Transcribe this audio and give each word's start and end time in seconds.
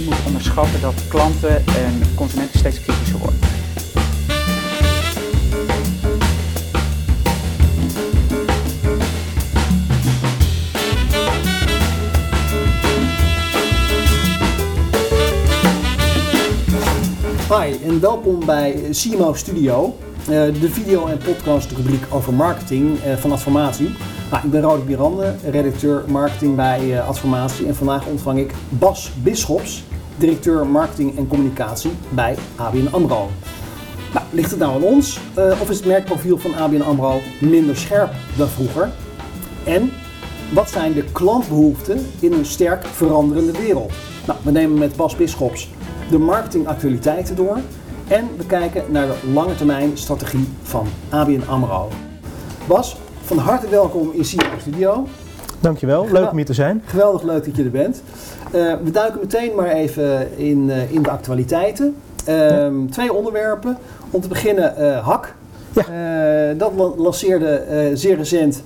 niet 0.00 0.08
moet 0.08 0.26
onderschatten 0.26 0.80
dat 0.80 1.08
klanten 1.08 1.56
en 1.56 2.02
consumenten 2.14 2.58
steeds 2.58 2.80
kritischer 2.80 3.18
worden. 3.18 3.38
Hi 17.48 17.84
en 17.84 18.00
welkom 18.00 18.44
bij 18.44 18.88
CMO 18.90 19.34
Studio, 19.34 19.96
eh, 20.20 20.26
de 20.60 20.68
video- 20.70 21.06
en 21.06 21.18
podcast-rubriek 21.18 22.02
over 22.10 22.34
marketing 22.34 23.02
eh, 23.02 23.16
van 23.16 23.32
Adformatie. 23.32 23.90
Nou, 24.30 24.44
ik 24.44 24.50
ben 24.50 24.60
Roderick 24.60 24.86
Birande, 24.86 25.34
redacteur 25.50 26.04
marketing 26.08 26.56
bij 26.56 26.96
eh, 26.96 27.08
Adformatie 27.08 27.66
en 27.66 27.74
vandaag 27.74 28.06
ontvang 28.06 28.38
ik 28.38 28.54
Bas 28.68 29.10
Bisschops, 29.22 29.82
directeur 30.20 30.66
marketing 30.66 31.16
en 31.16 31.26
communicatie 31.26 31.90
bij 32.08 32.36
ABN 32.56 32.88
AMRO. 32.90 33.28
Nou, 34.12 34.26
ligt 34.30 34.50
het 34.50 34.58
nou 34.58 34.74
aan 34.74 34.82
ons 34.82 35.20
of 35.34 35.70
is 35.70 35.76
het 35.76 35.86
merkprofiel 35.86 36.38
van 36.38 36.54
ABN 36.54 36.80
AMRO 36.80 37.20
minder 37.40 37.76
scherp 37.76 38.12
dan 38.36 38.48
vroeger? 38.48 38.90
En 39.64 39.92
wat 40.52 40.70
zijn 40.70 40.92
de 40.92 41.04
klantbehoeften 41.12 42.06
in 42.20 42.32
een 42.32 42.44
sterk 42.44 42.84
veranderende 42.84 43.52
wereld? 43.52 43.92
Nou, 44.26 44.38
we 44.42 44.50
nemen 44.50 44.78
met 44.78 44.96
Bas 44.96 45.16
Bisschops 45.16 45.68
de 46.10 46.18
marketingactualiteiten 46.18 47.36
door 47.36 47.58
en 48.08 48.28
we 48.36 48.46
kijken 48.46 48.84
naar 48.88 49.06
de 49.06 49.30
lange 49.32 49.54
termijn 49.54 49.98
strategie 49.98 50.48
van 50.62 50.86
ABN 51.08 51.42
AMRO. 51.48 51.88
Bas, 52.66 52.96
van 53.22 53.38
harte 53.38 53.68
welkom 53.68 54.10
in 54.12 54.24
CIO 54.24 54.58
Studio. 54.60 55.06
Dankjewel, 55.60 56.06
leuk 56.12 56.30
om 56.30 56.36
hier 56.36 56.46
te 56.46 56.54
zijn. 56.54 56.82
Geweldig 56.86 57.22
leuk 57.22 57.44
dat 57.44 57.56
je 57.56 57.64
er 57.64 57.70
bent. 57.70 58.02
Uh, 58.54 58.74
we 58.84 58.90
duiken 58.90 59.20
meteen 59.20 59.54
maar 59.54 59.68
even 59.68 60.38
in, 60.38 60.68
uh, 60.68 60.92
in 60.92 61.02
de 61.02 61.10
actualiteiten. 61.10 61.96
Uh, 62.28 62.50
ja. 62.50 62.70
Twee 62.90 63.12
onderwerpen. 63.12 63.76
Om 64.10 64.20
te 64.20 64.28
beginnen 64.28 64.74
uh, 64.78 65.06
HAK. 65.06 65.34
Ja. 65.72 66.54
dat 66.54 66.72
lanceerde 66.96 67.62
zeer 67.94 68.16
recent 68.16 68.62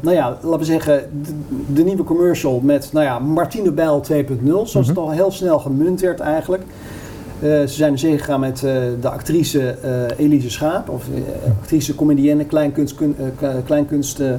nou 0.00 0.10
ja, 0.10 0.38
laten 0.42 0.58
we 0.58 0.64
zeggen, 0.64 1.10
de, 1.22 1.32
de, 1.72 1.84
nieuwe 1.84 2.04
commercial 2.04 2.60
met 2.60 2.88
nou 2.92 3.04
ja, 3.04 3.18
Martine 3.18 3.70
Bijl 3.70 4.04
2.0, 4.12 4.26
zoals 4.62 4.88
het 4.88 4.98
al 4.98 5.10
heel 5.10 5.30
snel 5.30 5.58
gemunt 5.58 6.00
werd 6.00 6.20
eigenlijk. 6.20 6.62
Ze 7.40 7.64
zijn 7.66 7.92
er 7.92 7.98
zeker 7.98 8.18
gegaan 8.18 8.40
met 8.40 8.58
de 9.00 9.08
actrice 9.08 9.76
Elise 10.16 10.50
Schaap, 10.50 10.88
of 10.88 11.04
actrice, 11.60 11.94
comedienne, 11.94 12.44
kleinkunstdame. 13.64 14.38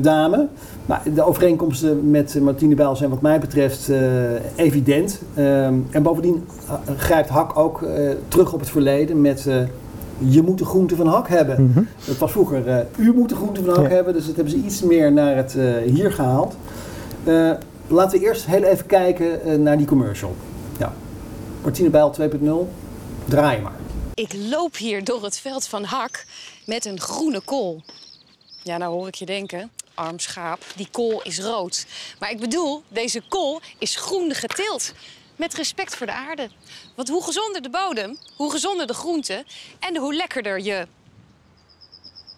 Dame. 0.00 0.48
Nou, 0.86 1.12
de 1.14 1.22
overeenkomsten 1.22 2.10
met 2.10 2.40
Martine 2.40 2.74
Bijl 2.74 2.96
zijn 2.96 3.10
wat 3.10 3.20
mij 3.20 3.40
betreft 3.40 3.90
evident. 4.56 5.20
en 5.34 6.02
bovendien 6.02 6.44
grijpt 6.96 7.28
Hak 7.28 7.58
ook 7.58 7.84
terug 8.28 8.52
op 8.52 8.60
het 8.60 8.70
verleden 8.70 9.20
met 9.20 9.46
je 10.18 10.42
moet 10.42 10.58
de 10.58 10.64
groente 10.64 10.96
van 10.96 11.06
hak 11.06 11.28
hebben. 11.28 11.62
Mm 11.62 11.72
-hmm. 11.72 11.88
Dat 12.06 12.16
was 12.16 12.30
vroeger, 12.30 12.66
uh, 12.68 13.06
u 13.06 13.12
moet 13.14 13.28
de 13.28 13.34
groente 13.34 13.64
van 13.64 13.74
hak 13.74 13.88
ja. 13.88 13.94
hebben, 13.94 14.14
dus 14.14 14.26
dat 14.26 14.36
hebben 14.36 14.52
ze 14.52 14.58
iets 14.58 14.82
meer 14.82 15.12
naar 15.12 15.36
het 15.36 15.54
uh, 15.54 15.76
hier 15.76 16.12
gehaald. 16.12 16.56
Uh, 17.24 17.52
laten 17.86 18.18
we 18.18 18.24
eerst 18.24 18.46
heel 18.46 18.62
even 18.62 18.86
kijken 18.86 19.62
naar 19.62 19.76
die 19.76 19.86
commercial. 19.86 20.34
Ja. 20.78 20.92
Martine 21.62 21.90
Bijl 21.90 22.14
2.0, 22.20 22.26
draai 23.24 23.60
maar. 23.60 23.76
Ik 24.14 24.34
loop 24.50 24.76
hier 24.76 25.04
door 25.04 25.24
het 25.24 25.38
veld 25.38 25.66
van 25.66 25.84
hak 25.84 26.24
met 26.66 26.84
een 26.84 27.00
groene 27.00 27.40
kool. 27.44 27.82
Ja, 28.62 28.76
nou 28.76 28.92
hoor 28.92 29.06
ik 29.06 29.14
je 29.14 29.26
denken, 29.26 29.72
arm 29.94 30.18
schaap, 30.18 30.64
die 30.76 30.88
kool 30.90 31.22
is 31.22 31.38
rood. 31.38 31.86
Maar 32.18 32.30
ik 32.30 32.40
bedoel, 32.40 32.82
deze 32.88 33.22
kool 33.28 33.60
is 33.78 33.96
groen 33.96 34.34
geteeld 34.34 34.92
met 35.36 35.54
respect 35.54 35.96
voor 35.96 36.06
de 36.06 36.12
aarde. 36.12 36.50
Want 36.94 37.08
hoe 37.08 37.24
gezonder 37.24 37.62
de 37.62 37.70
bodem, 37.70 38.18
hoe 38.36 38.50
gezonder 38.50 38.86
de 38.86 38.94
groenten 38.94 39.44
en 39.78 39.96
hoe 39.96 40.14
lekkerder 40.14 40.60
je... 40.60 40.86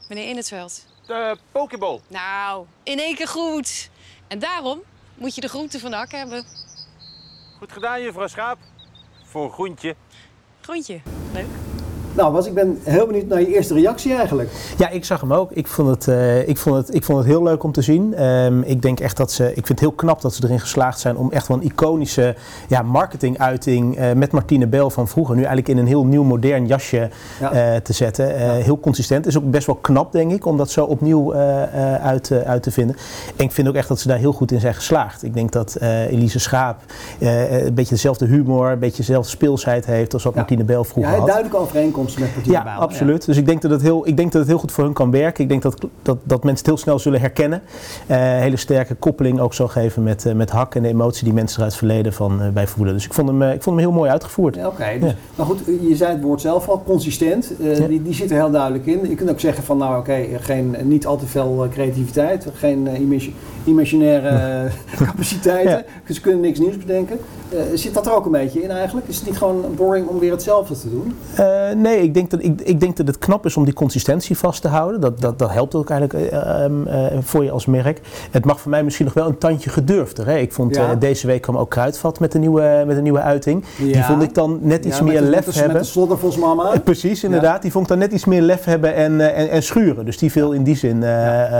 Meneer 0.09 0.29
In 0.29 0.37
het 0.37 0.49
veld. 0.49 0.85
De 1.07 1.37
pokeball. 1.53 2.01
Nou, 2.09 2.67
in 2.83 2.99
één 2.99 3.15
keer 3.15 3.29
goed. 3.29 3.91
En 4.29 4.39
daarom 4.39 4.83
moet 5.15 5.35
je 5.35 5.41
de 5.41 5.49
groenten 5.49 5.81
van 5.81 5.91
de 5.91 5.97
hak 5.97 6.11
hebben. 6.11 6.45
Goed 7.59 7.73
gedaan, 7.73 8.03
juffrouw 8.03 8.27
Schaap. 8.27 8.59
Voor 9.25 9.45
een 9.45 9.53
groentje. 9.53 9.97
Groentje, 10.61 11.01
leuk. 11.33 11.70
Nou, 12.15 12.33
was 12.33 12.47
ik 12.47 12.55
ben 12.55 12.79
heel 12.83 13.07
benieuwd 13.07 13.27
naar 13.27 13.41
je 13.41 13.55
eerste 13.55 13.75
reactie 13.75 14.15
eigenlijk. 14.15 14.51
Ja, 14.77 14.89
ik 14.89 15.05
zag 15.05 15.21
hem 15.21 15.33
ook. 15.33 15.53
Ik 15.53 15.67
vond 15.67 15.89
het, 15.89 16.07
uh, 16.07 16.49
ik 16.49 16.57
vond 16.57 16.77
het, 16.77 16.95
ik 16.95 17.05
vond 17.05 17.19
het 17.19 17.27
heel 17.27 17.43
leuk 17.43 17.63
om 17.63 17.73
te 17.73 17.83
zien. 17.83 18.25
Um, 18.25 18.63
ik 18.63 18.83
denk 18.83 19.01
echt 19.01 19.17
dat 19.17 19.33
ze, 19.33 19.49
ik 19.49 19.55
vind 19.55 19.69
het 19.69 19.81
heel 19.81 19.93
knap 19.93 20.21
dat 20.21 20.35
ze 20.35 20.45
erin 20.45 20.61
geslaagd 20.61 21.01
zijn 21.01 21.17
om 21.17 21.31
echt 21.33 21.49
wel 21.49 21.57
een 21.57 21.63
iconische 21.63 22.35
ja, 22.69 22.83
marketinguiting 22.83 23.99
uh, 23.99 24.13
met 24.13 24.33
Martine 24.33 24.67
Bel 24.67 24.91
van 24.91 25.09
vroeger 25.09 25.35
nu 25.35 25.41
eigenlijk 25.41 25.69
in 25.69 25.79
een 25.79 25.87
heel 25.87 26.05
nieuw 26.05 26.23
modern 26.23 26.67
jasje 26.67 27.09
ja. 27.41 27.75
uh, 27.75 27.77
te 27.77 27.93
zetten. 27.93 28.29
Ja. 28.29 28.53
Heel 28.53 28.81
consistent. 28.81 29.27
Is 29.27 29.39
ook 29.39 29.51
best 29.51 29.67
wel 29.67 29.77
knap, 29.77 30.13
denk 30.13 30.33
ik, 30.33 30.47
om 30.47 30.57
dat 30.57 30.71
zo 30.71 30.85
opnieuw 30.85 31.35
uit, 31.35 32.33
uit 32.45 32.63
te 32.63 32.71
vinden. 32.71 32.97
En 33.37 33.45
ik 33.45 33.53
vind 33.53 33.69
ook 33.69 33.75
echt 33.75 33.89
dat 33.89 34.01
ze 34.01 34.09
daar 34.09 34.19
heel 34.19 34.33
goed 34.33 34.53
in 34.53 34.61
zijn 34.61 34.75
geslaagd. 34.75 35.23
Ik 35.23 35.35
denk 35.35 35.53
dat 35.53 35.77
Elise 36.11 36.39
Schaap 36.39 36.83
een 37.19 37.75
beetje 37.75 37.95
dezelfde 37.95 38.27
humor, 38.27 38.71
een 38.71 38.79
beetje 38.79 38.97
dezelfde 38.97 39.31
speelsheid 39.31 39.87
heeft 39.87 40.13
als 40.15 40.23
wat 40.23 40.35
Martine 40.35 40.65
Bel 40.65 40.85
vroeger 40.85 41.13
ja, 41.13 41.19
had. 41.19 41.27
duidelijk 41.27 41.55
overeenkomst 41.55 41.99
met 42.19 42.29
ja, 42.43 42.75
absoluut. 42.75 43.21
Ja. 43.21 43.27
Dus 43.27 43.37
ik 43.37 43.47
denk, 43.47 43.63
dat 43.63 43.71
het 43.71 43.83
heel, 43.83 44.07
ik 44.07 44.17
denk 44.17 44.33
dat 44.33 44.41
het 44.41 44.51
heel 44.51 44.59
goed 44.59 44.73
voor 44.73 44.85
hun 44.85 44.93
kan 44.93 45.11
werken. 45.11 45.43
Ik 45.43 45.49
denk 45.49 45.63
dat, 45.63 45.87
dat, 46.03 46.19
dat 46.23 46.45
mensen 46.45 46.65
het 46.65 46.67
heel 46.67 46.77
snel 46.77 46.99
zullen 46.99 47.21
herkennen. 47.21 47.63
Uh, 48.11 48.17
hele 48.17 48.57
sterke 48.57 48.95
koppeling 48.95 49.41
ook 49.41 49.55
zal 49.55 49.69
geven 49.69 50.03
met, 50.03 50.25
uh, 50.25 50.33
met 50.33 50.51
hak 50.51 50.75
en 50.75 50.83
de 50.83 50.89
emotie 50.89 51.25
die 51.25 51.33
mensen 51.33 51.57
er 51.57 51.63
uit 51.63 51.73
het 51.73 51.81
verleden 51.81 52.13
van 52.13 52.43
uh, 52.43 52.49
bij 52.49 52.67
voelen. 52.67 52.95
Dus 52.95 53.05
ik 53.05 53.15
vond 53.15 53.29
hem, 53.29 53.43
ik 53.43 53.63
vond 53.63 53.77
hem 53.77 53.85
heel 53.85 53.95
mooi 53.95 54.11
uitgevoerd. 54.11 54.55
Ja, 54.55 54.67
Oké, 54.67 54.75
okay, 54.75 54.99
dus, 54.99 55.15
maar 55.35 55.47
goed, 55.47 55.61
je 55.89 55.97
zei 55.97 56.13
het 56.13 56.23
woord 56.23 56.41
zelf 56.41 56.69
al, 56.69 56.83
consistent. 56.83 57.53
die, 57.89 58.03
die 58.03 58.15
zit 58.15 58.31
er 58.31 58.37
heel 58.37 58.51
duidelijk 58.51 58.87
in. 58.87 59.09
Je 59.09 59.15
kunt 59.15 59.31
ook 59.31 59.41
zeggen 59.41 59.65
van 59.65 59.79
nou 59.79 59.99
oké, 59.99 60.11
okay, 60.11 60.39
geen 60.41 60.77
niet 60.83 61.07
al 61.07 61.17
te 61.17 61.27
veel 61.27 61.69
creativiteit, 61.71 62.47
geen 62.55 62.89
imaginaire 63.71 64.69
capaciteiten. 65.05 65.85
Dus 66.07 66.17
ze 66.17 66.23
kunnen 66.23 66.41
niks 66.41 66.59
nieuws 66.59 66.79
bedenken. 66.79 67.19
zit 67.75 67.95
dat 67.95 68.07
er 68.07 68.15
ook 68.15 68.25
een 68.25 68.33
beetje 68.33 68.63
in 68.63 68.71
eigenlijk? 68.71 69.09
Is 69.09 69.17
het 69.17 69.27
niet 69.27 69.39
gewoon 69.39 69.65
boring 69.77 70.07
om 70.07 70.19
weer 70.19 70.31
hetzelfde 70.31 70.75
te 70.81 70.91
doen? 70.91 71.15
nee, 71.81 72.03
ik 72.03 72.15
denk, 72.15 72.31
dat, 72.31 72.43
ik, 72.43 72.61
ik 72.61 72.81
denk 72.81 72.97
dat 72.97 73.07
het 73.07 73.19
knap 73.19 73.47
is 73.47 73.57
om 73.57 73.65
die 73.65 73.75
consistentie 73.75 74.39
vast 74.39 74.63
te 74.63 74.69
houden. 74.69 75.01
Dat, 75.01 75.21
dat, 75.21 75.39
dat 75.39 75.51
helpt 75.53 75.75
ook 75.75 75.91
eigenlijk 75.91 76.33
uh, 76.33 76.65
uh, 76.69 77.19
voor 77.21 77.45
je 77.45 77.51
als 77.51 77.67
merk. 77.67 78.01
Het 78.31 78.45
mag 78.45 78.61
voor 78.61 78.71
mij 78.71 78.85
misschien 78.85 79.05
nog 79.05 79.15
wel 79.15 79.27
een 79.27 79.39
tandje 79.39 79.71
gedurfder. 79.71 80.27
Hè? 80.27 80.37
Ik 80.37 80.53
vond 80.53 80.75
ja. 80.75 80.95
deze 80.95 81.27
week 81.27 81.43
kwam 81.43 81.57
ook 81.57 81.71
Kruidvat 81.71 82.21
met 82.21 82.35
een 82.35 82.41
nieuwe, 82.41 82.85
met 82.87 82.97
een 82.97 83.03
nieuwe 83.03 83.21
uiting. 83.21 83.65
Ja. 83.79 83.93
Die 83.93 84.03
vond 84.03 84.23
ik 84.23 84.35
dan 84.35 84.59
net 84.63 84.85
iets 84.85 84.99
ja, 84.99 85.05
meer 85.05 85.21
lef 85.21 85.55
hebben. 85.55 85.73
Met 85.73 85.83
de 85.83 85.89
sloddervosmama. 85.89 86.79
Precies, 86.85 87.25
inderdaad. 87.25 87.63
Die 87.63 87.71
vond 87.71 87.85
ik 87.85 87.91
dan 87.91 87.99
net 87.99 88.13
iets 88.13 88.25
meer 88.25 88.43
lef 88.43 88.65
hebben 88.65 88.95
en, 88.95 89.35
en, 89.35 89.51
en 89.51 89.63
schuren. 89.63 90.05
Dus 90.05 90.19
die 90.19 90.31
viel 90.31 90.53
in 90.53 90.63
die 90.63 90.77
zin 90.77 91.05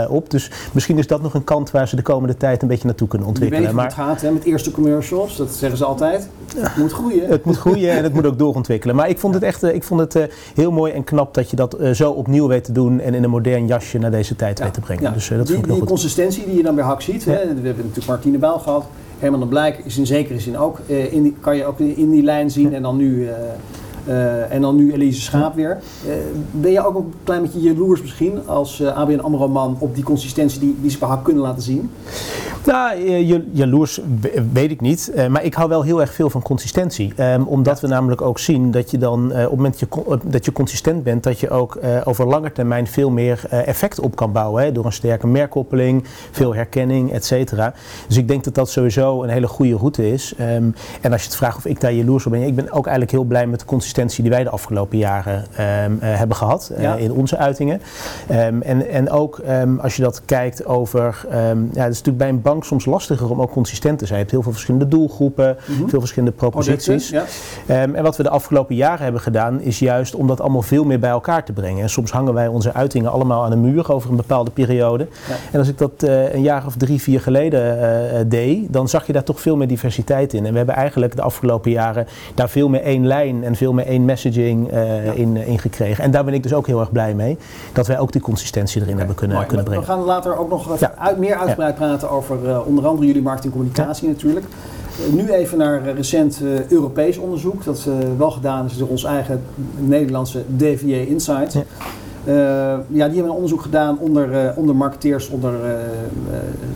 op. 0.09 0.29
Dus 0.29 0.51
misschien 0.71 0.97
is 0.97 1.07
dat 1.07 1.21
nog 1.21 1.33
een 1.33 1.43
kant 1.43 1.71
waar 1.71 1.87
ze 1.87 1.95
de 1.95 2.00
komende 2.01 2.37
tijd 2.37 2.61
een 2.61 2.67
beetje 2.67 2.85
naartoe 2.85 3.07
kunnen 3.07 3.27
ontwikkelen. 3.27 3.61
Je 3.61 3.67
weet 3.67 3.77
maar 3.77 3.85
het 3.85 3.95
gaat 3.95 4.21
hè, 4.21 4.31
met 4.31 4.43
eerste 4.43 4.71
commercials, 4.71 5.37
dat 5.37 5.51
zeggen 5.51 5.77
ze 5.77 5.85
altijd. 5.85 6.29
Het 6.55 6.77
moet 6.77 6.91
groeien. 6.91 7.27
Het 7.27 7.45
moet 7.45 7.57
groeien 7.57 7.91
en 7.91 8.03
het 8.03 8.13
moet 8.13 8.25
ook 8.25 8.37
doorontwikkelen. 8.37 8.95
Maar 8.95 9.09
ik 9.09 9.19
vond 9.19 9.33
het 9.33 9.43
echt 9.43 9.63
ik 9.63 9.83
vond 9.83 9.99
het, 9.99 10.15
uh, 10.15 10.23
heel 10.55 10.71
mooi 10.71 10.91
en 10.91 11.03
knap 11.03 11.33
dat 11.33 11.49
je 11.49 11.55
dat 11.55 11.79
uh, 11.79 11.91
zo 11.91 12.11
opnieuw 12.11 12.47
weet 12.47 12.63
te 12.63 12.71
doen 12.71 12.99
en 12.99 13.13
in 13.13 13.23
een 13.23 13.29
modern 13.29 13.67
jasje 13.67 13.97
naar 13.97 14.11
deze 14.11 14.35
tijd 14.35 14.57
ja. 14.57 14.63
weet 14.63 14.73
te 14.73 14.79
brengen. 14.79 15.03
Ja. 15.03 15.11
Dus 15.11 15.27
dat 15.27 15.37
die, 15.37 15.55
vond 15.55 15.65
ik 15.67 15.71
die 15.71 15.79
goed. 15.79 15.89
consistentie 15.89 16.45
die 16.45 16.55
je 16.55 16.63
dan 16.63 16.75
bij 16.75 16.83
Hak 16.83 17.01
ziet, 17.01 17.25
hè? 17.25 17.31
we 17.31 17.37
hebben 17.47 17.75
natuurlijk 17.75 18.07
Martine 18.07 18.37
Bijl 18.37 18.59
gehad, 18.59 18.85
Herman 19.19 19.39
de 19.39 19.45
Blijk 19.45 19.77
is 19.77 19.97
in 19.97 20.05
zekere 20.05 20.39
zin 20.39 20.57
ook, 20.57 20.79
in 20.87 21.23
die, 21.23 21.35
kan 21.39 21.55
je 21.55 21.65
ook 21.65 21.79
in 21.79 22.09
die 22.09 22.23
lijn 22.23 22.51
zien 22.51 22.73
en 22.73 22.81
dan 22.81 22.97
nu... 22.97 23.29
Uh, 24.07 24.51
en 24.51 24.61
dan 24.61 24.75
nu 24.75 24.93
Elise 24.93 25.21
Schaap 25.21 25.55
weer. 25.55 25.79
Uh, 26.07 26.13
ben 26.51 26.71
je 26.71 26.85
ook 26.85 26.95
een 26.95 27.13
klein 27.23 27.41
beetje 27.41 27.61
jaloers 27.61 28.01
misschien 28.01 28.47
als 28.47 28.79
uh, 28.79 28.97
ABN 28.97 29.19
AMRO 29.19 29.47
man 29.47 29.75
op 29.79 29.95
die 29.95 30.03
consistentie 30.03 30.59
die, 30.59 30.77
die 30.81 30.91
ze 30.91 30.97
bij 30.97 31.17
kunnen 31.23 31.43
laten 31.43 31.61
zien? 31.61 31.91
Nou, 32.65 32.99
jaloers 33.51 34.01
weet 34.53 34.71
ik 34.71 34.81
niet. 34.81 35.13
maar 35.29 35.43
ik 35.43 35.53
hou 35.53 35.69
wel 35.69 35.81
heel 35.81 36.01
erg 36.01 36.13
veel 36.13 36.29
van 36.29 36.41
consistentie. 36.41 37.13
Um, 37.19 37.43
omdat 37.43 37.79
ja. 37.79 37.87
we 37.87 37.93
namelijk 37.93 38.21
ook 38.21 38.39
zien 38.39 38.71
dat 38.71 38.91
je 38.91 38.97
dan 38.97 39.25
op 39.25 39.31
het 39.31 39.49
moment 39.49 39.79
je, 39.79 39.87
dat 40.23 40.45
je 40.45 40.51
consistent 40.51 41.03
bent, 41.03 41.23
dat 41.23 41.39
je 41.39 41.49
ook 41.49 41.79
over 42.03 42.27
lange 42.27 42.51
termijn 42.51 42.87
veel 42.87 43.09
meer 43.09 43.45
effect 43.49 43.99
op 43.99 44.15
kan 44.15 44.31
bouwen. 44.31 44.63
Hè, 44.63 44.71
door 44.71 44.85
een 44.85 44.91
sterke 44.91 45.27
merkkoppeling, 45.27 46.03
veel 46.31 46.55
herkenning, 46.55 47.11
et 47.11 47.25
cetera. 47.25 47.73
Dus 48.07 48.17
ik 48.17 48.27
denk 48.27 48.43
dat 48.43 48.55
dat 48.55 48.69
sowieso 48.69 49.23
een 49.23 49.29
hele 49.29 49.47
goede 49.47 49.75
route 49.75 50.11
is. 50.11 50.33
Um, 50.39 50.75
en 51.01 51.11
als 51.11 51.21
je 51.21 51.27
het 51.27 51.37
vraagt 51.37 51.57
of 51.57 51.65
ik 51.65 51.81
daar 51.81 51.93
jaloers 51.93 52.25
op 52.25 52.31
ben, 52.31 52.41
ik 52.41 52.55
ben 52.55 52.71
ook 52.71 52.85
eigenlijk 52.85 53.11
heel 53.11 53.23
blij 53.23 53.47
met 53.47 53.59
de 53.59 53.65
consistentie 53.65 53.89
die 53.93 54.29
wij 54.29 54.43
de 54.43 54.49
afgelopen 54.49 54.97
jaren 54.97 55.35
um, 55.35 55.45
uh, 55.57 55.99
hebben 56.01 56.35
gehad 56.37 56.71
ja. 56.77 56.95
in 56.95 57.11
onze 57.11 57.37
uitingen. 57.37 57.81
Um, 58.31 58.61
en, 58.61 58.89
en 58.89 59.09
ook 59.09 59.41
um, 59.49 59.79
als 59.79 59.95
je 59.95 60.01
dat 60.01 60.21
kijkt 60.25 60.65
over, 60.65 61.25
ja, 61.31 61.53
dat 61.53 61.75
is 61.75 61.97
natuurlijk 61.97 62.17
bij 62.17 62.29
een 62.29 62.41
bank 62.41 62.63
soms 62.63 62.85
lastiger 62.85 63.29
om 63.29 63.41
ook 63.41 63.51
consistent 63.51 63.99
te 63.99 64.05
zijn. 64.05 64.17
Je 64.17 64.23
hebt 64.23 64.31
heel 64.31 64.43
veel 64.43 64.51
verschillende 64.51 64.87
doelgroepen, 64.87 65.57
Mhm. 65.65 65.87
veel 65.87 65.99
verschillende 65.99 66.35
proposities. 66.35 67.09
Ja. 67.09 67.23
Ehm, 67.67 67.95
en 67.95 68.03
wat 68.03 68.17
we 68.17 68.23
de 68.23 68.29
afgelopen 68.29 68.75
jaren 68.75 69.03
hebben 69.03 69.21
gedaan, 69.21 69.61
is 69.61 69.79
juist 69.79 70.15
om 70.15 70.27
dat 70.27 70.41
allemaal 70.41 70.61
veel 70.61 70.83
meer 70.83 70.99
bij 70.99 71.09
elkaar 71.09 71.45
te 71.45 71.53
brengen. 71.53 71.81
En 71.81 71.89
soms 71.89 72.11
hangen 72.11 72.33
wij 72.33 72.47
onze 72.47 72.73
uitingen 72.73 73.11
allemaal 73.11 73.43
aan 73.43 73.51
een 73.51 73.61
muur 73.61 73.91
over 73.93 74.09
een 74.09 74.15
bepaalde 74.15 74.51
periode. 74.51 75.07
Ja. 75.27 75.35
En 75.51 75.59
als 75.59 75.67
ik 75.67 75.77
dat 75.77 76.03
eh, 76.03 76.33
een 76.33 76.41
jaar 76.41 76.65
of 76.65 76.75
drie, 76.75 77.01
vier 77.01 77.21
geleden 77.21 77.61
eh, 77.61 78.19
eh, 78.19 78.25
deed, 78.29 78.73
dan 78.73 78.89
zag 78.89 79.07
je 79.07 79.13
daar 79.13 79.23
toch 79.23 79.41
veel 79.41 79.55
meer 79.55 79.67
diversiteit 79.67 80.33
in. 80.33 80.45
En 80.45 80.51
we 80.51 80.57
hebben 80.57 80.75
eigenlijk 80.75 81.15
de 81.15 81.21
afgelopen 81.21 81.71
jaren 81.71 82.07
daar 82.35 82.49
veel 82.49 82.69
meer 82.69 82.81
één 82.81 83.07
lijn 83.07 83.43
en 83.43 83.55
veel 83.55 83.73
meer 83.73 83.80
één 83.85 84.05
messaging 84.05 84.69
eh, 84.71 85.05
Ja. 85.05 85.11
in, 85.11 85.37
in 85.37 85.59
gekregen. 85.59 86.03
En 86.03 86.11
daar 86.11 86.23
ben 86.25 86.33
ik 86.33 86.43
dus 86.43 86.53
ook 86.53 86.67
heel 86.67 86.79
erg 86.79 86.91
blij 86.91 87.13
mee, 87.15 87.37
dat 87.73 87.87
wij 87.87 87.99
ook 87.99 88.11
die 88.11 88.21
consistentie 88.21 88.81
erin 88.81 88.97
hebben 88.97 89.15
kunnen, 89.15 89.35
Mooi. 89.35 89.47
kunnen 89.47 89.65
brengen. 89.65 89.83
we 89.85 89.91
gaan 89.91 90.03
later 90.03 90.37
ook 90.37 90.49
nog 90.49 90.79
Ja. 90.79 90.93
uit, 90.97 91.17
meer 91.17 91.35
uitgebreid 91.35 91.75
praten 91.75 92.09
over 92.09 92.49
eh, 92.49 92.67
onder 92.67 92.87
andere 92.87 93.07
jullie 93.07 93.21
marketingcommunicatie 93.21 94.07
natuurlijk. 94.07 94.45
Eh, 95.07 95.13
nu 95.13 95.31
even 95.31 95.57
naar 95.57 95.87
eh, 95.87 95.93
recent 95.95 96.41
eh, 96.43 96.69
Europees 96.71 97.17
onderzoek. 97.17 97.63
Dat 97.63 97.85
eh, 97.87 97.93
wel 98.17 98.31
gedaan 98.31 98.65
is 98.65 98.77
door 98.77 98.87
ons 98.87 99.03
eigen 99.03 99.41
Nederlandse 99.77 100.43
DVA 100.55 100.95
Insight. 101.07 101.53
Ja. 101.53 101.61
Eh, 102.25 102.33
ja, 102.33 102.77
die 102.87 102.99
hebben 103.15 103.23
een 103.23 103.29
onderzoek 103.31 103.61
gedaan 103.61 103.97
onder, 103.99 104.33
eh, 104.47 104.57
onder 104.57 104.75
marketeers, 104.75 105.29
onder 105.29 105.53
eh, 105.63 105.71
eh, 105.71 105.79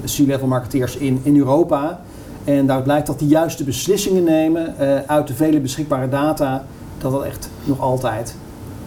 C-level 0.06 0.48
marketeers 0.48 0.98
in, 0.98 1.20
in 1.24 1.38
Europa. 1.38 2.00
En 2.44 2.66
daaruit 2.66 2.84
blijkt 2.84 3.08
dat 3.08 3.20
die 3.20 3.28
juiste 3.28 3.64
beslissingen 3.64 4.24
nemen 4.24 4.78
eh, 4.78 4.88
uit 5.08 5.28
de 5.28 5.34
vele 5.34 5.60
beschikbare 5.60 6.10
data, 6.10 6.64
dat 7.12 7.14
dat 7.14 7.24
echt 7.24 7.50
nog 7.64 7.80
altijd 7.80 8.36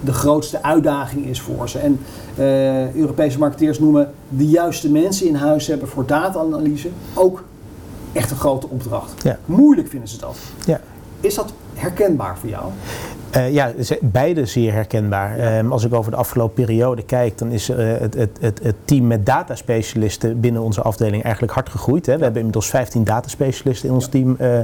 de 0.00 0.12
grootste 0.12 0.62
uitdaging 0.62 1.26
is 1.26 1.40
voor 1.40 1.68
ze. 1.68 1.78
En 1.78 2.00
eh, 2.36 2.94
Europese 2.94 3.38
marketeers 3.38 3.78
noemen 3.78 4.12
de 4.28 4.46
juiste 4.46 4.90
mensen 4.90 5.26
in 5.26 5.34
huis 5.34 5.66
hebben 5.66 5.88
voor 5.88 6.06
data-analyse 6.06 6.88
ook 7.14 7.44
echt 8.12 8.30
een 8.30 8.36
grote 8.36 8.68
opdracht. 8.68 9.22
Ja. 9.22 9.38
Moeilijk 9.46 9.88
vinden 9.88 10.08
ze 10.08 10.18
dat. 10.18 10.36
Ja. 10.66 10.80
Is 11.20 11.34
dat 11.34 11.52
herkenbaar 11.74 12.38
voor 12.38 12.48
jou? 12.48 12.64
Eh, 13.30 13.52
ja, 13.52 13.72
beide 14.00 14.46
zeer 14.46 14.72
herkenbaar. 14.72 15.38
Ehm, 15.38 15.72
als 15.72 15.84
ik 15.84 15.94
over 15.94 16.10
de 16.10 16.16
afgelopen 16.16 16.64
periode 16.64 17.02
kijk, 17.02 17.38
dan 17.38 17.50
is 17.50 17.68
eh, 17.68 17.76
het, 17.98 18.14
het, 18.14 18.30
het, 18.40 18.60
het 18.62 18.74
team 18.84 19.06
met 19.06 19.26
dataspecialisten 19.26 20.40
binnen 20.40 20.62
onze 20.62 20.82
afdeling 20.82 21.22
eigenlijk 21.22 21.52
hard 21.52 21.68
gegroeid. 21.68 22.06
Hè. 22.06 22.16
We 22.16 22.22
hebben 22.22 22.38
inmiddels 22.38 22.68
15 22.68 23.04
dataspecialisten 23.04 23.88
in 23.88 23.94
ons 23.94 24.08
team 24.08 24.36
eh, 24.38 24.60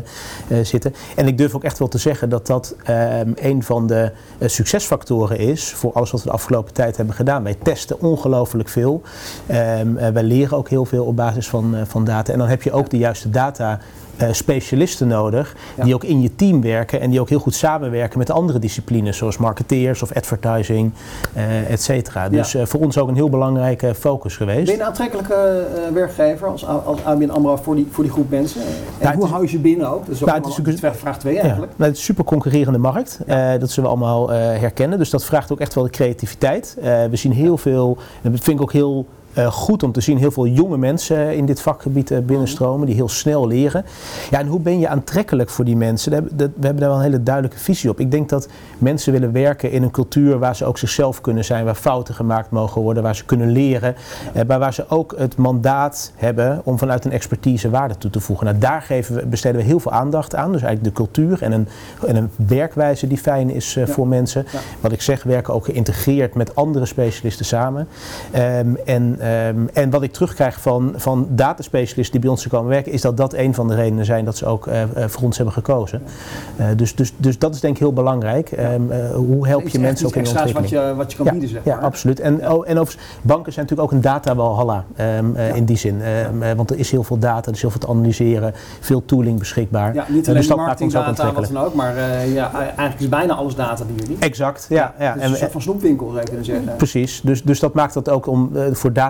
zitten. 0.62 0.94
En 1.16 1.26
ik 1.26 1.38
durf 1.38 1.54
ook 1.54 1.64
echt 1.64 1.78
wel 1.78 1.88
te 1.88 1.98
zeggen 1.98 2.28
dat 2.28 2.46
dat 2.46 2.74
ehm, 2.84 3.32
een 3.34 3.62
van 3.62 3.86
de 3.86 4.12
succesfactoren 4.40 5.38
is 5.38 5.72
voor 5.72 5.92
alles 5.92 6.10
wat 6.10 6.22
we 6.22 6.28
de 6.28 6.34
afgelopen 6.34 6.72
tijd 6.72 6.96
hebben 6.96 7.14
gedaan. 7.14 7.42
Wij 7.42 7.56
testen 7.62 8.00
ongelooflijk 8.00 8.68
veel. 8.68 9.02
Ehm, 9.46 9.96
eh, 9.96 10.08
wij 10.08 10.22
leren 10.22 10.56
ook 10.56 10.68
heel 10.68 10.84
veel 10.84 11.04
op 11.04 11.16
basis 11.16 11.48
van, 11.48 11.76
van 11.86 12.04
data. 12.04 12.32
En 12.32 12.38
dan 12.38 12.48
heb 12.48 12.62
je 12.62 12.72
ook 12.72 12.90
de 12.90 12.98
juiste 12.98 13.30
data. 13.30 13.78
Eh, 14.16 14.28
specialisten 14.32 15.08
nodig 15.08 15.56
Ja. 15.76 15.84
die 15.84 15.94
ook 15.94 16.04
in 16.04 16.20
je 16.22 16.34
team 16.34 16.62
werken 16.62 17.00
en 17.00 17.10
die 17.10 17.20
ook 17.20 17.28
heel 17.28 17.38
goed 17.38 17.54
samenwerken 17.54 18.18
met 18.18 18.30
andere 18.30 18.58
disciplines 18.58 19.16
zoals 19.16 19.36
marketeers 19.38 20.02
of 20.02 20.12
advertising, 20.12 20.92
eh 21.32 21.70
et 21.70 21.82
cetera. 21.82 22.28
Dus 22.28 22.54
eh, 22.54 22.66
voor 22.66 22.80
ons 22.80 22.98
ook 22.98 23.08
een 23.08 23.14
heel 23.14 23.30
belangrijke 23.30 23.94
focus 23.94 24.36
geweest. 24.36 24.64
Ben 24.64 24.74
je 24.74 24.80
een 24.80 24.86
aantrekkelijke 24.86 25.66
werkgever 25.92 26.48
als, 26.48 26.66
als 26.66 27.04
ABN 27.04 27.28
AMRO 27.30 27.56
voor 27.56 27.74
die, 27.74 27.88
voor 27.90 28.04
die 28.04 28.12
groep 28.12 28.30
mensen? 28.30 28.60
En 28.60 28.66
Ja, 29.00 29.06
het 29.10 29.18
hoe 29.18 29.26
hou 29.26 29.42
je 29.42 29.48
ze 29.48 29.58
binnen 29.58 29.88
ook? 29.88 30.06
Dat 30.06 30.14
is 30.14 30.20
ook 30.22 30.28
Nou, 30.28 30.40
het 30.56 30.68
is 30.68 30.80
vraag 30.98 31.18
2 31.18 31.34
Ja, 31.34 31.40
eigenlijk. 31.40 31.72
nou, 31.76 31.82
het 31.90 31.92
is 31.92 31.98
een 31.98 32.04
super 32.14 32.24
concurrerende 32.24 32.78
markt. 32.78 33.18
Dat 33.60 33.70
zullen 33.70 33.90
we 33.90 33.96
allemaal 33.96 34.30
herkennen. 34.30 34.98
Dus 34.98 35.10
dat 35.10 35.24
vraagt 35.24 35.52
ook 35.52 35.60
echt 35.60 35.74
wel 35.74 35.84
de 35.84 35.90
creativiteit. 35.90 36.76
We 37.10 37.16
zien 37.16 37.32
heel 37.32 37.56
veel, 37.56 37.98
en 38.22 38.32
dat 38.32 38.40
vind 38.40 38.56
ik 38.56 38.62
ook 38.62 38.72
heel 38.72 39.06
eh, 39.34 39.46
goed 39.46 39.82
om 39.82 39.92
te 39.92 40.00
zien, 40.00 40.18
heel 40.18 40.30
veel 40.30 40.46
jonge 40.46 40.76
mensen 40.76 41.36
in 41.36 41.46
dit 41.46 41.60
vakgebied 41.60 42.10
eh, 42.10 42.18
binnenstromen 42.18 42.86
die 42.86 42.94
heel 42.94 43.08
snel 43.08 43.46
leren. 43.46 43.84
Ja, 44.30 44.38
en 44.38 44.46
hoe 44.46 44.60
ben 44.60 44.78
je 44.78 44.88
aantrekkelijk 44.88 45.50
voor 45.50 45.64
die 45.64 45.76
mensen? 45.76 46.10
We 46.10 46.16
hebben 46.42 46.60
daar 46.60 46.88
wel 46.88 46.94
een 46.94 47.02
hele 47.02 47.22
duidelijke 47.22 47.58
visie 47.58 47.90
op. 47.90 48.00
Ik 48.00 48.10
denk 48.10 48.28
dat 48.28 48.48
mensen 48.78 49.12
willen 49.12 49.32
werken 49.32 49.70
in 49.70 49.82
een 49.82 49.90
cultuur 49.90 50.38
waar 50.38 50.56
ze 50.56 50.64
ook 50.64 50.78
zichzelf 50.78 51.20
kunnen 51.20 51.44
zijn, 51.44 51.64
waar 51.64 51.74
fouten 51.74 52.14
gemaakt 52.14 52.50
mogen 52.50 52.82
worden, 52.82 53.02
waar 53.02 53.16
ze 53.16 53.24
kunnen 53.24 53.50
leren, 53.50 53.94
eh, 54.32 54.42
maar 54.46 54.58
waar 54.58 54.74
ze 54.74 54.84
ook 54.88 55.14
het 55.18 55.36
mandaat 55.36 56.12
hebben 56.14 56.60
om 56.64 56.78
vanuit 56.78 57.04
een 57.04 57.12
expertise 57.12 57.70
waarde 57.70 57.98
toe 57.98 58.10
te 58.10 58.20
voegen. 58.20 58.46
Nou, 58.46 58.58
daar 58.58 58.82
geven 58.82 59.14
we, 59.14 59.26
besteden 59.26 59.60
we 59.60 59.66
heel 59.66 59.80
veel 59.80 59.92
aandacht 59.92 60.34
aan. 60.34 60.52
Dus 60.52 60.62
eigenlijk 60.62 60.96
de 60.96 61.02
cultuur 61.02 61.42
en 61.42 61.52
een, 61.52 61.68
en 62.06 62.16
een 62.16 62.30
werkwijze 62.36 63.06
die 63.06 63.18
fijn 63.18 63.50
is 63.50 63.76
eh, 63.76 63.86
Ja. 63.86 63.92
voor 63.92 64.08
mensen. 64.08 64.46
Ja. 64.52 64.58
Wat 64.80 64.92
ik 64.92 65.02
zeg, 65.02 65.22
werken 65.22 65.54
ook 65.54 65.64
geïntegreerd 65.64 66.34
met 66.34 66.54
andere 66.54 66.86
specialisten 66.86 67.44
samen. 67.44 67.88
Ehm, 68.30 68.74
en, 68.84 69.16
ehm, 69.24 69.66
en 69.72 69.90
wat 69.90 70.02
ik 70.02 70.12
terugkrijg 70.12 70.60
van, 70.60 70.92
van 70.96 71.26
dataspecialisten 71.30 72.12
die 72.12 72.20
bij 72.20 72.30
ons 72.30 72.46
komen 72.48 72.68
werken, 72.70 72.92
is 72.92 73.00
dat 73.00 73.16
dat 73.16 73.32
een 73.34 73.54
van 73.54 73.68
de 73.68 73.74
redenen 73.74 74.04
zijn 74.04 74.24
dat 74.24 74.36
ze 74.36 74.46
ook 74.46 74.66
eh, 74.66 74.82
eh, 74.82 74.88
voor 75.08 75.22
ons 75.22 75.36
hebben 75.36 75.54
gekozen. 75.54 76.02
Eh, 76.56 76.66
dus, 76.76 76.94
dus, 76.94 77.12
dus 77.16 77.38
dat 77.38 77.54
is 77.54 77.60
denk 77.60 77.74
ik 77.74 77.80
heel 77.80 77.92
belangrijk. 77.92 78.52
Ehm, 78.52 78.90
eh, 78.90 79.10
hoe 79.14 79.46
help 79.48 79.68
je 79.68 79.78
mensen 79.78 80.06
ook 80.06 80.14
in 80.14 80.22
de 80.22 80.28
extra's 80.28 80.52
wat 80.52 80.60
ontwikkeling? 80.62 80.90
je, 80.90 80.96
wat 81.02 81.10
je 81.10 81.16
kan 81.16 81.26
Ja, 81.26 81.32
bieden, 81.32 81.48
zeg 81.48 81.64
ja, 81.64 81.74
maar. 81.74 81.84
absoluut. 81.84 82.20
En, 82.20 82.34
oh, 82.34 82.68
en 82.68 82.78
overigens, 82.78 82.96
banken 83.22 83.52
zijn 83.52 83.66
natuurlijk 83.66 83.80
ook 83.80 83.98
een 83.98 84.00
datawalhalla 84.00 84.84
ehm, 84.96 85.36
eh, 85.36 85.48
Ja. 85.48 85.54
in 85.54 85.64
die 85.64 85.76
zin. 85.76 86.02
Ehm, 86.02 86.56
want 86.56 86.70
er 86.70 86.78
is 86.78 86.90
heel 86.90 87.02
veel 87.04 87.18
data, 87.18 87.48
er 87.48 87.54
is 87.54 87.60
heel 87.60 87.70
veel 87.70 87.80
te 87.80 87.88
analyseren, 87.88 88.52
veel 88.80 89.04
tooling 89.04 89.38
beschikbaar. 89.38 89.94
Ja, 89.94 90.04
niet 90.08 90.28
alleen 90.28 90.38
dus 90.38 90.48
dat 90.48 90.56
marketingdata, 90.56 91.32
wat 91.32 91.48
dan 91.52 91.64
ook, 91.64 91.74
maar 91.74 91.94
ja, 92.28 92.52
eigenlijk 92.54 93.00
is 93.00 93.08
bijna 93.08 93.34
alles 93.34 93.54
data 93.54 93.84
bij 93.84 93.94
jullie. 93.96 94.16
Exact, 94.18 94.66
ja. 94.68 94.94
ja. 94.98 95.16
En- 95.16 95.30
een 95.30 95.36
soort 95.36 95.50
van 95.52 95.62
snoepwinkel, 95.62 96.06
zou 96.06 96.18
je 96.20 96.24
kunnen 96.26 96.44
zeggen. 96.44 96.76
Precies, 96.76 97.20
dus, 97.20 97.42
dus 97.42 97.60
dat 97.60 97.74
maakt 97.74 97.94
het 97.94 98.08
ook 98.08 98.26
om, 98.26 98.50
eh, 98.56 98.62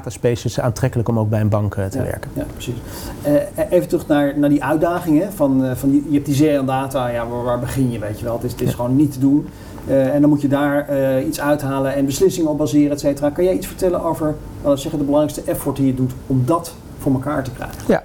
voor 0.04 0.12
dataspecialists 0.12 0.60
aantrekkelijk 0.60 1.08
om 1.08 1.18
ook 1.18 1.28
bij 1.28 1.40
een 1.40 1.48
bank 1.48 1.74
eh, 1.74 1.84
te 1.86 1.98
ja, 1.98 2.04
werken. 2.04 2.30
Ja, 2.34 2.44
precies. 2.52 2.74
Eh, 3.22 3.32
even 3.70 3.88
terug 3.88 4.06
naar, 4.06 4.38
naar 4.38 4.48
die 4.48 4.64
uitdagingen. 4.64 5.32
Van, 5.32 5.64
eh, 5.64 5.74
van 5.74 5.90
die, 5.90 6.04
je 6.08 6.14
hebt 6.14 6.26
die 6.26 6.34
zee 6.34 6.58
aan 6.58 6.66
data, 6.66 7.08
ja, 7.08 7.26
waar, 7.26 7.42
waar 7.42 7.58
begin 7.58 7.90
je, 7.90 7.98
weet 7.98 8.18
je 8.18 8.24
wel. 8.24 8.34
Het 8.34 8.44
is, 8.44 8.52
het 8.52 8.60
is 8.60 8.68
Ja. 8.68 8.74
gewoon 8.74 8.96
niet 8.96 9.12
te 9.12 9.18
doen. 9.18 9.46
Eh, 9.86 10.14
en 10.14 10.20
dan 10.20 10.30
moet 10.30 10.40
je 10.40 10.48
daar 10.48 10.88
eh, 10.88 11.26
iets 11.26 11.40
uithalen 11.40 11.94
en 11.94 12.04
beslissingen 12.06 12.50
op 12.50 12.58
baseren, 12.58 12.90
et 12.90 13.00
cetera. 13.00 13.30
Kan 13.30 13.44
jij 13.44 13.54
iets 13.54 13.66
vertellen 13.66 14.02
over, 14.04 14.26
laten 14.56 14.70
we 14.74 14.76
zeggen, 14.76 14.98
de 14.98 15.04
belangrijkste 15.04 15.50
effort 15.50 15.76
die 15.76 15.86
je 15.86 15.94
doet 15.94 16.12
om 16.26 16.42
dat 16.46 16.74
voor 16.98 17.12
elkaar 17.12 17.44
te 17.44 17.50
krijgen? 17.50 17.76
Ja, 17.86 18.02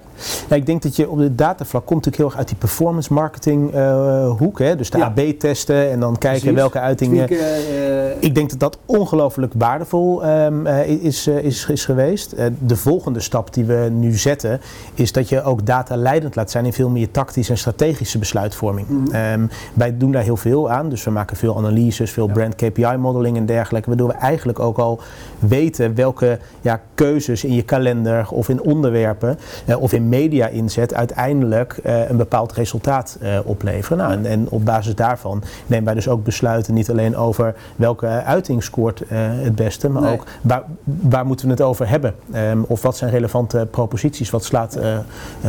Nou, 0.49 0.61
ik 0.61 0.67
denk 0.67 0.81
dat 0.81 0.95
je 0.95 1.09
op 1.09 1.17
het 1.17 1.37
datavlak 1.37 1.85
komt 1.85 2.05
natuurlijk 2.05 2.17
heel 2.17 2.25
erg 2.25 2.37
uit 2.37 2.47
die 2.47 2.57
performance 2.57 3.13
marketing 3.13 3.73
eh, 3.73 4.29
hoek. 4.37 4.59
Hè? 4.59 4.75
Dus 4.75 4.89
de 4.89 4.97
Ja. 4.97 5.05
AB 5.05 5.19
testen 5.39 5.89
en 5.91 5.99
dan 5.99 6.17
kijken 6.17 6.39
Precies. 6.39 6.57
welke 6.59 6.79
uitingen. 6.79 7.25
Tweaken, 7.25 7.47
eh, 7.47 8.11
Ik 8.19 8.35
denk 8.35 8.49
dat 8.49 8.59
dat 8.59 8.77
ongelooflijk 8.85 9.53
waardevol 9.57 10.23
ehm, 10.23 10.65
eh, 10.65 10.87
is, 10.87 11.27
is, 11.27 11.65
is 11.65 11.85
geweest. 11.85 12.35
De 12.65 12.75
volgende 12.75 13.19
stap 13.19 13.53
die 13.53 13.65
we 13.65 13.89
nu 13.91 14.11
zetten 14.11 14.59
is 14.93 15.11
dat 15.11 15.29
je 15.29 15.43
ook 15.43 15.65
data 15.65 15.95
leidend 15.95 16.35
laat 16.35 16.51
zijn 16.51 16.65
in 16.65 16.73
veel 16.73 16.89
meer 16.89 17.11
tactische 17.11 17.51
en 17.51 17.57
strategische 17.57 18.17
besluitvorming. 18.17 18.87
Ehm, 19.11 19.45
wij 19.73 19.97
doen 19.97 20.11
daar 20.11 20.23
heel 20.23 20.37
veel 20.37 20.69
aan, 20.69 20.89
dus 20.89 21.03
we 21.03 21.11
maken 21.11 21.37
veel 21.37 21.57
analyses, 21.57 22.11
veel 22.11 22.27
Ja. 22.27 22.33
brand 22.33 22.55
KPI 22.55 22.95
modeling 22.97 23.37
en 23.37 23.45
dergelijke, 23.45 23.87
waardoor 23.89 24.07
we 24.07 24.13
eigenlijk 24.13 24.59
ook 24.59 24.77
al 24.77 24.99
weten 25.39 25.95
welke 25.95 26.39
ja, 26.61 26.81
keuzes 26.95 27.43
in 27.43 27.53
je 27.53 27.61
kalender 27.61 28.27
of 28.31 28.49
in 28.49 28.61
onderwerpen 28.61 29.37
eh, 29.65 29.81
of 29.81 29.93
in 29.93 30.09
media 30.09 30.38
inzet 30.47 30.93
uiteindelijk 30.93 31.79
eh, 31.83 32.09
een 32.09 32.17
bepaald 32.17 32.51
resultaat 32.51 33.17
eh, 33.21 33.37
opleveren. 33.43 33.97
Nou, 33.97 34.11
en, 34.11 34.25
en 34.25 34.45
op 34.49 34.65
basis 34.65 34.95
daarvan 34.95 35.43
nemen 35.67 35.85
wij 35.85 35.93
dus 35.93 36.07
ook 36.07 36.23
besluiten 36.23 36.73
niet 36.73 36.89
alleen 36.89 37.15
over 37.17 37.55
welke 37.75 38.07
uiting 38.07 38.63
scoort 38.63 39.01
eh, 39.01 39.17
het 39.19 39.55
beste, 39.55 39.89
maar 39.89 40.01
Nee. 40.01 40.13
ook 40.13 40.23
waar, 40.41 40.63
waar 40.83 41.25
moeten 41.25 41.45
we 41.45 41.51
het 41.51 41.61
over 41.61 41.89
hebben? 41.89 42.15
Ehm, 42.31 42.59
of 42.67 42.81
wat 42.81 42.97
zijn 42.97 43.11
relevante 43.11 43.67
proposities, 43.71 44.29
wat 44.29 44.43
slaat 44.43 44.79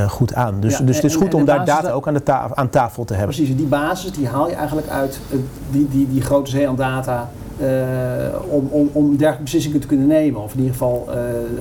goed 0.08 0.34
aan? 0.34 0.60
Dus, 0.60 0.78
Ja, 0.78 0.84
dus 0.84 0.96
het 0.96 1.04
is 1.04 1.12
en- 1.14 1.18
goed 1.20 1.28
en 1.32 1.34
om 1.38 1.44
daar 1.44 1.64
data 1.64 1.90
ook 1.90 2.08
aan, 2.08 2.14
de 2.14 2.22
ta- 2.22 2.50
aan 2.54 2.70
tafel 2.70 3.04
te 3.04 3.14
hebben. 3.14 3.34
Precies, 3.36 3.56
die 3.56 3.66
basis 3.66 4.12
die 4.12 4.26
haal 4.28 4.48
je 4.48 4.54
eigenlijk 4.54 4.88
uit 4.88 5.20
die, 5.70 5.88
die, 5.90 6.08
die 6.10 6.22
grote 6.22 6.50
zee 6.50 6.68
aan 6.68 6.76
data 6.76 7.30
om, 8.48 8.68
om, 8.70 8.88
om 8.92 9.08
dergelijke 9.10 9.42
beslissingen 9.42 9.80
te 9.80 9.86
kunnen 9.86 10.06
nemen. 10.06 10.42
Of 10.42 10.52
in 10.52 10.58
ieder 10.58 10.72
geval 10.72 11.08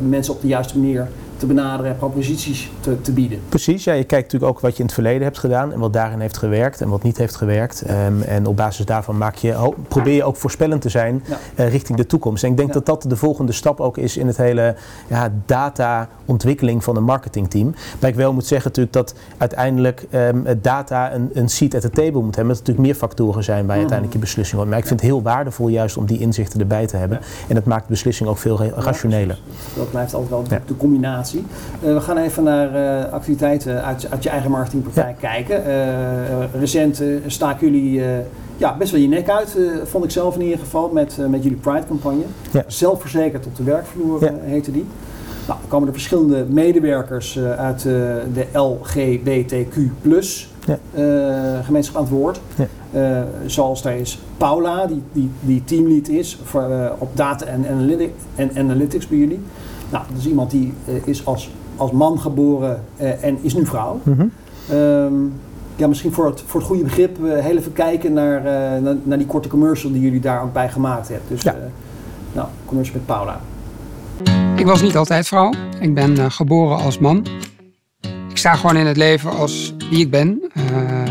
mensen 0.09 0.33
op 0.33 0.41
de 0.41 0.47
juiste 0.47 0.77
manier 0.79 1.07
te 1.39 1.45
benaderen 1.45 1.91
en 1.91 1.97
proposities 1.97 2.71
te, 2.79 3.01
te 3.01 3.11
bieden. 3.11 3.39
Precies, 3.49 3.83
ja, 3.83 3.93
je 3.93 4.03
kijkt 4.03 4.23
natuurlijk 4.31 4.51
ook 4.51 4.59
wat 4.59 4.71
je 4.71 4.77
in 4.79 4.85
het 4.85 4.93
verleden 4.93 5.23
hebt 5.23 5.37
gedaan 5.37 5.73
en 5.73 5.79
wat 5.79 5.93
daarin 5.93 6.19
heeft 6.19 6.37
gewerkt 6.37 6.81
en 6.81 6.89
wat 6.89 7.03
niet 7.03 7.17
heeft 7.17 7.35
gewerkt. 7.35 7.81
Ehm, 7.81 8.21
en 8.21 8.45
op 8.45 8.55
basis 8.57 8.85
daarvan 8.85 9.17
maak 9.17 9.35
je, 9.35 9.73
probeer 9.87 10.13
je 10.13 10.23
ook 10.23 10.35
voorspellend 10.35 10.81
te 10.81 10.89
zijn 10.89 11.23
Ja. 11.27 11.37
eh, 11.55 11.69
richting 11.69 11.97
de 11.97 12.05
toekomst. 12.05 12.43
En 12.43 12.49
ik 12.51 12.57
denk 12.57 12.67
Ja. 12.67 12.73
dat 12.73 12.85
dat 12.85 13.01
de 13.09 13.15
volgende 13.15 13.51
stap 13.51 13.79
ook 13.79 13.97
is 13.97 14.17
in 14.17 14.27
het 14.27 14.37
hele 14.37 14.75
ja, 15.07 15.31
data-ontwikkeling 15.45 16.83
van 16.83 16.95
een 16.95 17.03
marketingteam. 17.03 17.73
Maar 17.99 18.09
ik 18.09 18.15
wel 18.15 18.33
moet 18.33 18.45
zeggen 18.45 18.67
natuurlijk 18.67 18.95
dat 18.95 19.13
uiteindelijk 19.37 20.05
het 20.43 20.63
data 20.63 21.13
een, 21.13 21.29
een 21.33 21.49
seat 21.49 21.75
at 21.75 21.81
the 21.81 21.89
table 21.89 22.21
moet 22.21 22.35
hebben. 22.35 22.53
Dat 22.55 22.63
er 22.63 22.67
natuurlijk 22.67 22.87
meer 22.87 22.95
factoren 22.95 23.43
zijn 23.43 23.65
waar 23.65 23.73
je 23.75 23.79
uiteindelijk 23.79 24.13
je 24.13 24.19
beslissing 24.23 24.55
wordt. 24.55 24.69
Maar 24.69 24.79
ik 24.79 24.87
vind 24.87 24.99
het 24.99 25.09
heel 25.09 25.21
waardevol 25.21 25.67
juist 25.67 25.97
om 25.97 26.05
die 26.05 26.19
inzichten 26.19 26.59
erbij 26.59 26.87
te 26.87 26.97
hebben. 26.97 27.19
En 27.47 27.55
dat 27.55 27.65
maakt 27.65 27.83
de 27.83 27.89
beslissing 27.89 28.29
ook 28.29 28.37
veel 28.37 28.57
ra- 28.57 28.81
rationeler. 28.81 29.39
Dat 29.75 29.89
blijft 29.89 30.13
altijd 30.13 30.29
wel 30.31 30.43
de, 30.43 30.49
Ja. 30.49 30.61
Eh, 31.37 31.93
we 31.93 32.01
gaan 32.01 32.17
even 32.17 32.43
naar 32.43 32.75
eh, 32.75 33.13
activiteiten 33.13 33.83
uit, 33.83 34.07
uit 34.11 34.23
je 34.23 34.29
eigen 34.29 34.51
marketingpraktijk 34.51 35.17
kijken. 35.17 35.65
Eh, 35.65 36.59
recent 36.59 37.03
staken 37.25 37.71
jullie 37.71 38.01
ja, 38.57 38.77
best 38.77 38.91
wel 38.91 39.01
je 39.01 39.07
nek 39.07 39.29
uit, 39.29 39.57
vond 39.83 40.03
ik 40.03 40.11
zelf 40.11 40.35
in 40.35 40.41
ieder 40.41 40.59
geval, 40.59 40.89
met, 40.89 41.17
met 41.29 41.43
jullie 41.43 41.57
Pride-campagne. 41.57 42.23
Ja. 42.51 42.63
Zelfverzekerd 42.67 43.45
op 43.45 43.55
de 43.55 43.63
werkvloer 43.63 44.23
Ja. 44.23 44.33
heette 44.41 44.71
die. 44.71 44.85
Nou, 45.47 45.59
dan 45.59 45.69
komen 45.69 45.87
er 45.87 45.93
verschillende 45.93 46.45
medewerkers 46.49 47.39
uit 47.39 47.81
de 48.33 48.45
LGBTQ 48.53 49.75
ja. 50.65 50.79
uh, 50.95 51.65
gemeenschap 51.65 51.95
aan 51.95 52.01
het 52.01 52.11
woord. 52.11 52.41
Ja. 52.91 53.25
zoals 53.45 53.81
daar 53.81 53.97
is 53.97 54.19
Paula, 54.37 54.85
die, 54.85 55.01
die, 55.11 55.29
die 55.39 55.63
teamlead 55.63 56.07
is 56.07 56.39
voor, 56.43 56.95
op 56.97 57.17
data 57.17 57.45
en 58.35 58.51
analytics 58.55 59.07
bij 59.07 59.17
jullie. 59.17 59.39
Nou, 59.89 60.03
dat 60.09 60.17
is 60.17 60.27
iemand 60.27 60.51
die 60.51 60.73
is 61.03 61.25
als, 61.25 61.51
als 61.75 61.91
man 61.91 62.19
geboren 62.19 62.83
en 62.97 63.37
is 63.41 63.53
nu 63.53 63.65
vrouw. 63.65 63.99
Mm 64.03 64.13
-hmm. 64.13 64.31
um, 64.77 65.33
ja, 65.75 65.87
misschien 65.87 66.11
voor 66.11 66.25
het, 66.25 66.43
voor 66.45 66.59
het 66.59 66.69
goede 66.69 66.83
begrip 66.83 67.17
heel 67.23 67.57
even 67.57 67.73
kijken 67.73 68.13
naar, 68.13 68.41
naar, 68.81 68.95
naar, 69.03 69.17
die 69.17 69.27
korte 69.27 69.49
commercial 69.49 69.91
die 69.91 70.01
jullie 70.01 70.19
daar 70.19 70.43
ook 70.43 70.53
bij 70.53 70.69
gemaakt 70.69 71.07
hebben. 71.07 71.27
Dus 71.29 71.41
ja. 71.41 71.55
nou, 72.33 72.47
commercial 72.65 72.97
met 72.97 73.05
Paula. 73.05 73.39
Ik 74.55 74.65
was 74.65 74.81
niet 74.81 74.97
altijd 74.97 75.27
vrouw. 75.27 75.53
Ik 75.79 75.93
ben 75.93 76.17
uh, 76.17 76.25
geboren 76.29 76.77
als 76.77 76.99
man. 76.99 77.25
Ik 78.29 78.37
sta 78.37 78.55
gewoon 78.55 78.75
in 78.77 78.85
het 78.85 78.97
leven 78.97 79.31
als 79.31 79.75
wie 79.89 79.99
ik 79.99 80.11
ben. 80.11 80.51
Uh, 80.53 81.01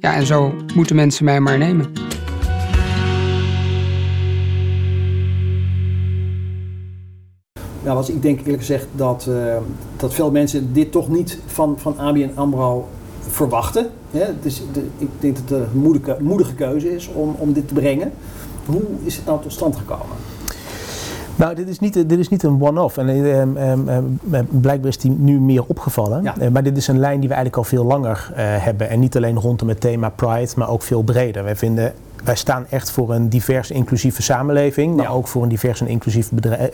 ja, 0.00 0.14
en 0.14 0.26
zo 0.26 0.54
moeten 0.74 0.96
mensen 0.96 1.24
mij 1.24 1.40
maar 1.40 1.58
nemen. 1.58 1.92
Ja, 7.86 7.94
was, 7.94 8.10
ik 8.10 8.22
denk 8.22 8.38
eerlijk 8.38 8.58
gezegd 8.58 8.86
dat, 8.92 9.26
uh, 9.28 9.56
dat 9.96 10.14
veel 10.14 10.30
mensen 10.30 10.72
dit 10.72 10.92
toch 10.92 11.08
niet 11.08 11.38
van, 11.46 11.74
van 11.78 11.98
ABN 11.98 12.30
AMRO 12.34 12.88
verwachten. 13.20 13.86
Ja, 14.10 14.26
dus 14.42 14.62
de, 14.72 14.86
ik 14.98 15.08
denk 15.18 15.36
dat 15.36 15.58
het 15.58 15.68
een 15.72 15.80
moedige, 15.80 16.16
moedige 16.20 16.54
keuze 16.54 16.94
is 16.94 17.08
om, 17.08 17.34
om 17.38 17.52
dit 17.52 17.68
te 17.68 17.74
brengen. 17.74 18.12
Hoe 18.66 18.82
is 19.04 19.16
het 19.16 19.26
nou 19.26 19.42
tot 19.42 19.52
stand 19.52 19.76
gekomen? 19.76 20.16
Nou, 21.36 21.54
dit 21.54 21.68
is 21.68 21.78
niet, 21.78 21.94
dit 21.94 22.18
is 22.18 22.28
niet 22.28 22.42
een 22.42 22.62
one-off. 22.62 22.96
En 22.96 23.08
um, 23.08 23.56
um, 23.88 24.48
blijkbaar 24.50 24.88
is 24.88 24.98
die 24.98 25.10
nu 25.10 25.40
meer 25.40 25.64
opgevallen. 25.66 26.22
Ja. 26.22 26.34
Uh, 26.40 26.48
maar 26.48 26.62
dit 26.62 26.76
is 26.76 26.88
een 26.88 26.98
lijn 26.98 27.20
die 27.20 27.28
we 27.28 27.34
eigenlijk 27.34 27.56
al 27.56 27.76
veel 27.76 27.84
langer 27.84 28.30
hebben. 28.34 28.88
En 28.88 29.00
niet 29.00 29.16
alleen 29.16 29.40
rondom 29.40 29.68
het 29.68 29.80
thema 29.80 30.08
Pride, 30.08 30.52
maar 30.56 30.70
ook 30.70 30.82
veel 30.82 31.02
breder. 31.02 31.44
Wij 31.44 31.56
vinden 31.56 31.92
wij 32.24 32.36
staan 32.36 32.66
echt 32.70 32.90
voor 32.90 33.14
een 33.14 33.28
divers 33.28 33.70
inclusieve 33.70 34.22
samenleving, 34.22 34.96
maar 34.96 35.12
ook 35.12 35.28
voor 35.28 35.42
een 35.42 35.48
divers 35.48 35.80
en 35.80 35.86
inclusief 35.86 36.30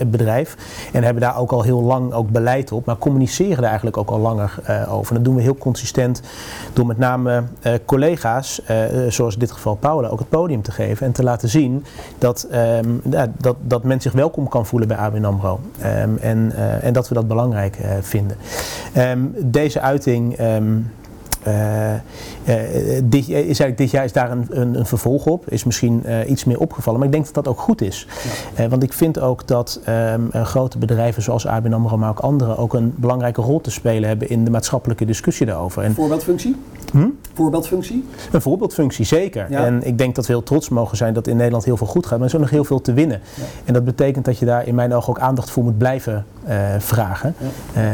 bedrijf. 0.06 0.56
En 0.92 1.02
hebben 1.02 1.22
daar 1.22 1.38
ook 1.38 1.52
al 1.52 1.62
heel 1.62 1.82
lang 1.82 2.12
ook 2.12 2.30
beleid 2.30 2.72
op, 2.72 2.84
maar 2.84 2.98
communiceren 2.98 3.56
daar 3.56 3.64
eigenlijk 3.64 3.96
ook 3.96 4.10
al 4.10 4.18
langer 4.18 4.54
uh, 4.68 4.94
over. 4.94 5.08
En 5.08 5.14
dat 5.14 5.24
doen 5.24 5.34
we 5.34 5.42
heel 5.42 5.56
consistent 5.56 6.22
door 6.72 6.86
met 6.86 6.98
name 6.98 7.42
uh, 7.62 7.72
collega's, 7.84 8.62
uh, 8.70 8.76
zoals 9.08 9.34
in 9.34 9.40
dit 9.40 9.52
geval 9.52 9.74
Paula, 9.74 10.08
ook 10.08 10.18
het 10.18 10.28
podium 10.28 10.62
te 10.62 10.72
geven 10.72 11.06
en 11.06 11.12
te 11.12 11.22
laten 11.22 11.48
zien 11.48 11.84
dat, 12.18 12.48
um, 12.52 13.00
dat, 13.38 13.56
dat 13.60 13.84
men 13.84 14.00
zich 14.00 14.12
welkom 14.12 14.48
kan 14.48 14.66
voelen 14.66 14.88
bij 14.88 14.96
ABN 14.96 15.24
AMRO. 15.24 15.60
Um, 15.84 16.16
en, 16.16 16.52
en 16.82 16.92
dat 16.92 17.08
we 17.08 17.14
dat 17.14 17.28
belangrijk 17.28 17.78
vinden. 18.00 18.36
Um, 18.96 19.34
deze 19.38 19.80
uiting 19.80 20.36
dit, 23.04 23.28
is 23.28 23.34
eigenlijk 23.34 23.78
dit 23.78 23.90
jaar 23.90 24.04
is 24.04 24.12
daar 24.12 24.30
een, 24.30 24.46
een, 24.50 24.78
een 24.78 24.86
vervolg 24.86 25.26
op, 25.26 25.50
is 25.50 25.64
misschien 25.64 26.04
iets 26.26 26.44
meer 26.44 26.58
opgevallen, 26.58 26.98
maar 26.98 27.08
ik 27.08 27.14
denk 27.14 27.24
dat 27.24 27.34
dat 27.34 27.48
ook 27.48 27.60
goed 27.60 27.80
is. 27.80 28.06
Ja. 28.56 28.68
want 28.68 28.82
ik 28.82 28.92
vind 28.92 29.20
ook 29.20 29.46
dat 29.46 29.80
um, 29.88 30.30
grote 30.32 30.78
bedrijven 30.78 31.22
zoals 31.22 31.46
ABN 31.46 31.72
AMRO, 31.72 31.96
maar 31.96 32.10
ook 32.10 32.18
anderen, 32.18 32.56
ook 32.56 32.74
een 32.74 32.94
belangrijke 32.96 33.40
rol 33.40 33.60
te 33.60 33.70
spelen 33.70 34.08
hebben 34.08 34.28
in 34.28 34.44
de 34.44 34.50
maatschappelijke 34.50 35.04
discussie 35.04 35.46
daarover. 35.46 35.82
En, 35.82 35.94
Voorbeeldfunctie? 35.94 36.56
Hm? 36.92 37.08
Voorbeeldfunctie? 37.34 38.04
Een 38.32 38.40
voorbeeldfunctie, 38.40 39.04
zeker. 39.04 39.46
Ja. 39.50 39.64
En 39.64 39.82
ik 39.82 39.98
denk 39.98 40.14
dat 40.14 40.26
we 40.26 40.32
heel 40.32 40.42
trots 40.42 40.68
mogen 40.68 40.96
zijn 40.96 41.14
dat 41.14 41.26
in 41.26 41.36
Nederland 41.36 41.64
heel 41.64 41.76
veel 41.76 41.86
goed 41.86 42.06
gaat, 42.06 42.18
maar 42.18 42.20
er 42.20 42.26
is 42.26 42.34
ook 42.34 42.40
nog 42.40 42.50
heel 42.50 42.64
veel 42.64 42.80
te 42.80 42.92
winnen. 42.92 43.20
Ja. 43.34 43.42
En 43.64 43.72
dat 43.72 43.84
betekent 43.84 44.24
dat 44.24 44.38
je 44.38 44.44
daar 44.44 44.66
in 44.66 44.74
mijn 44.74 44.94
ogen 44.94 45.08
ook 45.08 45.18
aandacht 45.18 45.50
voor 45.50 45.64
moet 45.64 45.78
blijven 45.78 46.24
vragen. 46.78 47.34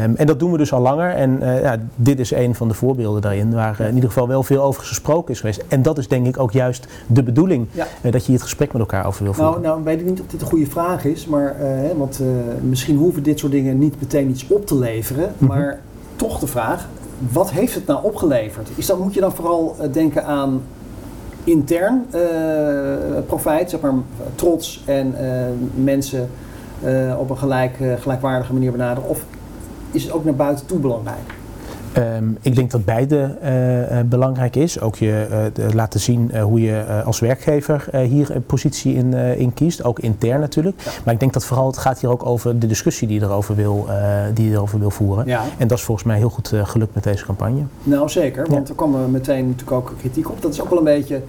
Um, 0.03 0.15
en 0.15 0.25
dat 0.25 0.39
doen 0.39 0.51
we 0.51 0.57
dus 0.57 0.73
al 0.73 0.81
langer 0.81 1.13
en 1.13 1.39
ja, 1.41 1.77
dit 1.95 2.19
is 2.19 2.31
een 2.31 2.55
van 2.55 2.67
de 2.67 2.73
voorbeelden 2.73 3.21
daarin 3.21 3.53
waar 3.53 3.79
in 3.79 3.93
ieder 3.93 4.09
geval 4.09 4.27
wel 4.27 4.43
veel 4.43 4.61
over 4.61 4.83
gesproken 4.83 5.33
is 5.33 5.39
geweest. 5.39 5.63
En 5.67 5.81
dat 5.81 5.97
is 5.97 6.07
denk 6.07 6.27
ik 6.27 6.39
ook 6.39 6.51
juist 6.51 6.87
de 7.07 7.23
bedoeling, 7.23 7.67
dat 8.01 8.13
je 8.13 8.19
hier 8.19 8.33
het 8.33 8.41
gesprek 8.41 8.71
met 8.71 8.81
elkaar 8.81 9.05
over 9.05 9.23
wil 9.23 9.33
voeren. 9.33 9.61
Nou, 9.61 9.65
nou 9.65 9.83
weet 9.83 9.99
ik 9.99 10.05
niet 10.05 10.19
of 10.19 10.25
dit 10.27 10.41
een 10.41 10.47
goede 10.47 10.65
vraag 10.65 11.05
is, 11.05 11.25
maar 11.25 11.55
uh, 11.61 11.67
want 11.97 12.21
misschien 12.61 12.97
hoeven 12.97 13.23
dit 13.23 13.39
soort 13.39 13.51
dingen 13.51 13.77
niet 13.77 13.95
meteen 13.99 14.29
iets 14.29 14.47
op 14.47 14.65
te 14.65 14.77
leveren, 14.77 15.23
mm 15.23 15.33
-hmm. 15.37 15.57
maar 15.57 15.79
toch 16.15 16.39
de 16.39 16.47
vraag, 16.47 16.87
wat 17.31 17.51
heeft 17.51 17.75
het 17.75 17.85
nou 17.85 18.03
opgeleverd? 18.03 18.69
Is 18.75 18.85
dat, 18.85 18.99
moet 18.99 19.13
je 19.13 19.19
dan 19.19 19.35
vooral 19.35 19.75
denken 19.91 20.25
aan 20.25 20.61
intern 21.43 22.05
profijt, 23.27 23.69
zeg 23.69 23.79
maar 23.79 23.93
trots 24.35 24.83
en 24.85 25.15
mensen 25.75 26.29
op 27.17 27.29
een 27.29 27.37
gelijk, 27.37 27.77
gelijkwaardige 27.99 28.53
manier 28.53 28.71
benaderen, 28.71 29.09
of 29.09 29.25
is 29.91 30.03
het 30.03 30.11
ook 30.11 30.23
naar 30.23 30.35
buiten 30.35 30.65
toe 30.65 30.79
belangrijk? 30.79 31.37
Um, 31.97 32.37
ik 32.41 32.55
denk 32.55 32.71
dat 32.71 32.85
beide 32.85 33.37
uh, 33.43 33.99
belangrijk 34.05 34.55
is. 34.55 34.79
Ook 34.79 34.95
je 34.95 35.51
uh, 35.59 35.73
laten 35.73 35.99
zien 35.99 36.39
hoe 36.39 36.61
je 36.61 37.03
als 37.05 37.19
werkgever 37.19 37.87
hier 37.91 38.35
een 38.35 38.43
positie 38.45 38.93
in, 38.93 39.13
in, 39.13 39.53
kiest. 39.53 39.83
Ook 39.83 39.99
intern 39.99 40.39
natuurlijk. 40.39 40.81
Ja. 40.81 40.91
Maar 41.05 41.13
ik 41.13 41.19
denk 41.19 41.33
dat 41.33 41.45
vooral 41.45 41.67
het 41.67 41.77
gaat 41.77 41.99
hier 41.99 42.09
ook 42.09 42.25
over 42.25 42.59
de 42.59 42.67
discussie 42.67 43.07
die 43.07 43.19
je 43.19 43.25
erover 43.25 43.55
wil, 43.55 43.87
die 44.33 44.49
je 44.49 44.53
erover 44.55 44.79
wil 44.79 44.91
voeren. 44.91 45.25
Ja. 45.25 45.43
En 45.57 45.67
dat 45.67 45.77
is 45.77 45.83
volgens 45.83 46.07
mij 46.07 46.17
heel 46.17 46.29
goed 46.29 46.53
gelukt 46.63 46.93
met 46.93 47.03
deze 47.03 47.25
campagne. 47.25 47.61
Nou 47.83 48.09
zeker, 48.09 48.47
want 48.49 48.67
ja. 48.67 48.69
er 48.69 48.75
kwam 48.75 49.11
meteen 49.11 49.47
natuurlijk 49.47 49.71
ook 49.71 49.93
kritiek 49.99 50.29
op. 50.29 50.41
Dat 50.41 50.53
is 50.53 50.61
ook 50.61 50.69
wel 50.69 50.77
een 50.77 50.83
beetje, 50.83 51.21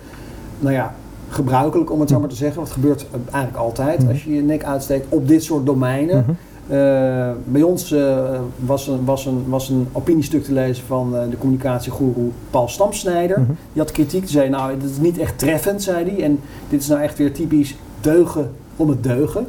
nou 0.58 0.74
ja, 0.74 0.94
gebruikelijk 1.28 1.92
om 1.92 2.00
het 2.00 2.08
zo 2.08 2.20
maar 2.20 2.28
te 2.28 2.36
zeggen. 2.36 2.60
Wat 2.60 2.70
gebeurt 2.70 3.06
eigenlijk 3.30 3.64
altijd 3.64 4.02
mm. 4.02 4.08
als 4.08 4.24
je 4.24 4.34
je 4.34 4.42
nek 4.42 4.64
uitsteekt 4.64 5.06
op 5.08 5.28
dit 5.28 5.44
soort 5.44 5.66
domeinen. 5.66 6.16
Mm 6.16 6.24
-hmm. 6.24 6.36
Uh, 6.70 7.30
bij 7.44 7.62
ons 7.62 7.92
uh, 7.92 8.40
was, 8.56 8.86
een, 8.86 9.04
was, 9.04 9.26
een, 9.26 9.44
was 9.48 9.68
een 9.68 9.88
opiniestuk 9.92 10.44
te 10.44 10.52
lezen 10.52 10.84
van 10.86 11.14
uh, 11.14 11.20
de 11.30 11.38
communicatiegoeroe 11.38 12.30
Paul 12.50 12.68
Stamsnijder. 12.68 13.38
Mm 13.38 13.46
-hmm. 13.46 13.56
Die 13.72 13.82
had 13.82 13.92
kritiek, 13.92 14.20
die 14.20 14.30
zei 14.30 14.48
nou, 14.48 14.78
dit 14.78 14.90
is 14.90 14.98
niet 14.98 15.18
echt 15.18 15.38
treffend, 15.38 15.82
zei 15.82 16.10
hij. 16.10 16.22
En 16.22 16.40
dit 16.68 16.80
is 16.80 16.88
nou 16.88 17.00
echt 17.00 17.18
weer 17.18 17.32
typisch 17.32 17.76
deugen 18.00 18.50
om 18.76 18.88
het 18.88 19.02
deugen. 19.02 19.46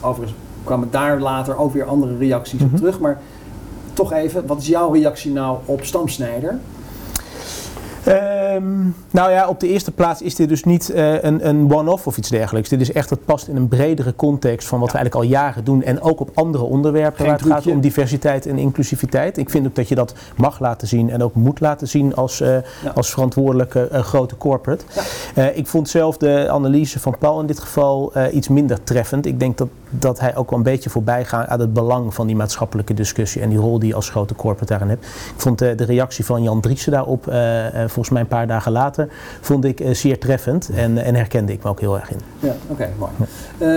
Overigens 0.00 0.38
kwamen 0.64 0.88
daar 0.90 1.20
later 1.20 1.56
ook 1.56 1.72
weer 1.72 1.84
andere 1.84 2.16
reacties 2.16 2.52
mm 2.52 2.58
-hmm. 2.58 2.66
op 2.66 2.72
mhm. 2.72 2.82
terug. 2.82 3.00
Maar 3.00 3.20
toch 3.92 4.12
even, 4.12 4.46
wat 4.46 4.60
is 4.60 4.66
jouw 4.66 4.92
reactie 4.92 5.32
nou 5.32 5.58
op 5.64 5.84
Stamsnijder? 5.84 6.58
Um, 8.08 8.94
nou 9.10 9.30
ja, 9.30 9.48
op 9.48 9.60
de 9.60 9.68
eerste 9.68 9.90
plaats 9.90 10.22
is 10.22 10.34
dit 10.34 10.48
dus 10.48 10.64
niet 10.64 10.90
uh, 10.94 11.22
een, 11.22 11.48
een 11.48 11.72
one-off 11.72 12.06
of 12.06 12.16
iets 12.16 12.28
dergelijks. 12.28 12.68
Dit 12.68 12.80
is 12.80 12.92
echt, 12.92 13.10
het 13.10 13.24
past 13.24 13.48
in 13.48 13.56
een 13.56 13.68
bredere 13.68 14.16
context 14.16 14.68
van 14.68 14.78
wat 14.78 14.88
ja. 14.88 14.92
we 14.94 14.98
eigenlijk 14.98 15.32
al 15.32 15.38
jaren 15.38 15.64
doen. 15.64 15.82
En 15.82 16.00
ook 16.00 16.20
op 16.20 16.30
andere 16.34 16.64
onderwerpen 16.64 17.16
Geen 17.16 17.26
waar 17.26 17.34
het 17.34 17.42
trucje. 17.42 17.62
gaat 17.62 17.72
om 17.72 17.80
diversiteit 17.80 18.46
en 18.46 18.58
inclusiviteit. 18.58 19.36
Ik 19.38 19.50
vind 19.50 19.66
ook 19.66 19.74
dat 19.74 19.88
je 19.88 19.94
dat 19.94 20.14
mag 20.36 20.60
laten 20.60 20.88
zien 20.88 21.10
en 21.10 21.22
ook 21.22 21.34
moet 21.34 21.60
laten 21.60 21.88
zien 21.88 22.14
als, 22.14 22.40
uh, 22.40 22.48
ja. 22.48 22.62
als 22.94 23.10
verantwoordelijke 23.10 23.88
uh, 23.92 23.98
grote 23.98 24.36
corporate. 24.36 24.84
Ja. 25.34 25.48
ik 25.48 25.66
vond 25.66 25.88
zelf 25.88 26.16
de 26.16 26.48
analyse 26.50 27.00
van 27.00 27.18
Paul 27.18 27.40
in 27.40 27.46
dit 27.46 27.58
geval 27.58 28.12
iets 28.32 28.48
minder 28.48 28.82
treffend. 28.82 29.26
Ik 29.26 29.40
denk 29.40 29.58
dat, 29.58 29.68
dat 29.90 30.20
hij 30.20 30.36
ook 30.36 30.50
wel 30.50 30.58
een 30.58 30.64
beetje 30.64 30.90
voorbij 30.90 31.24
gaat 31.24 31.48
aan 31.48 31.60
het 31.60 31.72
belang 31.72 32.14
van 32.14 32.26
die 32.26 32.36
maatschappelijke 32.36 32.94
discussie 32.94 33.42
en 33.42 33.48
die 33.48 33.58
rol 33.58 33.78
die 33.78 33.88
je 33.88 33.94
als 33.94 34.10
grote 34.10 34.34
corporate 34.34 34.72
daarin 34.72 34.88
hebt. 34.88 35.04
Ik 35.04 35.40
vond 35.40 35.58
de 35.58 35.84
reactie 35.84 36.24
van 36.24 36.42
Jan 36.42 36.60
Driessen 36.60 36.92
daarop 36.92 37.26
volgens 37.92 38.14
mij 38.14 38.20
een 38.20 38.28
paar 38.28 38.46
dagen 38.46 38.72
later, 38.72 39.08
vond 39.40 39.64
ik 39.64 39.80
uh, 39.80 39.94
zeer 39.94 40.18
treffend 40.18 40.70
en, 40.74 40.98
en 40.98 41.14
herkende 41.14 41.52
ik 41.52 41.62
me 41.62 41.70
ook 41.70 41.80
heel 41.80 41.98
erg 41.98 42.10
in. 42.10 42.20
Ja, 42.38 42.54
oké, 42.68 42.72
okay, 42.72 42.90
mooi. 42.98 43.12
Uh, 43.58 43.68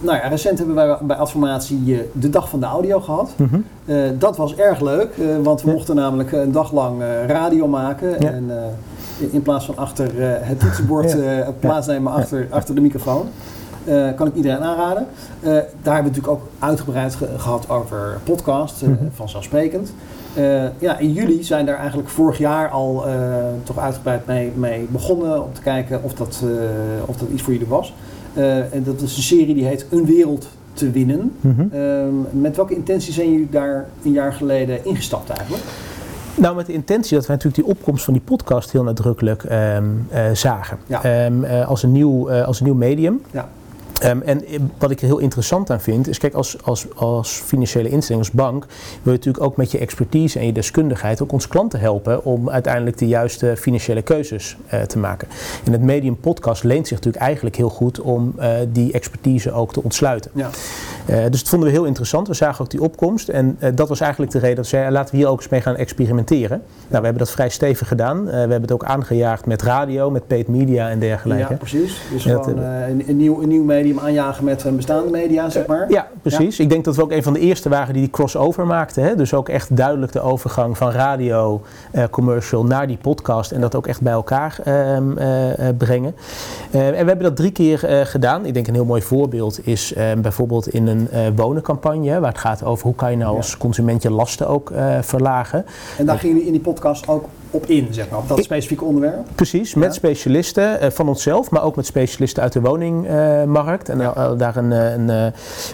nou 0.00 0.16
ja, 0.16 0.28
recent 0.28 0.58
hebben 0.58 0.76
wij 0.76 0.96
bij 1.02 1.16
Adformatie 1.16 2.08
de 2.12 2.30
dag 2.30 2.48
van 2.48 2.60
de 2.60 2.66
audio 2.66 3.00
gehad. 3.00 3.32
Mm 3.36 3.48
-hmm. 3.50 3.64
uh, 3.84 4.10
dat 4.18 4.36
was 4.36 4.54
erg 4.56 4.80
leuk, 4.80 5.14
want 5.42 5.62
we 5.62 5.68
ja. 5.68 5.74
mochten 5.74 5.94
namelijk 5.94 6.32
een 6.32 6.52
dag 6.52 6.72
lang 6.72 7.02
radio 7.26 7.68
maken. 7.68 8.10
Ja. 8.20 8.30
En 8.30 8.50
in 9.18 9.42
plaats 9.42 9.64
van 9.64 9.76
achter 9.76 10.10
het 10.44 10.60
toetsenbord 10.60 11.16
plaatsnemen 11.60 12.12
achter, 12.12 12.46
achter 12.50 12.74
de 12.74 12.80
microfoon. 12.80 13.28
Uh, 13.88 14.08
kan 14.16 14.26
ik 14.26 14.34
iedereen 14.34 14.62
aanraden. 14.62 15.06
Uh, 15.40 15.48
daar 15.50 15.94
hebben 15.94 16.12
we 16.12 16.18
natuurlijk 16.18 16.28
ook 16.28 16.48
uitgebreid 16.58 17.14
ge 17.14 17.28
gehad 17.36 17.70
over 17.70 18.18
podcast, 18.24 18.82
uh, 18.82 18.88
mm 18.88 18.96
-hmm. 18.96 19.10
vanzelfsprekend. 19.14 19.92
Ja, 20.78 20.98
in 20.98 21.12
juli 21.12 21.42
zijn 21.42 21.66
daar 21.66 21.78
eigenlijk 21.78 22.08
vorig 22.08 22.38
jaar 22.38 22.68
al 22.68 23.04
toch 23.62 23.78
uitgebreid 23.78 24.26
mee, 24.26 24.52
mee, 24.54 24.86
begonnen 24.90 25.44
om 25.44 25.52
te 25.52 25.60
kijken 25.60 26.02
of 26.02 26.14
dat, 26.14 26.42
of 27.06 27.16
dat 27.16 27.28
iets 27.32 27.42
voor 27.42 27.52
jullie 27.52 27.68
was. 27.68 27.94
en 28.70 28.82
dat 28.84 29.00
is 29.00 29.16
een 29.16 29.22
serie 29.22 29.54
die 29.54 29.64
heet 29.64 29.86
Een 29.90 30.06
Wereld 30.06 30.48
te 30.72 30.90
Winnen. 30.90 31.32
Mm 31.40 31.70
-hmm. 31.70 32.26
met 32.30 32.56
welke 32.56 32.74
intentie 32.74 33.12
zijn 33.12 33.32
jullie 33.32 33.50
daar 33.50 33.86
een 34.04 34.12
jaar 34.12 34.32
geleden 34.32 34.84
ingestapt 34.84 35.30
eigenlijk? 35.30 35.62
Nou, 36.34 36.56
met 36.56 36.66
de 36.66 36.72
intentie 36.72 37.16
dat 37.16 37.26
wij 37.26 37.36
natuurlijk 37.36 37.66
die 37.66 37.74
opkomst 37.74 38.04
van 38.04 38.14
die 38.14 38.22
podcast 38.22 38.72
heel 38.72 38.82
nadrukkelijk 38.82 39.44
um, 39.52 40.08
zagen. 40.32 40.78
Ja. 40.86 41.26
Um, 41.26 41.44
als, 41.44 41.82
een 41.82 41.92
nieuw, 41.92 42.32
als 42.32 42.60
een 42.60 42.66
nieuw 42.66 42.74
medium. 42.74 43.20
Ja. 43.30 43.48
Um, 44.04 44.22
en 44.22 44.44
wat 44.78 44.90
ik 44.90 45.00
er 45.00 45.06
heel 45.06 45.18
interessant 45.18 45.70
aan 45.70 45.80
vind, 45.80 46.08
is 46.08 46.18
kijk, 46.18 46.34
als, 46.34 46.56
als, 46.62 46.86
als 46.94 47.30
financiële 47.30 47.88
instelling, 47.88 48.24
als 48.24 48.34
bank, 48.34 48.66
wil 49.02 49.12
je 49.12 49.18
natuurlijk 49.18 49.44
ook 49.44 49.56
met 49.56 49.70
je 49.70 49.78
expertise 49.78 50.38
en 50.38 50.46
je 50.46 50.52
deskundigheid 50.52 51.22
ook 51.22 51.32
onze 51.32 51.48
klanten 51.48 51.80
helpen 51.80 52.24
om 52.24 52.50
uiteindelijk 52.50 52.98
de 52.98 53.06
juiste 53.06 53.54
financiële 53.56 54.02
keuzes 54.02 54.56
uh, 54.74 54.82
te 54.82 54.98
maken. 54.98 55.28
En 55.64 55.72
het 55.72 55.82
medium 55.82 56.16
podcast 56.16 56.64
leent 56.64 56.86
zich 56.86 56.96
natuurlijk 56.96 57.24
eigenlijk 57.24 57.56
heel 57.56 57.68
goed 57.68 58.00
om 58.00 58.34
uh, 58.38 58.52
die 58.68 58.92
expertise 58.92 59.52
ook 59.52 59.72
te 59.72 59.82
ontsluiten. 59.82 60.30
Ja. 60.34 60.50
Dus 61.06 61.40
dat 61.40 61.48
vonden 61.48 61.68
we 61.68 61.74
heel 61.74 61.84
interessant. 61.84 62.28
We 62.28 62.34
zagen 62.34 62.64
ook 62.64 62.70
die 62.70 62.82
opkomst. 62.82 63.28
En 63.28 63.58
dat 63.74 63.88
was 63.88 64.00
eigenlijk 64.00 64.32
de 64.32 64.38
reden 64.38 64.56
dat 64.56 64.66
zeiden, 64.66 64.92
laten 64.92 65.10
we 65.10 65.16
hier 65.20 65.28
ook 65.28 65.38
eens 65.38 65.48
mee 65.48 65.60
gaan 65.60 65.76
experimenteren. 65.76 66.62
Nou, 66.88 67.00
we 67.00 67.04
hebben 67.04 67.18
dat 67.18 67.30
vrij 67.30 67.48
stevig 67.48 67.88
gedaan. 67.88 68.24
we 68.24 68.30
hebben 68.30 68.60
het 68.60 68.72
ook 68.72 68.84
aangejaagd 68.84 69.46
met 69.46 69.62
radio, 69.62 70.10
met 70.10 70.26
paid 70.26 70.48
media 70.48 70.88
en 70.88 70.98
dergelijke. 70.98 71.52
Ja, 71.52 71.56
precies. 71.56 72.00
Dus 72.12 72.22
gewoon 72.22 72.58
een, 72.58 73.04
een, 73.08 73.16
nieuw, 73.16 73.42
een 73.42 73.48
nieuw 73.48 73.64
medium 73.64 73.98
aanjagen 73.98 74.44
met 74.44 74.64
een 74.64 74.76
bestaande 74.76 75.10
media, 75.10 75.50
zeg 75.50 75.66
maar. 75.66 75.90
ja, 75.90 76.08
precies. 76.22 76.58
Ik 76.58 76.68
denk 76.68 76.84
dat 76.84 76.96
we 76.96 77.02
ook 77.02 77.12
een 77.12 77.22
van 77.22 77.32
de 77.32 77.40
eerste 77.40 77.68
waren 77.68 77.92
die 77.92 78.02
die 78.02 78.12
crossover 78.12 78.66
maakten. 78.66 79.02
Hè? 79.02 79.16
Dus 79.16 79.34
ook 79.34 79.48
echt 79.48 79.76
duidelijk 79.76 80.12
de 80.12 80.20
overgang 80.20 80.76
van 80.76 80.90
radio, 80.90 81.62
commercial 82.10 82.64
naar 82.64 82.86
die 82.86 82.98
podcast. 83.00 83.52
En 83.52 83.60
dat 83.60 83.74
ook 83.74 83.86
echt 83.86 84.00
bij 84.00 84.12
elkaar 84.12 84.58
ehm, 84.64 85.12
brengen. 85.76 86.14
en 86.70 86.90
we 86.90 86.96
hebben 86.96 87.22
dat 87.22 87.36
drie 87.36 87.50
keer 87.50 87.78
gedaan. 88.04 88.46
Ik 88.46 88.54
denk 88.54 88.66
een 88.66 88.74
heel 88.74 88.84
mooi 88.84 89.02
voorbeeld 89.02 89.66
is 89.66 89.94
ehm, 89.94 90.20
bijvoorbeeld 90.20 90.68
in 90.68 90.86
een 90.86 90.93
wonencampagne. 91.36 92.20
Waar 92.20 92.30
het 92.30 92.40
gaat 92.40 92.64
over 92.64 92.84
hoe 92.86 92.94
kan 92.94 93.10
je 93.10 93.16
nou 93.16 93.36
als 93.36 93.56
consument 93.56 94.02
je 94.02 94.10
lasten 94.10 94.48
ook 94.48 94.72
verlagen. 95.00 95.64
En 95.98 96.06
daar 96.06 96.18
gingen 96.18 96.36
jullie 96.36 96.52
in 96.52 96.52
die 96.52 96.72
podcast 96.72 97.08
ook 97.08 97.24
op 97.54 97.66
in, 97.66 97.88
zeg 97.90 98.08
maar, 98.10 98.18
op 98.18 98.28
dat 98.28 98.42
specifieke 98.42 98.84
onderwerp? 98.84 99.26
Precies, 99.34 99.74
met 99.74 99.94
specialisten 99.94 100.84
uh, 100.84 100.90
van 100.90 101.08
onszelf, 101.08 101.50
maar 101.50 101.62
ook 101.62 101.76
met 101.76 101.86
specialisten 101.86 102.42
uit 102.42 102.52
de 102.52 102.60
woningmarkt. 102.60 103.88
En 103.88 103.98
ja. 103.98 104.34
daar 104.34 104.56
een, 104.56 104.70
een, 104.70 105.08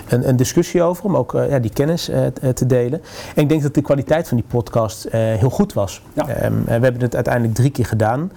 een, 0.09 0.29
een, 0.29 0.37
discussie 0.37 0.83
over, 0.83 1.05
om 1.05 1.17
ook 1.17 1.33
ja, 1.33 1.59
die 1.59 1.73
kennis 1.73 2.11
te 2.55 2.67
delen. 2.67 3.01
En 3.35 3.43
ik 3.43 3.49
denk 3.49 3.63
dat 3.63 3.75
de 3.75 3.83
kwaliteit 3.83 4.29
van 4.29 4.37
die 4.37 4.47
podcast 4.49 5.07
heel 5.11 5.51
goed 5.51 5.73
was. 5.73 6.03
Ja. 6.13 6.45
Um, 6.45 6.65
we 6.65 6.71
hebben 6.71 7.01
het 7.01 7.15
uiteindelijk 7.15 7.55
drie 7.55 7.71
keer 7.71 7.87
gedaan, 7.87 8.33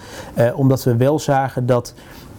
omdat 0.56 0.84
we 0.84 0.96
wel 0.96 1.20
zagen 1.20 1.66
dat 1.66 1.94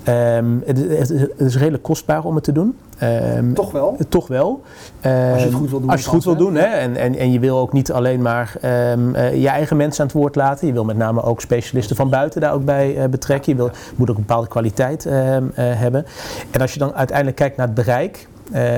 Um, 0.09 0.63
het, 0.65 0.79
het, 0.79 1.31
is 1.37 1.57
redelijk 1.57 1.83
kostbaar 1.83 2.25
om 2.25 2.35
het 2.35 2.45
te 2.45 2.53
doen. 2.53 2.77
Um, 3.03 3.55
toch 3.55 3.73
wel? 3.73 3.97
Toch 4.09 4.29
wel. 4.29 4.63
Um, 5.07 5.33
als 5.33 5.41
je 5.41 5.47
het 5.47 5.55
goed 5.55 5.71
wil 5.71 5.81
doen. 5.81 5.91
Als 5.91 6.01
je 6.01 6.07
het 6.07 6.15
goed 6.15 6.25
wil 6.25 6.37
doen. 6.37 6.55
Hè? 6.55 6.65
En, 6.65 6.97
en, 6.97 7.17
en 7.17 7.33
je 7.33 7.39
wil 7.39 7.59
ook 7.59 7.73
niet 7.73 7.93
alleen 7.93 8.23
maar 8.23 8.55
uh, 8.65 9.43
je 9.43 9.49
eigen 9.49 9.77
mensen 9.77 10.01
aan 10.01 10.07
het 10.07 10.17
woord 10.17 10.35
laten. 10.35 10.67
Je 10.67 10.73
wil 10.73 10.85
met 10.85 10.97
name 10.97 11.23
ook 11.23 11.41
specialisten 11.41 11.97
van 11.97 12.11
buiten 12.11 12.41
daar 12.41 12.53
ook 12.53 12.65
bij 12.65 12.97
uh, 12.97 13.05
betrekken. 13.05 13.53
Je 13.53 13.59
wil, 13.59 13.71
moet 13.97 14.11
ook 14.11 14.17
een 14.17 14.25
bepaalde 14.27 14.49
kwaliteit 14.49 15.07
uh, 15.07 15.13
hebben. 15.55 16.07
En 16.51 16.61
als 16.61 16.73
je 16.73 16.79
dan 16.79 16.95
uiteindelijk 16.95 17.37
kijkt 17.37 17.57
naar 17.57 17.67
het 17.67 17.75
bereik. 17.75 18.29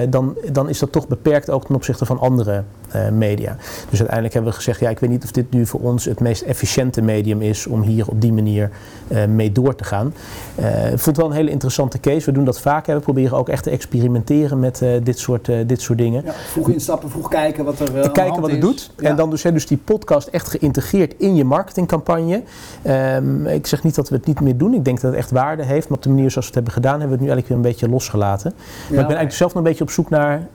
dan, 0.08 0.36
dan 0.52 0.68
is 0.68 0.78
dat 0.78 0.92
toch 0.92 1.08
beperkt 1.08 1.50
ook 1.50 1.64
ten 1.64 1.74
opzichte 1.74 2.06
van 2.06 2.18
andere 2.18 2.62
media. 3.12 3.56
Dus 3.88 3.98
uiteindelijk 3.98 4.34
hebben 4.34 4.50
we 4.50 4.56
gezegd, 4.56 4.80
ja, 4.80 4.90
ik 4.90 4.98
weet 4.98 5.10
niet 5.10 5.24
of 5.24 5.30
dit 5.30 5.50
nu 5.50 5.66
voor 5.66 5.80
ons 5.80 6.04
het 6.04 6.20
meest 6.20 6.42
efficiënte 6.42 7.02
medium 7.02 7.42
is 7.42 7.66
om 7.66 7.82
hier 7.82 8.08
op 8.08 8.20
die 8.20 8.32
manier 8.32 8.70
uh, 9.08 9.24
mee 9.24 9.52
door 9.52 9.74
te 9.74 9.84
gaan. 9.84 10.14
Uh, 10.60 10.84
ik 10.84 10.88
vond 10.88 11.04
het 11.04 11.16
wel 11.16 11.26
een 11.26 11.32
hele 11.32 11.50
interessante 11.50 12.00
case. 12.00 12.26
We 12.26 12.32
doen 12.32 12.44
dat 12.44 12.60
vaker. 12.60 12.94
We 12.94 13.00
proberen 13.00 13.38
ook 13.38 13.48
echt 13.48 13.62
te 13.62 13.70
experimenteren 13.70 14.60
met 14.60 14.84
dit, 15.02 15.18
soort, 15.18 15.50
dit 15.66 15.80
soort 15.80 15.98
dingen. 15.98 16.22
Ja, 16.24 16.32
vroeg 16.32 16.68
instappen, 16.70 17.10
vroeg 17.10 17.28
kijken 17.28 17.64
wat 17.64 17.80
er 17.80 17.96
uh, 17.96 18.12
Kijken 18.12 18.40
wat 18.40 18.50
het 18.50 18.60
doet. 18.60 18.90
Ja. 18.98 19.08
En 19.08 19.16
dan 19.16 19.30
dus, 19.30 19.42
hè, 19.42 19.52
dus 19.52 19.66
die 19.66 19.78
podcast 19.84 20.28
echt 20.28 20.48
geïntegreerd 20.48 21.14
in 21.18 21.34
je 21.34 21.44
marketingcampagne. 21.44 22.42
Um, 22.86 23.46
ik 23.46 23.66
zeg 23.66 23.82
niet 23.82 23.94
dat 23.94 24.08
we 24.08 24.16
het 24.16 24.26
niet 24.26 24.40
meer 24.40 24.56
doen. 24.56 24.74
Ik 24.74 24.84
denk 24.84 25.00
dat 25.00 25.10
het 25.10 25.20
echt 25.20 25.30
waarde 25.30 25.64
heeft. 25.64 25.88
Maar 25.88 25.96
op 25.96 26.02
de 26.02 26.08
manier 26.08 26.30
zoals 26.30 26.46
we 26.46 26.54
het 26.54 26.54
hebben 26.54 26.72
gedaan, 26.72 27.00
hebben 27.00 27.18
we 27.18 27.24
het 27.24 27.24
nu 27.24 27.30
eigenlijk 27.30 27.48
weer 27.48 27.56
een 27.56 27.72
beetje 27.72 27.94
losgelaten. 27.94 28.52
Maar 28.54 28.88
ik 28.88 28.94
ben 28.94 28.98
eigenlijk 28.98 29.32
zelf 29.32 29.54
nog 29.54 29.62
een 29.62 29.68
beetje 29.68 29.84
op 29.84 29.90
zoek 29.90 30.10
naar, 30.10 30.48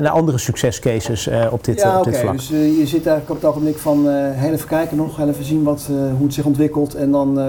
naar 0.00 0.08
andere 0.08 0.38
succescases 0.38 1.28
op 1.54 1.64
dit, 1.64 1.80
ja, 1.80 1.98
op 1.98 2.04
dit 2.04 2.12
okay. 2.14 2.26
vlak. 2.26 2.36
Dus 2.36 2.50
uh, 2.50 2.78
je 2.78 2.86
zit 2.86 3.06
eigenlijk 3.06 3.30
op 3.30 3.36
het 3.36 3.44
ogenblik 3.44 3.78
van 3.78 4.06
uh, 4.06 4.12
heel 4.30 4.52
even 4.52 4.68
kijken 4.68 4.96
nog, 4.96 5.16
heel 5.16 5.28
even 5.28 5.44
zien 5.44 5.62
wat, 5.62 5.88
uh, 5.90 5.96
hoe 5.96 6.24
het 6.24 6.34
zich 6.34 6.44
ontwikkelt 6.44 6.94
en 6.94 7.10
dan 7.10 7.40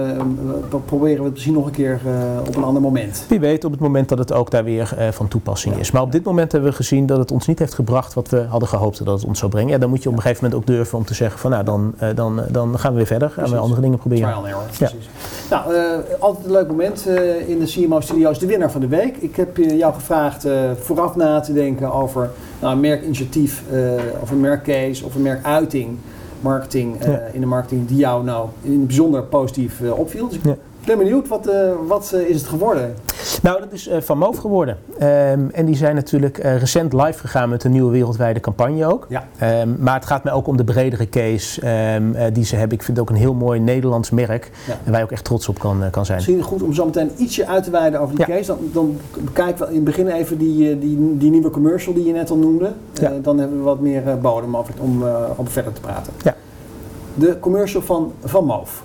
proberen 0.84 1.18
we 1.18 1.24
het 1.24 1.32
misschien 1.32 1.54
nog 1.54 1.66
een 1.66 1.72
keer 1.72 2.00
op 2.48 2.56
een 2.56 2.64
ander 2.64 2.82
moment. 2.82 3.24
Wie 3.28 3.40
weet 3.40 3.64
op 3.64 3.70
het 3.70 3.80
moment 3.80 4.08
dat 4.08 4.18
het 4.18 4.32
ook 4.32 4.50
daar 4.50 4.64
weer 4.64 4.96
van 5.10 5.28
toepassing 5.28 5.74
ja. 5.74 5.80
is. 5.80 5.90
Maar 5.90 6.02
op 6.02 6.12
dit 6.12 6.24
moment 6.24 6.52
hebben 6.52 6.70
we 6.70 6.76
gezien 6.76 7.06
dat 7.06 7.18
het 7.18 7.32
ons 7.32 7.46
niet 7.46 7.58
heeft 7.58 7.74
gebracht 7.74 8.14
wat 8.14 8.28
we 8.28 8.44
hadden 8.48 8.68
gehoopt 8.68 9.04
dat 9.04 9.20
het 9.20 9.28
ons 9.28 9.38
zou 9.38 9.50
brengen. 9.50 9.70
Ja, 9.70 9.78
dan 9.78 9.88
moet 9.88 10.02
je 10.02 10.08
op 10.08 10.14
een 10.14 10.22
gegeven 10.22 10.44
moment 10.44 10.62
ook 10.62 10.74
durven 10.74 10.98
om 10.98 11.04
te 11.04 11.14
zeggen 11.14 11.38
van 11.38 11.50
nou 11.50 11.64
dan, 11.64 11.94
dan, 12.14 12.42
dan 12.50 12.78
gaan 12.78 12.90
we 12.90 12.96
weer 12.96 13.06
verder, 13.06 13.30
gaan 13.30 13.50
we 13.50 13.56
andere 13.56 13.80
dingen 13.80 13.98
proberen. 13.98 14.42
Trial 14.42 14.60
precies. 14.76 15.08
Nou, 15.50 15.74
altijd 16.18 16.46
een 16.46 16.52
leuk 16.52 16.68
moment 16.68 17.06
in 17.46 17.58
de 17.58 17.66
CMO 17.66 18.00
Studios, 18.00 18.38
de 18.38 18.46
winnaar 18.46 18.70
van 18.70 18.80
de 18.80 18.88
week. 18.88 19.16
Ik 19.16 19.36
heb 19.36 19.56
jou 19.56 19.94
gevraagd 19.94 20.46
vooraf 20.80 21.16
na 21.16 21.40
te 21.40 21.52
denken 21.52 21.92
over 21.92 22.30
nou, 22.60 22.74
een 22.74 22.80
merkinitiatief 22.80 23.62
uh, 23.72 23.92
of 24.20 24.30
een 24.30 24.40
merkcase 24.40 25.04
of 25.04 25.14
een 25.14 25.22
merkuiting, 25.22 25.96
marketing 26.40 27.04
ja. 27.04 27.20
in 27.32 27.40
de 27.40 27.46
marketing 27.46 27.88
die 27.88 27.96
jou 27.96 28.24
nou 28.24 28.48
in 28.62 28.72
het 28.72 28.86
bijzonder 28.86 29.22
positief 29.22 29.80
uh, 29.80 29.98
opviel. 29.98 30.28
Dus 30.28 30.36
ik. 30.36 30.56
Ben 30.86 30.98
benieuwd, 30.98 31.28
wat, 31.28 31.50
wat 31.86 32.12
is 32.26 32.40
het 32.40 32.48
geworden? 32.48 32.94
Nou, 33.42 33.60
dat 33.60 33.72
is 33.72 33.88
uh, 33.88 33.96
Van 34.00 34.18
Moof 34.18 34.36
geworden. 34.36 34.78
Um, 34.92 35.50
en 35.50 35.66
die 35.66 35.76
zijn 35.76 35.94
natuurlijk 35.94 36.38
recent 36.38 36.92
live 36.92 37.18
gegaan 37.18 37.48
met 37.48 37.64
een 37.64 37.70
nieuwe 37.70 37.90
wereldwijde 37.90 38.40
campagne 38.40 38.86
ook. 38.86 39.06
Ja. 39.08 39.28
Um, 39.62 39.76
maar 39.80 39.94
het 39.94 40.06
gaat 40.06 40.24
mij 40.24 40.32
ook 40.32 40.46
om 40.46 40.56
de 40.56 40.64
bredere 40.64 41.08
case 41.08 41.60
um, 41.94 42.14
uh, 42.14 42.22
die 42.32 42.44
ze 42.44 42.56
hebben. 42.56 42.78
Ik 42.78 42.84
vind 42.84 42.98
het 42.98 43.06
ook 43.06 43.14
een 43.14 43.20
heel 43.22 43.34
mooi 43.34 43.60
Nederlands 43.60 44.10
merk. 44.10 44.50
Ja. 44.66 44.72
En 44.84 44.90
waar 44.90 44.98
je 44.98 45.04
ook 45.04 45.12
echt 45.12 45.24
trots 45.24 45.48
op 45.48 45.58
kan, 45.58 45.82
kan 45.90 46.04
zijn. 46.04 46.16
Misschien 46.16 46.42
goed 46.42 46.62
om 46.62 46.72
zo 46.72 46.84
meteen 46.84 47.10
ietsje 47.16 47.46
uit 47.46 47.64
te 47.64 47.70
wijden 47.70 48.00
over 48.00 48.16
die 48.16 48.24
ja. 48.28 48.34
case. 48.34 48.46
Dan, 48.46 48.58
dan 48.72 49.00
bekijken 49.24 49.64
we 49.64 49.70
in 49.70 49.74
het 49.74 49.84
begin 49.84 50.08
even 50.08 50.38
die, 50.38 50.78
die, 50.78 51.16
die 51.16 51.30
nieuwe 51.30 51.50
commercial 51.50 51.94
die 51.94 52.04
je 52.04 52.12
net 52.12 52.30
al 52.30 52.36
noemde. 52.36 52.72
Ja. 52.92 53.12
dan 53.22 53.38
hebben 53.38 53.58
we 53.58 53.64
wat 53.64 53.80
meer 53.80 54.18
bodem 54.20 54.56
over, 54.56 54.74
om, 54.78 55.04
om 55.36 55.48
verder 55.48 55.72
te 55.72 55.80
praten. 55.80 56.12
Ja. 56.22 56.34
De 57.14 57.38
commercial 57.38 57.82
van 57.82 58.12
Van 58.24 58.44
Moof. 58.44 58.82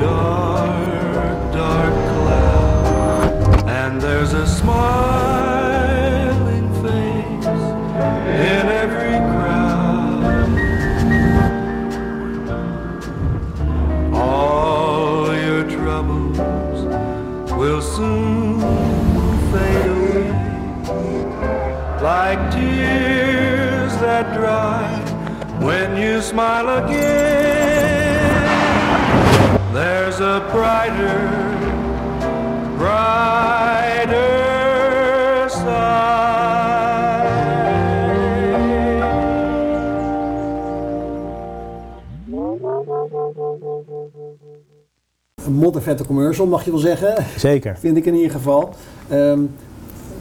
Dark, 0.00 1.52
dark 1.52 1.94
cloud. 2.10 3.68
And 3.68 4.00
there's 4.00 4.32
a 4.32 4.46
smiling 4.46 5.00
face 6.82 7.46
in 8.48 8.66
every 8.82 9.18
crowd. 9.30 10.48
All 14.14 15.34
your 15.34 15.64
troubles 15.68 16.78
will 17.52 17.82
soon 17.82 18.60
fade 19.52 19.90
away 19.96 20.30
like 22.02 22.40
tears 22.50 23.92
that 23.98 24.32
dry 24.34 24.86
when 25.60 25.96
you 25.96 26.22
smile 26.22 26.68
again. 26.84 27.29
There's 29.72 30.20
a 30.20 30.40
brighter, 30.50 31.28
brighter 32.76 34.40
Een 45.46 45.52
moddervette 45.52 46.06
commercial, 46.06 46.46
mag 46.46 46.64
je 46.64 46.70
wel 46.70 46.80
zeggen. 46.80 47.24
Zeker. 47.36 47.76
Vind 47.78 47.96
ik 47.96 48.06
in 48.06 48.14
ieder 48.14 48.30
geval. 48.30 48.74
Um, 49.12 49.54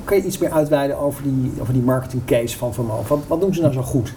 kan 0.04 0.18
je 0.18 0.24
iets 0.24 0.38
meer 0.38 0.52
uitweiden 0.52 0.98
over 0.98 1.24
die, 1.24 1.52
over 1.62 1.74
die 1.74 1.82
marketing 1.82 2.26
case 2.26 2.58
van 2.58 2.74
Van 2.74 2.86
Moof? 2.86 3.08
Wat, 3.08 3.20
wat 3.28 3.42
doen 3.42 3.54
ze 3.54 3.62
nou 3.62 3.74
zo 3.74 3.82
goed? 3.82 4.14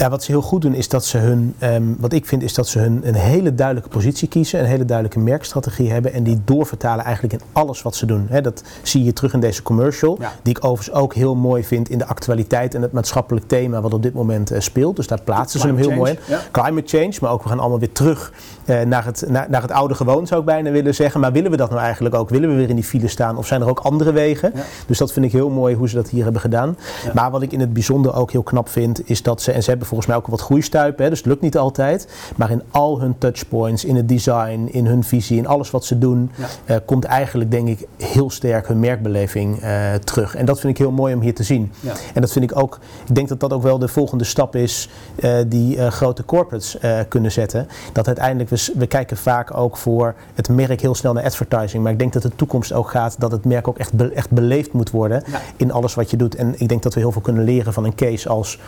Ja, 0.00 0.10
wat 0.10 0.22
ze 0.22 0.30
heel 0.30 0.42
goed 0.42 0.62
doen 0.62 0.74
is 0.74 0.88
dat 0.88 1.04
ze 1.04 1.18
hun, 1.18 1.54
um, 1.62 1.96
wat 1.98 2.12
ik 2.12 2.26
vind 2.26 2.42
is 2.42 2.54
dat 2.54 2.68
ze 2.68 2.78
hun 2.78 3.00
een 3.02 3.14
hele 3.14 3.54
duidelijke 3.54 3.90
positie 3.90 4.28
kiezen, 4.28 4.60
een 4.60 4.66
hele 4.66 4.84
duidelijke 4.84 5.20
merkstrategie 5.22 5.90
hebben 5.90 6.12
en 6.12 6.22
die 6.22 6.40
doorvertalen 6.44 7.04
eigenlijk 7.04 7.34
in 7.34 7.40
alles 7.52 7.82
wat 7.82 7.96
ze 7.96 8.06
doen. 8.06 8.26
He, 8.28 8.40
dat 8.40 8.62
zie 8.82 9.04
je 9.04 9.12
terug 9.12 9.32
in 9.32 9.40
deze 9.40 9.62
commercial, 9.62 10.16
ja. 10.20 10.32
die 10.42 10.56
ik 10.56 10.64
overigens 10.64 10.96
ook 10.96 11.14
heel 11.14 11.34
mooi 11.34 11.64
vind 11.64 11.88
in 11.88 11.98
de 11.98 12.06
actualiteit 12.06 12.74
en 12.74 12.82
het 12.82 12.92
maatschappelijk 12.92 13.48
thema 13.48 13.80
wat 13.80 13.94
op 13.94 14.02
dit 14.02 14.14
moment 14.14 14.52
uh, 14.52 14.60
speelt. 14.60 14.96
Dus 14.96 15.06
daar 15.06 15.20
plaatsen 15.20 15.60
Climate 15.60 15.82
ze 15.82 15.90
hem 15.90 15.96
heel 15.96 16.04
change, 16.06 16.18
mooi 16.26 16.34
in. 16.34 16.34
Ja. 16.34 16.62
Climate 16.62 16.98
change, 16.98 17.16
maar 17.20 17.30
ook 17.30 17.42
we 17.42 17.48
gaan 17.48 17.60
allemaal 17.60 17.78
weer 17.78 17.92
terug 17.92 18.32
uh, 18.64 18.80
naar, 18.80 19.04
het, 19.04 19.24
naar, 19.28 19.46
naar 19.50 19.62
het 19.62 19.70
oude 19.70 19.94
gewoon 19.94 20.26
zou 20.26 20.40
ik 20.40 20.46
bijna 20.46 20.70
willen 20.70 20.94
zeggen. 20.94 21.20
Maar 21.20 21.32
willen 21.32 21.50
we 21.50 21.56
dat 21.56 21.70
nou 21.70 21.82
eigenlijk 21.82 22.14
ook? 22.14 22.28
Willen 22.28 22.48
we 22.48 22.54
weer 22.54 22.68
in 22.68 22.74
die 22.74 22.84
file 22.84 23.08
staan 23.08 23.36
of 23.36 23.46
zijn 23.46 23.60
er 23.60 23.68
ook 23.68 23.78
andere 23.78 24.12
wegen? 24.12 24.52
Dus 24.86 24.98
dat 24.98 25.12
vind 25.12 25.26
ik 25.26 25.32
heel 25.32 25.50
mooi 25.50 25.74
hoe 25.74 25.88
ze 25.88 25.94
dat 25.94 26.08
hier 26.08 26.22
hebben 26.22 26.40
gedaan. 26.40 26.76
Maar 27.14 27.30
wat 27.30 27.42
ik 27.42 27.52
in 27.52 27.60
het 27.60 27.72
bijzonder 27.72 28.14
ook 28.14 28.30
heel 28.30 28.42
knap 28.42 28.68
vind 28.68 29.08
is 29.08 29.22
dat 29.22 29.42
ze, 29.42 29.52
en 29.52 29.62
ze 29.62 29.70
hebben 29.70 29.88
volgens 29.90 30.08
mij 30.08 30.16
ook 30.18 30.26
wat 30.26 30.40
groeistuipen, 30.40 31.04
hè, 31.04 31.10
dus 31.10 31.18
het 31.18 31.26
lukt 31.28 31.40
niet 31.40 31.56
altijd. 31.56 32.08
Maar 32.36 32.50
in 32.50 32.62
al 32.70 33.00
hun 33.00 33.18
touchpoints, 33.18 33.84
in 33.84 33.96
het 33.96 34.08
design, 34.08 34.68
in 34.70 34.86
hun 34.86 35.04
visie, 35.04 35.36
in 35.36 35.46
alles 35.46 35.70
wat 35.70 35.84
ze 35.84 35.98
doen, 35.98 36.30
Ja. 36.34 36.46
eh, 36.64 36.76
komt 36.84 37.04
eigenlijk 37.04 37.50
denk 37.50 37.68
ik 37.68 37.86
heel 37.96 38.30
sterk 38.30 38.68
hun 38.68 38.80
merkbeleving 38.80 39.60
eh, 39.60 39.94
terug. 39.94 40.34
En 40.34 40.44
dat 40.44 40.60
vind 40.60 40.72
ik 40.72 40.78
heel 40.78 40.90
mooi 40.90 41.14
om 41.14 41.20
hier 41.20 41.34
te 41.34 41.42
zien. 41.42 41.72
Ja. 41.80 41.92
En 42.14 42.20
dat 42.20 42.32
vind 42.32 42.50
ik 42.50 42.58
ook, 42.58 42.78
ik 43.08 43.14
denk 43.14 43.28
dat 43.28 43.40
dat 43.40 43.52
ook 43.52 43.62
wel 43.62 43.78
de 43.78 43.88
volgende 43.88 44.24
stap 44.24 44.56
is 44.56 44.88
eh, 45.16 45.38
die 45.46 45.90
grote 45.90 46.24
corporates 46.24 46.76
kunnen 47.08 47.32
zetten. 47.32 47.68
Dat 47.92 48.06
uiteindelijk, 48.06 48.50
we, 48.50 48.72
we 48.76 48.86
kijken 48.86 49.16
vaak 49.16 49.56
ook 49.56 49.76
voor 49.76 50.14
het 50.34 50.48
merk 50.48 50.80
heel 50.80 50.94
snel 50.94 51.12
naar 51.12 51.24
advertising. 51.24 51.82
Maar 51.82 51.92
ik 51.92 51.98
denk 51.98 52.12
dat 52.12 52.22
de 52.22 52.30
toekomst 52.36 52.72
ook 52.72 52.90
gaat 52.90 53.14
dat 53.20 53.32
het 53.32 53.44
merk 53.44 53.68
ook 53.68 53.78
echt, 53.78 53.92
be- 53.92 54.12
echt 54.12 54.30
beleefd 54.30 54.72
moet 54.72 54.90
worden 54.90 55.22
Ja. 55.26 55.40
in 55.56 55.72
alles 55.72 55.94
wat 55.94 56.10
je 56.10 56.16
doet. 56.16 56.34
En 56.34 56.54
ik 56.60 56.68
denk 56.68 56.82
dat 56.82 56.94
we 56.94 57.00
heel 57.00 57.12
veel 57.12 57.20
kunnen 57.20 57.44
leren 57.44 57.72
van 57.72 57.84
een 57.84 57.94
case 57.94 58.28
als 58.28 58.58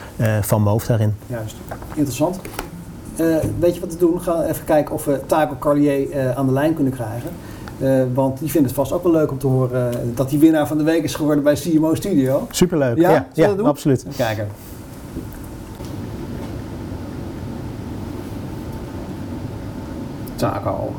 Van 0.40 0.62
Moof 0.62 0.86
daarin. 0.86 1.11
Juist, 1.26 1.56
interessant. 1.94 2.40
Eh, 3.16 3.36
weet 3.58 3.74
je 3.74 3.80
wat 3.80 3.92
we 3.92 3.98
doen? 3.98 4.12
We 4.12 4.20
gaan 4.20 4.42
even 4.42 4.64
kijken 4.64 4.94
of 4.94 5.04
we 5.04 5.20
Taco 5.26 5.56
Carlier 5.58 6.10
eh, 6.10 6.36
aan 6.36 6.46
de 6.46 6.52
lijn 6.52 6.74
kunnen 6.74 6.92
krijgen. 6.92 7.30
Eh, 7.80 8.02
want 8.14 8.38
die 8.38 8.50
vindt 8.50 8.66
het 8.66 8.76
vast 8.76 8.92
ook 8.92 9.02
wel 9.02 9.12
leuk 9.12 9.30
om 9.30 9.38
te 9.38 9.46
horen 9.46 10.14
dat 10.14 10.30
hij 10.30 10.38
winnaar 10.38 10.66
van 10.66 10.78
de 10.78 10.84
week 10.84 11.02
is 11.04 11.14
geworden 11.14 11.44
bij 11.44 11.54
CMO 11.54 11.94
Studio. 11.94 12.46
Superleuk. 12.50 12.96
Ja? 12.98 13.10
Ja, 13.10 13.14
Zullen 13.16 13.28
we 13.34 13.40
ja, 13.40 13.46
dat 13.46 13.56
doen? 13.56 13.66
absoluut. 13.66 13.98
Even 13.98 14.16
kijken. 14.16 14.48
Taco. 20.36 20.92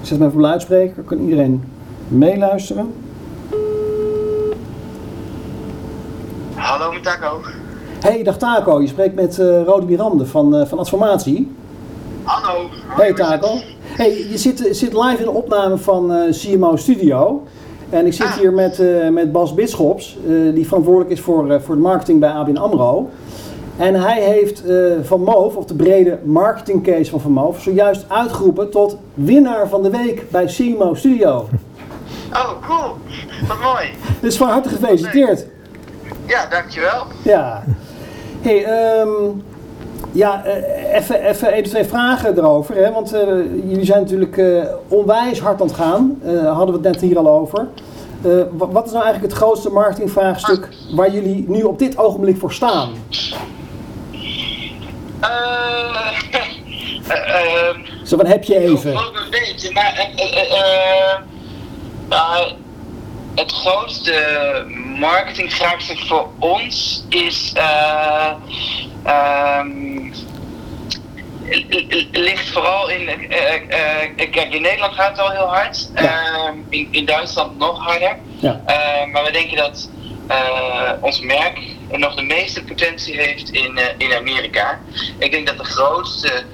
Ik 0.00 0.06
zet 0.06 0.18
hem 0.18 0.26
even 0.26 0.38
op 0.38 0.44
luidspreker, 0.44 1.02
kan 1.02 1.18
iedereen 1.18 1.64
meeluisteren. 2.08 2.92
Hallo 6.54 6.92
met 6.92 7.02
Taco. 7.02 7.40
Hey, 8.04 8.22
dag 8.22 8.36
Taco. 8.38 8.80
Je 8.80 8.86
spreekt 8.86 9.14
met 9.14 9.38
eh 9.38 9.62
Rode 9.62 9.86
Mirande 9.86 10.26
van, 10.26 10.56
eh 10.56 10.66
van 10.66 10.78
Adformatie. 10.78 11.52
Hallo. 12.22 12.68
Hey 12.88 13.12
Taco. 13.12 13.48
Hey, 13.82 14.26
je 14.30 14.38
zit, 14.38 14.68
zit 14.70 14.92
live 14.92 15.16
in 15.18 15.24
de 15.24 15.30
opname 15.30 15.78
van 15.78 16.12
eh, 16.12 16.30
CMO 16.32 16.76
Studio. 16.76 17.42
En 17.90 18.06
ik 18.06 18.12
zit 18.12 18.26
Ah. 18.26 18.32
hier 18.32 18.52
met, 18.52 18.78
eh, 18.80 19.08
met 19.08 19.32
Bas 19.32 19.54
Bisschops, 19.54 20.16
eh, 20.26 20.54
die 20.54 20.66
verantwoordelijk 20.66 21.10
is 21.12 21.20
voor, 21.20 21.50
eh, 21.50 21.60
voor 21.60 21.74
het 21.74 21.82
marketing 21.84 22.20
bij 22.20 22.28
ABN 22.30 22.56
AMRO. 22.56 23.08
En 23.76 23.94
hij 23.94 24.20
heeft 24.22 24.64
eh, 24.64 24.76
Van 25.02 25.20
Moof, 25.20 25.56
of 25.56 25.64
de 25.64 25.74
brede 25.74 26.18
marketingcase 26.24 27.10
van 27.10 27.20
Van 27.20 27.32
Moof, 27.32 27.60
zojuist 27.60 28.04
uitgeroepen 28.08 28.70
tot 28.70 28.96
winnaar 29.14 29.68
van 29.68 29.82
de 29.82 29.90
week 29.90 30.30
bij 30.30 30.44
CMO 30.46 30.94
Studio. 30.94 31.44
Oh, 32.32 32.50
cool. 32.68 32.94
Wat 33.48 33.56
mooi. 33.62 33.88
Dus 34.20 34.36
van 34.36 34.48
harte 34.48 34.68
gefeliciteerd. 34.68 35.46
Ja, 36.26 36.46
dankjewel. 36.46 37.02
Ja. 37.22 37.64
Hey, 38.44 38.64
ehm, 38.64 39.08
ja, 40.12 40.44
eh, 40.44 40.96
even 40.96 41.20
even 41.28 41.52
één 41.52 41.62
of 41.62 41.68
twee 41.68 41.84
vragen 41.84 42.38
erover. 42.38 42.74
Hè? 42.76 42.92
Want 42.92 43.12
eh, 43.12 43.20
jullie 43.68 43.84
zijn 43.84 44.00
natuurlijk 44.00 44.36
eh, 44.36 44.64
onwijs 44.88 45.40
hard 45.40 45.60
aan 45.60 45.66
het 45.66 45.76
gaan. 45.76 46.20
Hadden 46.44 46.66
we 46.80 46.88
het 46.88 46.92
net 46.92 47.00
hier 47.00 47.18
al 47.18 47.28
over. 47.28 47.66
Wa- 48.50 48.68
wat 48.68 48.86
is 48.86 48.92
nou 48.92 49.04
eigenlijk 49.04 49.32
het 49.32 49.42
grootste 49.42 49.70
marketingvraagstuk 49.70 50.68
waar 50.94 51.10
jullie 51.10 51.44
nu 51.48 51.62
op 51.62 51.78
dit 51.78 51.98
ogenblik 51.98 52.38
voor 52.38 52.52
staan? 52.52 52.90
Eh, 55.20 55.28
eh, 57.08 57.68
ehm, 57.68 57.78
Zo, 58.04 58.16
wat 58.16 58.26
heb 58.26 58.44
je 58.44 58.58
even? 58.58 58.90
Een 58.90 59.30
beetje, 59.30 59.72
maar 62.08 62.54
het 63.34 63.52
grootste 63.52 64.12
marketingvraagstuk 64.98 65.98
voor 65.98 66.28
ons 66.38 67.04
is. 67.08 67.52
eh, 67.56 68.32
ehm, 69.04 70.12
ligt 72.12 72.50
vooral 72.50 72.88
in. 72.88 73.08
eh, 73.08 73.54
eh, 73.54 74.30
kijk, 74.30 74.54
in 74.54 74.62
Nederland 74.62 74.94
gaat 74.94 75.10
het 75.10 75.18
al 75.20 75.30
heel 75.30 75.48
hard. 75.48 75.90
Ja. 75.94 76.02
Ehm, 76.02 76.56
in, 76.68 76.88
in 76.90 77.04
Duitsland 77.04 77.58
nog 77.58 77.84
harder. 77.84 78.16
Ja. 78.38 78.60
Eh, 78.66 79.12
maar 79.12 79.24
we 79.24 79.30
denken 79.32 79.56
dat 79.56 79.88
ons 81.00 81.20
merk 81.20 81.58
nog 81.90 82.14
de 82.14 82.22
meeste 82.22 82.64
potentie 82.64 83.20
heeft 83.20 83.50
in, 83.50 83.80
in 83.98 84.14
Amerika. 84.14 84.80
Ik 85.18 85.30
denk 85.30 85.46
dat 85.46 85.58
de 85.58 85.64
grootste 85.64 86.44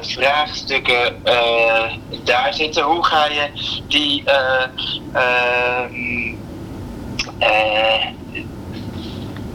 vraagstukken 0.00 1.22
daar 2.24 2.54
zitten. 2.54 2.82
Hoe 2.82 3.04
ga 3.04 3.26
je 3.26 3.48
die. 3.88 4.24
Eh, 7.44 8.06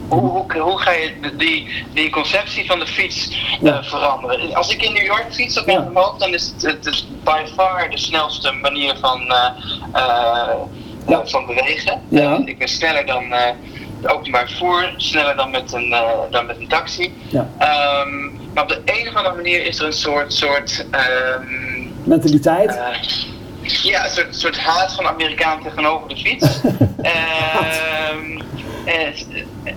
hoe, 0.07 0.19
hoe, 0.19 0.59
hoe 0.59 0.79
ga 0.79 0.91
je 0.91 1.11
die, 1.37 1.67
die 1.93 2.09
conceptie 2.09 2.65
van 2.65 2.79
de 2.79 2.87
fiets 2.87 3.29
eh, 3.29 3.57
Ja. 3.61 3.83
veranderen? 3.83 4.53
Als 4.55 4.69
ik 4.73 4.81
in 4.83 4.93
New 4.93 5.05
York 5.05 5.25
fiets 5.33 5.59
op 5.59 5.67
Ja. 5.69 5.79
mijn 5.79 5.95
hoofd, 5.95 6.19
dan 6.19 6.33
is 6.33 6.47
het, 6.53 6.61
het 6.61 6.85
is 6.85 7.07
by 7.23 7.41
far 7.55 7.89
de 7.89 7.97
snelste 7.97 8.51
manier 8.51 8.95
van, 8.99 9.21
eh, 9.21 10.53
Ja. 11.07 11.25
van 11.25 11.45
bewegen. 11.45 12.01
Ja. 12.07 12.41
Ik 12.45 12.57
ben 12.57 12.67
sneller 12.67 13.05
dan 13.05 13.33
openbaar 14.03 14.47
vervoer, 14.47 14.93
sneller 14.97 15.35
dan 15.35 15.49
met 15.51 15.73
een, 15.73 15.93
eh, 15.93 16.09
dan 16.31 16.45
met 16.45 16.57
een 16.59 16.67
taxi. 16.67 17.13
Ja. 17.29 17.49
Ehm, 17.57 18.23
maar 18.53 18.63
op 18.63 18.69
de 18.69 18.81
een 18.85 19.07
of 19.07 19.15
andere 19.15 19.35
manier 19.35 19.65
is 19.65 19.79
er 19.79 19.85
een 19.85 19.93
soort, 19.93 20.33
soort 20.33 20.85
ehm, 20.91 21.43
Mentaliteit? 22.03 22.79
Ja, 23.71 24.05
een 24.05 24.11
soort, 24.11 24.35
soort 24.35 24.57
haat 24.57 24.93
van 24.95 25.07
Amerikaan 25.07 25.63
tegenover 25.63 26.09
de 26.09 26.17
fiets. 26.17 26.47
Ehm, 27.01 28.41
en, 28.85 29.13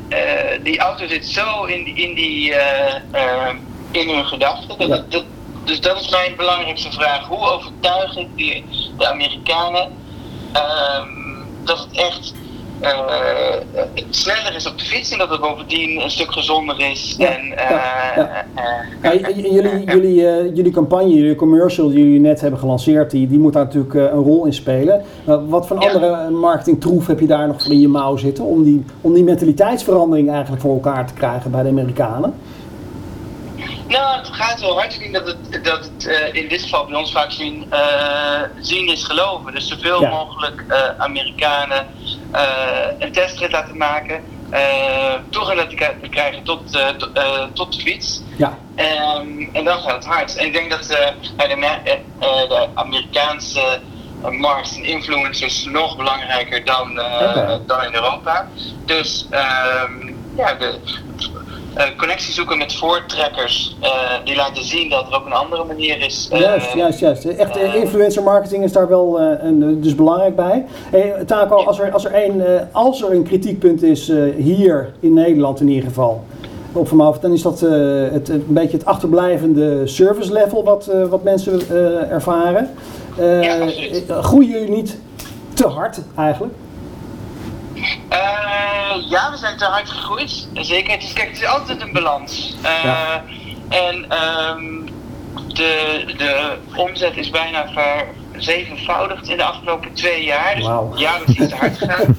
eh, 0.09 0.63
die 0.63 0.79
auto 0.79 1.07
zit 1.07 1.27
zo 1.27 1.65
in, 1.65 1.97
in, 1.97 2.15
die, 2.15 2.55
eh, 2.55 2.95
eh, 3.13 3.55
in 3.91 4.09
hun 4.09 4.27
gedachten. 4.27 4.89
Dat, 4.89 5.25
dus 5.65 5.81
dat 5.81 6.01
is 6.01 6.09
mijn 6.09 6.37
belangrijkste 6.37 6.93
vraag. 6.93 7.27
Hoe 7.27 7.51
overtuig 7.51 8.17
ik 8.17 8.29
die, 8.35 8.65
de 8.99 9.09
Amerikanen 9.09 9.93
ehm, 10.53 11.09
dat 11.65 11.79
het 11.79 11.97
echt 11.97 12.35
eh, 12.81 13.82
sneller 14.11 14.55
is 14.55 14.67
op 14.67 14.79
de 14.79 14.85
fiets 14.85 15.11
en 15.11 15.19
dat 15.19 15.31
het 15.31 15.41
bovendien 15.41 16.01
een 16.03 16.11
stuk 16.11 16.33
gezonder 16.33 16.81
is. 16.91 17.15
Ja, 17.19 17.27
en, 17.37 17.47
ja, 17.47 18.13
ja. 18.17 18.45
Ja, 19.03 19.13
j- 19.13 19.17
j- 19.37 19.49
jullie, 19.55 19.85
jullie, 19.85 20.15
jullie 20.55 20.73
campagne, 20.73 21.15
jullie 21.15 21.35
commercial 21.37 21.89
die 21.89 21.99
jullie 21.99 22.21
net 22.21 22.41
hebben 22.41 22.61
gelanceerd, 22.61 23.11
die, 23.11 23.29
die 23.29 23.39
moet 23.39 23.53
daar 23.53 23.65
natuurlijk 23.65 23.95
eh, 23.95 24.03
een 24.03 24.11
rol 24.23 24.45
in 24.47 24.53
spelen. 24.55 25.05
Wat 25.49 25.67
voor 25.67 25.79
andere 25.79 26.31
marketingtroef 26.31 27.07
heb 27.07 27.21
je 27.21 27.27
daar 27.27 27.47
nog 27.47 27.63
voor 27.63 27.73
in 27.73 27.81
je 27.81 27.89
mouw 27.89 28.17
zitten 28.17 28.45
om 28.45 28.63
die, 28.65 28.85
om 29.01 29.13
die 29.15 29.25
mentaliteitsverandering 29.25 30.31
eigenlijk 30.31 30.63
voor 30.63 30.73
elkaar 30.75 31.07
te 31.07 31.15
krijgen 31.15 31.51
bij 31.51 31.63
de 31.63 31.69
Amerikanen? 31.69 32.35
Nou, 33.89 34.19
het 34.19 34.27
gaat 34.29 34.61
wel 34.61 34.75
hard. 34.79 34.95
Ik 34.95 35.01
denk 35.01 35.15
dat 35.15 35.27
het, 35.27 35.65
dat 35.65 35.91
het 35.95 36.07
eh, 36.07 36.43
in 36.43 36.49
dit 36.49 36.63
geval 36.63 36.87
bij 36.87 36.99
ons 36.99 37.13
vaak 37.13 37.31
zien, 37.31 37.65
eh, 37.71 38.41
zien 38.61 38.89
is 38.93 39.05
geloven. 39.05 39.53
Dus 39.55 39.69
zoveel 39.69 40.01
Ja. 40.01 40.09
mogelijk 40.11 40.65
Amerikanen 40.99 41.87
een 42.99 43.13
testrit 43.13 43.53
laten 43.53 43.77
maken. 43.77 44.23
eh 44.51 45.15
toegang 45.31 45.59
laten 45.59 46.11
krijgen 46.11 46.43
tot, 46.43 46.75
eh, 46.77 46.89
to- 46.89 47.11
eh, 47.15 47.45
tot 47.55 47.73
de 47.75 47.81
fiets. 47.81 48.23
Ja, 48.37 48.59
Ehm, 48.75 49.27
en 49.53 49.65
dan 49.65 49.79
gaat 49.79 49.95
het 49.95 50.05
hard. 50.05 50.37
En 50.37 50.47
ik 50.47 50.53
denk 50.53 50.71
dat 50.71 50.87
eh, 50.87 51.09
bij 51.37 51.49
de, 51.49 51.55
eh, 51.55 51.93
eh, 51.93 52.49
de 52.49 52.67
Amerikaanse 52.75 53.61
eh, 54.25 54.31
markt 54.31 54.77
en 54.77 54.85
influencers 54.85 55.65
nog 55.65 55.97
belangrijker 55.97 56.65
dan, 56.65 57.01
eh, 57.01 57.55
dan 57.67 57.83
in 57.85 57.95
Europa. 57.95 58.49
Dus 58.87 59.27
ehm, 59.31 60.13
ja, 60.37 60.55
de 60.55 60.67
eh, 60.67 61.12
connectie 61.99 62.33
zoeken 62.33 62.59
met 62.59 62.75
voortrekkers 62.77 63.77
eh, 63.81 63.91
die 64.25 64.37
laten 64.37 64.65
zien 64.65 64.89
dat 64.91 65.09
er 65.09 65.15
ook 65.17 65.27
een 65.27 65.33
andere 65.33 65.65
manier 65.65 66.01
is. 66.05 66.29
eh, 66.31 66.41
juist, 66.41 66.73
juist, 66.73 66.99
juist. 66.99 67.25
Echt 67.25 67.57
eh, 67.57 67.63
eh, 67.65 67.75
influencer 67.75 68.23
marketing 68.23 68.65
is 68.65 68.73
daar 68.73 68.89
wel 68.89 69.21
eh, 69.21 69.27
een, 69.47 69.81
dus 69.81 69.95
belangrijk 69.95 70.37
bij. 70.37 70.65
Hey, 70.91 71.15
Taco, 71.27 71.57
als 71.65 71.79
er, 71.79 71.93
als, 71.93 72.05
er 72.05 72.25
een, 72.25 72.41
eh, 72.41 72.61
als 72.73 73.03
er 73.03 73.13
een 73.13 73.23
kritiekpunt 73.23 73.83
is 73.83 74.09
eh, 74.09 74.19
hier 74.37 74.93
in 75.01 75.15
Nederland 75.15 75.61
in 75.61 75.69
ieder 75.69 75.89
geval, 75.89 76.25
op 76.73 76.89
Van 76.89 77.17
dan 77.21 77.33
is 77.33 77.43
dat 77.43 77.63
eh, 77.63 77.71
het, 78.13 78.29
een 78.29 78.45
beetje 78.49 78.77
het 78.77 78.87
achterblijvende 78.87 79.87
service 79.87 80.33
level 80.33 80.65
wat, 80.65 80.87
eh, 80.87 81.05
wat 81.05 81.23
mensen 81.23 81.61
eh, 81.71 82.11
ervaren. 82.11 82.71
Eh, 83.19 83.43
Ja, 83.43 83.59
eh, 83.61 84.19
groeien 84.23 84.51
jullie 84.51 84.71
niet 84.71 84.99
te 85.55 85.67
hard 85.67 85.99
eigenlijk? 86.17 86.55
Ja, 89.01 89.31
we 89.31 89.37
zijn 89.37 89.57
te 89.57 89.65
hard 89.65 89.91
gegroeid. 89.91 90.49
Zeker. 90.55 90.93
Het 90.93 91.03
is, 91.03 91.13
kijk, 91.13 91.29
het 91.29 91.39
is 91.39 91.47
altijd 91.47 91.81
een 91.81 91.93
balans. 91.93 92.55
Eh, 92.63 92.85
Ja. 92.85 93.25
En 93.69 94.05
ehm, 94.11 94.65
de, 95.55 96.05
de 96.17 96.57
omzet 96.77 97.17
is 97.17 97.31
bijna 97.31 97.67
verzevenvoudigd 98.33 99.29
in 99.29 99.37
de 99.37 99.45
afgelopen 99.45 99.93
twee 99.93 100.25
jaar. 100.25 100.55
Dus 100.57 100.65
Wauw. 100.67 100.93
ja, 100.97 101.19
dat 101.19 101.29
is 101.29 101.35
iets 101.39 101.49
te 101.49 101.57
hard 101.57 101.79
gegaan. 101.79 102.17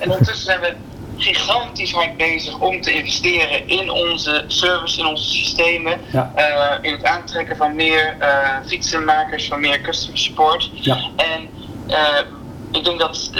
en 0.00 0.10
ondertussen 0.10 0.44
zijn 0.44 0.60
we 0.60 0.74
gigantisch 1.16 1.92
hard 1.92 2.16
bezig 2.16 2.58
om 2.58 2.80
te 2.80 2.92
investeren 2.92 3.68
in 3.68 3.90
onze 3.90 4.44
service, 4.46 4.98
in 5.00 5.06
onze 5.06 5.24
systemen. 5.24 6.00
Ja. 6.12 6.32
eh, 6.34 6.76
in 6.82 6.92
het 6.92 7.04
aantrekken 7.04 7.56
van 7.56 7.74
meer 7.74 8.16
eh, 8.18 8.56
fietsenmakers, 8.66 9.48
van 9.48 9.60
meer 9.60 9.80
customer 9.80 10.18
support. 10.18 10.70
Ja. 10.74 10.98
En 11.16 11.48
ik 12.72 12.84
denk 12.84 12.98
dat 12.98 13.30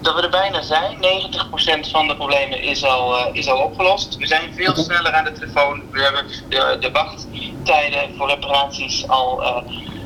dat 0.00 0.14
we 0.14 0.22
er 0.22 0.30
bijna 0.30 0.62
zijn. 0.62 0.96
90% 0.96 1.90
van 1.90 2.08
de 2.08 2.16
problemen 2.16 2.62
is 2.62 2.84
al, 2.84 3.16
eh, 3.16 3.26
is 3.32 3.48
al 3.48 3.58
opgelost. 3.58 4.16
We 4.16 4.26
zijn 4.26 4.54
veel 4.54 4.76
sneller 4.76 5.12
aan 5.12 5.24
de 5.24 5.32
telefoon. 5.32 5.82
We 5.90 6.02
hebben 6.02 6.26
de, 6.48 6.76
de 6.80 6.90
wachttijden 6.90 8.16
voor 8.16 8.28
reparaties 8.28 9.08
al 9.08 9.42
eh, 9.42 9.56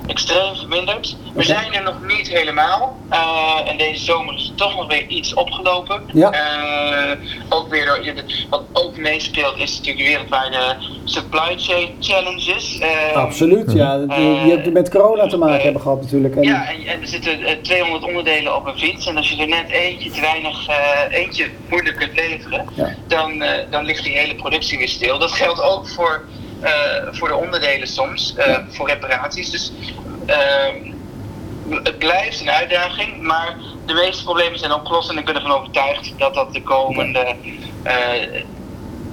extreem 0.06 0.56
verminderd. 0.56 1.16
We 1.34 1.42
zijn 1.42 1.72
er 1.74 1.82
nog 1.82 2.02
niet 2.06 2.28
helemaal. 2.28 2.96
Eh, 3.08 3.70
en 3.70 3.76
deze 3.78 4.04
zomer 4.04 4.34
is 4.34 4.46
het 4.46 4.56
toch 4.56 4.76
nog 4.76 4.86
weer 4.86 5.06
iets 5.06 5.34
opgelopen. 5.34 6.02
Ja. 6.12 6.30
Eh, 6.30 7.18
ook 7.48 7.68
weer 7.70 7.86
door, 7.86 8.24
wat 8.50 8.62
ook 8.72 8.96
meespeelt 8.96 9.56
is 9.58 9.78
natuurlijk 9.78 10.04
de 10.04 10.10
wereldwijde 10.10 10.76
supply 11.04 11.54
chain 11.58 11.88
challenges. 12.00 12.78
Eh, 12.78 13.12
Absoluut, 13.16 13.72
ja. 13.72 13.98
Die, 13.98 14.08
die 14.42 14.52
hebben 14.52 14.72
met 14.72 14.90
corona 14.90 15.26
te 15.26 15.36
maken 15.36 15.62
hebben 15.62 15.82
gehad 15.82 16.00
natuurlijk. 16.00 16.36
En, 16.36 16.42
ja, 16.42 16.68
en, 16.68 16.86
en 16.86 17.00
er 17.00 17.06
zitten 17.06 17.44
eh, 17.44 17.56
200 17.62 18.04
onderdelen 18.04 18.56
op 18.56 18.66
een 18.66 18.78
fiets. 18.78 19.06
En 19.06 19.16
als 19.16 19.30
je 19.30 19.42
er 19.42 19.48
net 19.48 19.70
eentje 19.70 20.10
te 20.10 20.20
weinig, 20.20 20.66
eentje 21.10 21.46
moeilijk 21.68 21.96
kunt 21.96 22.14
leveren, 22.14 22.64
Ja. 22.74 22.94
dan, 23.06 23.44
dan 23.70 23.84
ligt 23.84 24.04
die 24.04 24.18
hele 24.18 24.34
productie 24.34 24.78
weer 24.78 24.88
stil. 24.88 25.18
Dat 25.18 25.32
geldt 25.32 25.62
ook 25.62 25.88
voor, 25.88 26.24
voor 27.12 27.29
de 27.29 27.37
onderdelen 27.37 27.88
soms, 27.88 28.35
eh, 28.37 28.59
voor 28.68 28.88
reparaties. 28.88 29.51
Dus 29.51 29.72
ehm, 30.27 30.92
het 31.83 31.98
blijft 31.98 32.40
een 32.40 32.51
uitdaging, 32.51 33.22
maar 33.22 33.57
de 33.87 33.92
meeste 33.94 34.25
problemen 34.25 34.59
zijn 34.59 34.72
opgelost. 34.72 35.11
En 35.11 35.18
ik 35.18 35.25
ben 35.25 35.35
ervan 35.35 35.51
overtuigd 35.53 36.12
dat 36.18 36.35
dat 36.35 36.53
de 36.53 36.62
komende 36.62 37.35
eh, 37.83 37.94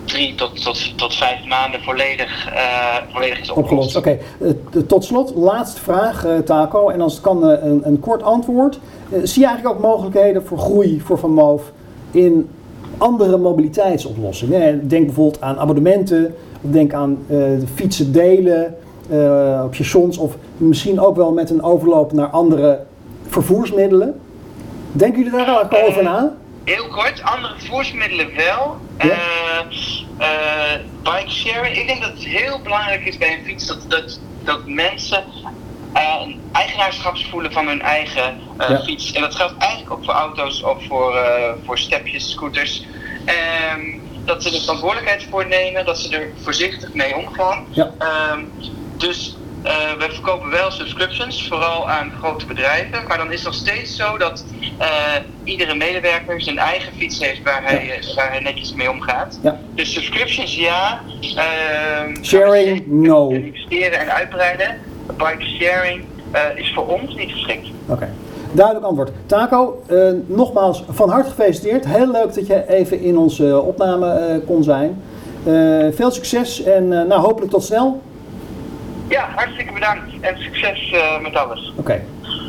drie 0.05 0.35
tot, 0.35 0.63
tot, 0.63 0.97
tot 0.97 1.15
vijf 1.15 1.45
maanden 1.45 1.81
volledig, 1.81 2.49
eh, 2.53 2.95
volledig 3.13 3.39
is 3.39 3.49
Opgelost. 3.49 3.95
Oké, 3.95 4.17
Eh, 4.41 4.81
tot 4.87 5.03
slot, 5.05 5.35
laatste 5.35 5.81
vraag, 5.81 6.25
eh, 6.25 6.37
Taco. 6.37 6.89
En 6.89 7.01
als 7.01 7.13
het 7.13 7.21
kan, 7.21 7.49
eh, 7.51 7.63
een, 7.63 7.81
een 7.83 7.99
kort 7.99 8.23
antwoord. 8.23 8.79
Eh, 9.11 9.19
zie 9.23 9.41
je 9.41 9.47
eigenlijk 9.47 9.75
ook 9.75 9.81
mogelijkheden 9.81 10.45
voor 10.45 10.57
groei 10.57 11.01
voor 11.01 11.19
Van 11.19 11.31
Moof 11.31 11.61
in 12.11 12.49
andere 12.99 13.37
mobiliteitsoplossingen? 13.37 14.61
Eh, 14.61 14.73
Denk 14.81 15.05
bijvoorbeeld 15.05 15.41
aan 15.41 15.59
abonnementen, 15.59 16.35
of 16.61 16.71
denk 16.71 16.93
aan 16.93 17.17
eh, 17.27 17.37
fietsen 17.75 18.11
delen 18.11 18.75
eh, 19.09 19.61
op 19.65 19.73
stations, 19.73 20.17
of 20.17 20.35
misschien 20.57 20.99
ook 20.99 21.15
wel 21.15 21.31
met 21.31 21.49
een 21.49 21.63
overloop 21.63 22.11
naar 22.11 22.27
andere 22.27 22.79
vervoersmiddelen. 23.27 24.19
Denken 24.91 25.23
jullie 25.23 25.45
daar 25.45 25.61
ook 25.63 25.87
over 25.87 26.03
na? 26.03 26.33
Heel 26.63 26.87
kort, 26.87 27.21
andere 27.23 27.53
vervoersmiddelen 27.57 28.27
wel. 28.35 28.75
Ja. 28.97 29.09
Eh, 29.09 29.15
eh, 30.17 30.79
bike 31.03 31.29
sharing. 31.29 31.77
Ik 31.77 31.87
denk 31.87 32.01
dat 32.01 32.11
het 32.11 32.23
heel 32.23 32.59
belangrijk 32.63 33.05
is 33.05 33.17
bij 33.17 33.37
een 33.39 33.45
fiets 33.45 33.67
dat, 33.67 33.77
dat, 33.87 34.19
dat 34.43 34.59
mensen 34.67 35.23
eh, 35.93 36.15
een 36.23 36.41
eigenaarschap 36.51 37.17
voelen 37.29 37.51
van 37.51 37.67
hun 37.67 37.81
eigen 37.81 38.39
eh, 38.57 38.69
Ja. 38.69 38.79
fiets. 38.83 39.11
En 39.11 39.21
dat 39.21 39.35
geldt 39.35 39.57
eigenlijk 39.57 39.91
ook 39.91 40.05
voor 40.05 40.13
auto's 40.13 40.63
of 40.63 40.85
voor, 40.87 41.15
eh, 41.15 41.51
voor 41.65 41.77
stepjes, 41.77 42.31
scooters. 42.31 42.85
Ehm, 43.25 43.81
dat 44.25 44.43
ze 44.43 44.53
er 44.55 44.61
verantwoordelijkheid 44.61 45.27
voor 45.29 45.47
nemen, 45.47 45.85
dat 45.85 45.99
ze 45.99 46.17
er 46.17 46.29
voorzichtig 46.43 46.93
mee 46.93 47.15
omgaan. 47.15 47.65
Ja. 47.69 47.91
Ehm, 47.99 48.43
dus 48.97 49.33
eh 49.63 49.73
we 49.97 50.07
verkopen 50.11 50.49
wel 50.49 50.71
subscriptions, 50.71 51.47
vooral 51.47 51.89
aan 51.89 52.11
grote 52.19 52.45
bedrijven. 52.45 53.07
Maar 53.07 53.17
dan 53.17 53.27
is 53.31 53.35
het 53.35 53.43
nog 53.43 53.53
steeds 53.53 53.95
zo 53.95 54.17
dat 54.17 54.45
iedere 55.43 55.75
medewerker 55.75 56.41
zijn 56.41 56.57
eigen 56.57 56.93
fiets 56.97 57.19
heeft 57.19 57.43
waar 57.43 57.63
hij, 57.63 58.03
waar 58.15 58.29
hij 58.31 58.39
netjes 58.39 58.73
mee 58.73 58.89
omgaat. 58.89 59.39
Ja. 59.43 59.59
Dus 59.75 59.93
subscriptions 59.93 60.55
ja. 60.55 61.01
Ehm, 61.35 62.23
Sharing, 62.23 62.87
no. 62.87 63.29
Investeren 63.29 63.99
en 63.99 64.13
uitbreiden. 64.13 64.81
Bike 65.17 65.43
sharing 65.59 66.03
eh, 66.31 66.41
is 66.55 66.73
voor 66.75 66.87
ons 66.87 67.15
niet 67.15 67.31
geschikt. 67.31 67.67
Oké, 67.87 68.09
duidelijk 68.51 68.85
antwoord. 68.85 69.11
Taco, 69.25 69.81
eh, 69.87 69.97
nogmaals 70.25 70.83
van 70.89 71.09
harte 71.09 71.29
gefeliciteerd. 71.29 71.85
Heel 71.85 72.11
leuk 72.11 72.33
dat 72.35 72.47
je 72.47 72.67
even 72.69 73.01
in 73.01 73.17
onze 73.17 73.61
opname 73.61 74.07
eh, 74.11 74.35
kon 74.45 74.63
zijn. 74.63 75.01
Veel 75.91 76.11
succes 76.11 76.63
en 76.63 76.87
nou, 76.87 77.13
hopelijk 77.13 77.51
tot 77.51 77.63
snel. 77.63 78.01
Ja, 79.07 79.27
hartstikke 79.35 79.73
bedankt 79.73 80.01
en 80.21 80.37
succes 80.37 80.93
met 81.21 81.35
alles. 81.35 81.73
Oké, 81.75 82.01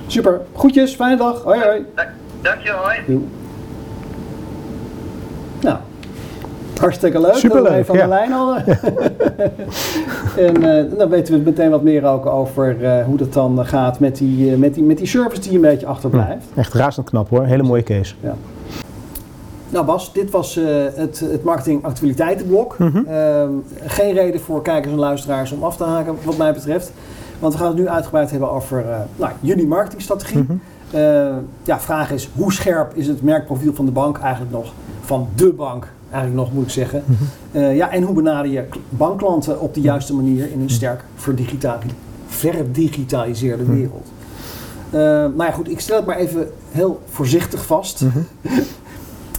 super. 0.06 0.40
Groetjes, 0.56 0.94
fijne 0.94 1.16
dag. 1.16 1.42
Hoi 1.42 1.60
hoi. 1.62 1.84
Da- 1.94 2.08
Dankjewel, 2.42 2.78
hoi. 2.82 2.96
Doei. 3.06 3.28
Nou, 5.60 5.76
hartstikke 6.84 7.20
leuk. 7.20 7.34
Superleuk, 7.34 7.86
dat 7.86 7.96
ja. 7.96 8.02
de 8.02 8.08
lijn 8.08 8.32
hadden. 8.32 8.64
en 10.46 10.78
eh, 10.78 10.98
dan 10.98 11.08
weten 11.08 11.34
we 11.34 11.40
meteen 11.40 11.70
wat 11.70 11.82
meer 11.82 12.04
ook 12.04 12.26
over 12.26 12.84
eh, 12.84 13.04
hoe 13.04 13.16
dat 13.16 13.32
dan 13.32 13.66
gaat 13.66 13.98
met 13.98 14.16
die, 14.16 14.52
eh, 14.52 14.58
met, 14.58 14.74
die, 14.74 14.82
met 14.82 14.98
die 14.98 15.06
service 15.06 15.40
die 15.40 15.54
een 15.54 15.60
beetje 15.60 15.86
achterblijft. 15.86 16.46
Echt 16.54 16.74
razend 16.74 17.08
knap 17.08 17.28
hoor. 17.28 17.44
Hele 17.44 17.62
mooie 17.62 17.82
case. 17.82 18.14
Ja. 18.20 18.34
Nou 19.68 19.86
Bas, 19.86 20.12
dit 20.12 20.30
was 20.30 20.54
het, 20.94 21.20
het 21.20 21.44
marketing 21.44 21.84
actualiteitenblok. 21.84 22.78
Mhm. 22.78 23.04
Ehm, 23.06 23.50
geen 23.84 24.12
reden 24.12 24.40
voor 24.40 24.62
kijkers 24.62 24.92
en 24.92 24.98
luisteraars 24.98 25.52
om 25.52 25.64
af 25.64 25.76
te 25.76 25.84
haken 25.84 26.14
wat 26.24 26.36
mij 26.36 26.52
betreft. 26.52 26.92
Want 27.38 27.52
we 27.52 27.58
gaan 27.58 27.68
het 27.68 27.76
nu 27.76 27.88
uitgebreid 27.88 28.30
hebben 28.30 28.50
over 28.50 28.84
nou, 29.16 29.32
jullie 29.40 29.66
marketingstrategie. 29.66 30.38
Mhm. 30.38 30.54
Ja, 31.62 31.80
vraag 31.80 32.10
is, 32.10 32.30
hoe 32.34 32.52
scherp 32.52 32.94
is 32.94 33.06
het 33.06 33.22
merkprofiel 33.22 33.74
van 33.74 33.84
de 33.84 33.92
bank 33.92 34.18
eigenlijk 34.18 34.52
nog? 34.52 34.72
Van 35.00 35.28
de 35.34 35.52
bank 35.52 35.86
eigenlijk 36.10 36.42
nog, 36.42 36.52
moet 36.52 36.64
ik 36.64 36.70
zeggen. 36.70 37.02
Mhm. 37.06 37.22
Eh, 37.52 37.76
ja, 37.76 37.90
en 37.90 38.02
hoe 38.02 38.14
benader 38.14 38.50
je 38.52 38.64
bankklanten 38.88 39.60
op 39.60 39.74
de 39.74 39.80
juiste 39.80 40.14
manier 40.14 40.50
in 40.52 40.60
een 40.60 40.70
sterk 40.70 41.04
verdigitali- 41.14 41.86
verdigitaliseerde 42.26 43.62
Mhm. 43.62 43.72
wereld? 43.74 44.06
Eh, 44.90 45.00
nou 45.00 45.42
ja, 45.44 45.50
goed, 45.50 45.70
ik 45.70 45.80
stel 45.80 45.96
het 45.96 46.06
maar 46.06 46.16
even 46.16 46.50
heel 46.70 47.00
voorzichtig 47.10 47.66
vast. 47.66 48.00
Mhm. 48.00 48.18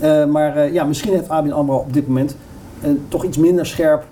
Eh, 0.01 0.25
maar 0.25 0.71
ja, 0.73 0.84
misschien 0.84 1.13
heeft 1.13 1.29
ABN 1.29 1.51
AMRO 1.51 1.75
op 1.77 1.93
dit 1.93 2.07
moment 2.07 2.36
een 2.81 2.99
toch 3.07 3.23
iets 3.25 3.38
minder 3.38 3.65
scherp 3.65 4.05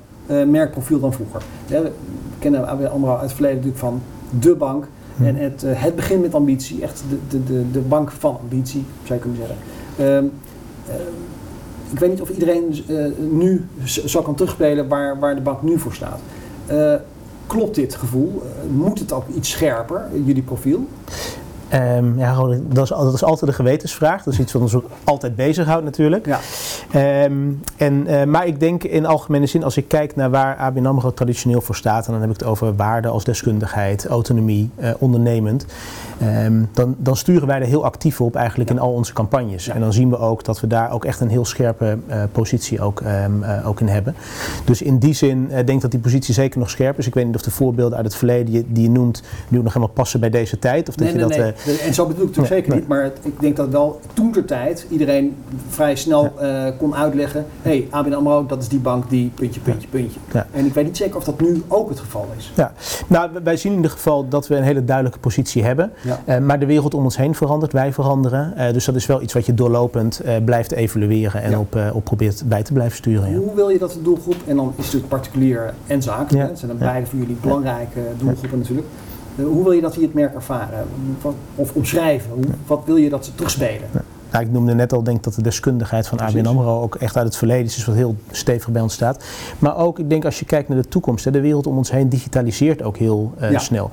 merkprofiel 0.47 0.99
dan 0.99 1.13
vroeger. 1.13 1.41
Ja, 1.67 1.81
we 1.81 1.91
kennen 2.39 2.67
ABN 2.67 2.85
AMRO 2.85 3.11
uit 3.11 3.21
het 3.21 3.31
verleden 3.31 3.55
natuurlijk 3.57 3.83
van 3.83 4.01
de 4.39 4.55
bank. 4.55 4.87
En 5.23 5.35
het, 5.35 5.63
het 5.65 5.95
begint 5.95 6.21
met 6.21 6.33
ambitie, 6.33 6.81
echt 6.81 7.03
de, 7.09 7.17
de, 7.29 7.43
de, 7.53 7.71
de 7.71 7.79
bank 7.79 8.11
van 8.11 8.37
ambitie, 8.41 8.85
zou 9.03 9.19
je 9.19 9.25
kunnen 9.25 9.39
zeggen. 9.47 10.31
Ik 11.91 11.99
weet 11.99 12.09
niet 12.09 12.21
of 12.21 12.29
iedereen 12.29 12.83
eh, 12.87 13.05
nu 13.29 13.65
zo 13.85 14.21
kan 14.21 14.35
terugspelen 14.35 14.87
waar, 14.87 15.19
waar 15.19 15.35
de 15.35 15.41
bank 15.41 15.61
nu 15.61 15.79
voor 15.79 15.93
staat. 15.93 16.19
Eh, 16.65 16.93
klopt 17.47 17.75
dit 17.75 17.95
gevoel? 17.95 18.41
Eh, 18.43 18.69
moet 18.75 18.99
het 18.99 19.11
ook 19.11 19.27
iets 19.35 19.49
scherper, 19.49 20.07
jullie 20.25 20.43
profiel? 20.43 20.87
Ehm, 21.69 22.17
ja, 22.19 22.35
dat, 22.67 22.83
is, 22.83 22.89
dat 22.89 23.13
is 23.13 23.23
altijd 23.23 23.49
een 23.49 23.55
gewetensvraag. 23.55 24.23
Dat 24.23 24.33
is 24.33 24.39
iets 24.39 24.53
wat 24.53 24.61
ons 24.61 24.75
ook 24.75 24.85
altijd 25.03 25.35
bezighoudt 25.35 25.83
natuurlijk. 25.83 26.25
Ja. 26.25 26.39
Ehm, 26.91 27.33
en, 27.77 28.07
eh, 28.07 28.23
maar 28.25 28.47
ik 28.47 28.59
denk 28.59 28.83
in 28.83 29.05
algemene 29.05 29.45
zin, 29.45 29.63
als 29.63 29.77
ik 29.77 29.87
kijk 29.87 30.15
naar 30.15 30.29
waar 30.29 30.57
ABN 30.57 30.85
AMRO 30.85 31.13
traditioneel 31.13 31.61
voor 31.61 31.75
staat... 31.75 32.05
en 32.05 32.11
dan 32.11 32.21
heb 32.21 32.29
ik 32.31 32.39
het 32.39 32.47
over 32.47 32.75
waarden 32.75 33.11
als 33.11 33.23
deskundigheid, 33.23 34.05
autonomie, 34.07 34.69
eh, 34.75 34.89
ondernemend... 34.99 35.65
ehm, 36.19 36.63
dan, 36.73 36.95
dan 36.97 37.15
sturen 37.17 37.47
wij 37.47 37.59
er 37.59 37.65
heel 37.67 37.83
actief 37.85 38.21
op 38.21 38.35
eigenlijk 38.35 38.69
in 38.69 38.79
al 38.79 38.91
onze 38.93 39.13
campagnes. 39.13 39.65
Ja. 39.65 39.73
En 39.73 39.79
dan 39.81 39.93
zien 39.93 40.09
we 40.09 40.17
ook 40.17 40.43
dat 40.43 40.59
we 40.59 40.67
daar 40.67 40.91
ook 40.91 41.05
echt 41.05 41.19
een 41.19 41.29
heel 41.29 41.45
scherpe 41.45 41.97
eh, 42.07 42.23
positie 42.31 42.81
ook, 42.81 43.01
ook 43.65 43.79
in 43.79 43.87
hebben. 43.87 44.15
Dus 44.65 44.81
in 44.81 44.97
die 44.97 45.13
zin 45.13 45.47
denk 45.47 45.69
ik 45.69 45.81
dat 45.81 45.91
die 45.91 45.99
positie 45.99 46.33
zeker 46.33 46.59
nog 46.59 46.69
scherp 46.69 46.97
is. 46.97 47.07
Ik 47.07 47.13
weet 47.13 47.25
niet 47.25 47.35
of 47.35 47.41
de 47.41 47.51
voorbeelden 47.51 47.97
uit 47.97 48.05
het 48.05 48.15
verleden 48.15 48.45
die, 48.45 48.53
je- 48.55 48.65
die 48.67 48.83
je 48.83 48.89
noemt... 48.89 49.23
nu 49.47 49.57
nog 49.61 49.73
helemaal 49.73 49.93
passen 49.95 50.19
bij 50.19 50.29
deze 50.29 50.59
tijd. 50.59 50.89
Of 50.89 50.95
dat 50.95 51.03
Nee, 51.07 51.17
je 51.17 51.25
nee, 51.25 51.37
dat, 51.37 51.37
nee. 51.37 51.53
Eh, 51.65 51.85
En 51.87 51.93
zo 51.93 52.05
bedoel 52.05 52.27
ik 52.27 52.35
Nee, 52.35 52.45
zeker 52.45 52.75
niet. 52.75 52.87
Maar 52.87 53.03
het- 53.03 53.17
ik 53.23 53.39
denk 53.39 53.55
dat 53.55 53.69
wel 53.69 53.99
toen 54.13 54.31
ter 54.31 54.45
tijd 54.45 54.85
iedereen 54.89 55.35
vrij 55.69 55.95
snel 55.95 56.31
eh, 56.39 56.63
kon 56.77 56.95
uitleggen. 56.95 57.45
Hé, 57.61 57.69
hey, 57.71 57.87
ABN 57.89 58.13
AMRO, 58.13 58.45
dat 58.45 58.61
is 58.61 58.67
die 58.67 58.79
bank 58.79 59.09
die 59.09 59.31
puntje, 59.35 59.59
puntje, 59.61 59.87
puntje. 59.87 60.19
En 60.51 60.65
ik 60.65 60.73
weet 60.73 60.85
niet 60.85 60.97
zeker 60.97 61.15
of 61.17 61.23
dat 61.23 61.41
nu 61.41 61.63
ook 61.67 61.89
het 61.89 61.99
geval 61.99 62.27
is. 62.37 62.51
Ja, 62.55 62.73
nou, 63.07 63.29
wij 63.43 63.57
zien 63.57 63.71
in 63.71 63.77
ieder 63.77 63.91
geval 63.91 64.27
dat 64.27 64.47
we 64.47 64.55
een 64.55 64.63
hele 64.63 64.85
duidelijke 64.85 65.19
positie 65.19 65.63
hebben. 65.63 65.91
Ja. 66.03 66.21
Eh, 66.25 66.37
maar 66.39 66.59
de 66.59 66.65
wereld 66.65 66.93
om 66.93 67.03
ons 67.03 67.17
heen 67.17 67.35
verandert, 67.35 67.73
wij 67.73 67.93
veranderen. 67.93 68.55
Eh, 68.57 68.73
dus 68.73 68.85
dat 68.85 68.95
is 68.95 69.05
wel 69.05 69.21
iets 69.21 69.33
wat 69.33 69.45
je 69.45 69.53
doorlopend 69.53 70.21
blijft 70.45 70.71
evalueren 70.71 71.41
en 71.41 71.57
op, 71.57 71.77
op 71.93 72.03
probeert 72.03 72.43
bij 72.45 72.63
te 72.63 72.73
blijven 72.73 72.97
sturen. 72.97 73.31
Ja. 73.31 73.37
Hoe 73.37 73.55
wil 73.55 73.69
je 73.69 73.77
dat 73.79 73.91
de 73.91 74.01
doelgroep, 74.01 74.35
en 74.47 74.55
dan 74.55 74.65
is 74.65 74.71
het 74.75 74.77
natuurlijk 74.85 75.07
particulier 75.11 75.73
en 75.87 76.01
zakelijk, 76.01 76.49
Ja. 76.49 76.55
zijn 76.55 76.71
dan 76.71 76.79
beide 76.79 77.05
voor 77.07 77.19
jullie 77.19 77.37
belangrijke 77.41 77.99
doelgroepen 78.17 78.57
natuurlijk. 78.59 78.87
Eh, 79.39 79.45
hoe 79.45 79.63
wil 79.63 79.71
je 79.71 79.81
dat 79.81 79.93
die 79.93 80.03
het 80.03 80.13
merk 80.13 80.33
ervaren? 80.33 80.87
Of 81.55 81.73
omschrijven? 81.73 82.31
Hoe, 82.33 82.43
wat 82.67 82.81
wil 82.85 82.95
je 82.95 83.09
dat 83.09 83.25
ze 83.25 83.35
terugspelen? 83.35 83.87
Nou, 84.31 84.45
ik 84.45 84.51
noemde 84.51 84.73
net 84.73 84.93
al, 84.93 85.03
denk 85.03 85.23
dat 85.23 85.33
de 85.33 85.41
deskundigheid 85.41 86.07
van. 86.07 86.19
ABN 86.19 86.45
AMRO 86.45 86.81
ook 86.81 86.95
echt 86.95 87.17
uit 87.17 87.25
het 87.25 87.35
verleden 87.35 87.65
is, 87.65 87.75
dus 87.75 87.85
wat 87.85 87.95
heel 87.95 88.15
stevig 88.31 88.69
bij 88.69 88.81
ons 88.81 88.93
staat. 88.93 89.23
Maar 89.59 89.77
ook, 89.77 89.99
ik 89.99 90.09
denk 90.09 90.25
als 90.25 90.39
je 90.39 90.45
kijkt 90.45 90.69
naar 90.69 90.77
de 90.81 90.87
toekomst, 90.87 91.25
hè, 91.25 91.31
de 91.31 91.41
wereld 91.41 91.67
om 91.67 91.77
ons 91.77 91.91
heen 91.91 92.09
digitaliseert 92.09 92.81
ook 92.83 92.97
heel 92.97 93.33
eh, 93.39 93.51
Ja. 93.51 93.59
snel. 93.59 93.89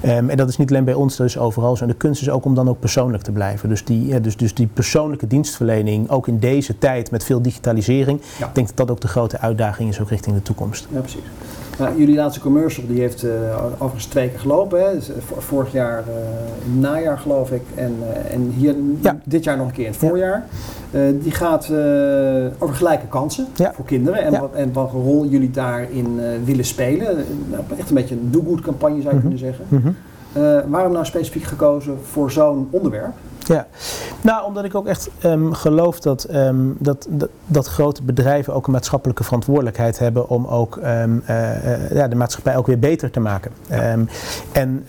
Ehm, 0.00 0.28
en 0.28 0.36
dat 0.36 0.48
is 0.48 0.56
niet 0.56 0.70
alleen 0.70 0.84
bij 0.84 0.94
ons, 0.94 1.16
dat 1.16 1.26
is 1.26 1.38
overal 1.38 1.76
zo. 1.76 1.82
En 1.82 1.88
de 1.88 1.96
kunst 1.96 2.20
is 2.22 2.30
ook 2.30 2.44
om 2.44 2.54
dan 2.54 2.68
ook 2.68 2.80
persoonlijk 2.80 3.22
te 3.22 3.32
blijven. 3.32 3.68
Dus 3.68 3.84
die, 3.84 4.06
ja, 4.06 4.18
dus, 4.18 4.36
dus 4.36 4.54
die 4.54 4.66
persoonlijke 4.66 5.26
dienstverlening, 5.26 6.10
ook 6.10 6.28
in 6.28 6.38
deze 6.38 6.78
tijd 6.78 7.10
met 7.10 7.24
veel 7.24 7.42
digitalisering, 7.42 8.20
ik 8.20 8.46
denk 8.52 8.66
dat 8.66 8.76
dat 8.76 8.90
ook 8.90 9.00
de 9.00 9.08
grote 9.08 9.38
uitdaging 9.38 9.88
is 9.88 10.00
ook 10.00 10.08
richting 10.08 10.36
de 10.36 10.42
toekomst. 10.42 10.86
Ja, 10.90 11.00
precies. 11.00 11.20
Nou, 11.78 11.98
jullie 11.98 12.14
laatste 12.16 12.40
commercial 12.40 12.86
die 12.86 13.00
heeft 13.00 13.22
eh, 13.22 13.30
overigens 13.72 14.04
twee 14.06 14.28
keer 14.30 14.38
gelopen. 14.40 14.86
Hè? 14.86 14.94
Dus, 14.94 15.08
eh, 15.08 15.14
vor- 15.26 15.42
vorig 15.42 15.72
jaar 15.72 15.98
eh, 15.98 16.14
najaar 16.80 17.18
geloof 17.18 17.50
ik. 17.50 17.62
En, 17.74 17.94
en 18.30 18.52
hier 18.56 18.74
Ja. 19.00 19.16
dit 19.24 19.44
jaar 19.44 19.56
nog 19.56 19.66
een 19.66 19.72
keer 19.72 19.84
in 19.86 19.90
het 19.92 20.00
Ja. 20.00 20.08
voorjaar. 20.08 20.46
Die 21.22 21.32
gaat 21.32 21.70
over 22.58 22.74
gelijke 22.74 23.06
kansen 23.06 23.46
voor 23.72 23.84
kinderen. 23.84 24.22
En, 24.22 24.40
wat, 24.40 24.52
en 24.54 24.72
wat 24.72 24.90
rol 24.90 25.26
jullie 25.26 25.50
daarin 25.50 26.20
willen 26.44 26.64
spelen. 26.64 27.16
Nou, 27.50 27.62
echt 27.78 27.88
een 27.88 27.94
beetje 27.94 28.14
een 28.14 28.28
do-good 28.30 28.60
campagne 28.60 29.00
zou 29.02 29.14
je 29.14 29.20
Mhm. 29.20 29.28
kunnen 29.28 29.38
zeggen. 29.38 29.64
Mhm. 29.68 29.90
Waarom 30.70 30.92
nou 30.92 31.04
specifiek 31.04 31.42
gekozen 31.42 31.98
voor 32.10 32.30
zo'n 32.30 32.68
onderwerp? 32.70 33.12
Ja, 33.38 33.66
nou 34.24 34.46
omdat 34.46 34.64
ik 34.64 34.74
ook 34.74 34.86
echt 34.86 35.08
ehm, 35.20 35.52
geloof 35.52 36.00
dat, 36.00 36.24
ehm, 36.24 36.56
dat, 36.78 37.06
dat, 37.10 37.28
dat 37.46 37.66
grote 37.66 38.02
bedrijven 38.02 38.54
ook 38.54 38.66
een 38.66 38.72
maatschappelijke 38.72 39.24
verantwoordelijkheid 39.24 39.98
hebben 39.98 40.28
om 40.28 40.46
ook 40.46 40.76
ehm, 40.76 41.18
eh, 41.24 41.72
eh, 41.72 41.90
ja, 41.90 42.08
de 42.08 42.16
maatschappij 42.16 42.56
ook 42.56 42.66
weer 42.66 42.78
beter 42.78 43.10
te 43.10 43.20
maken. 43.20 43.50
En, 44.52 44.84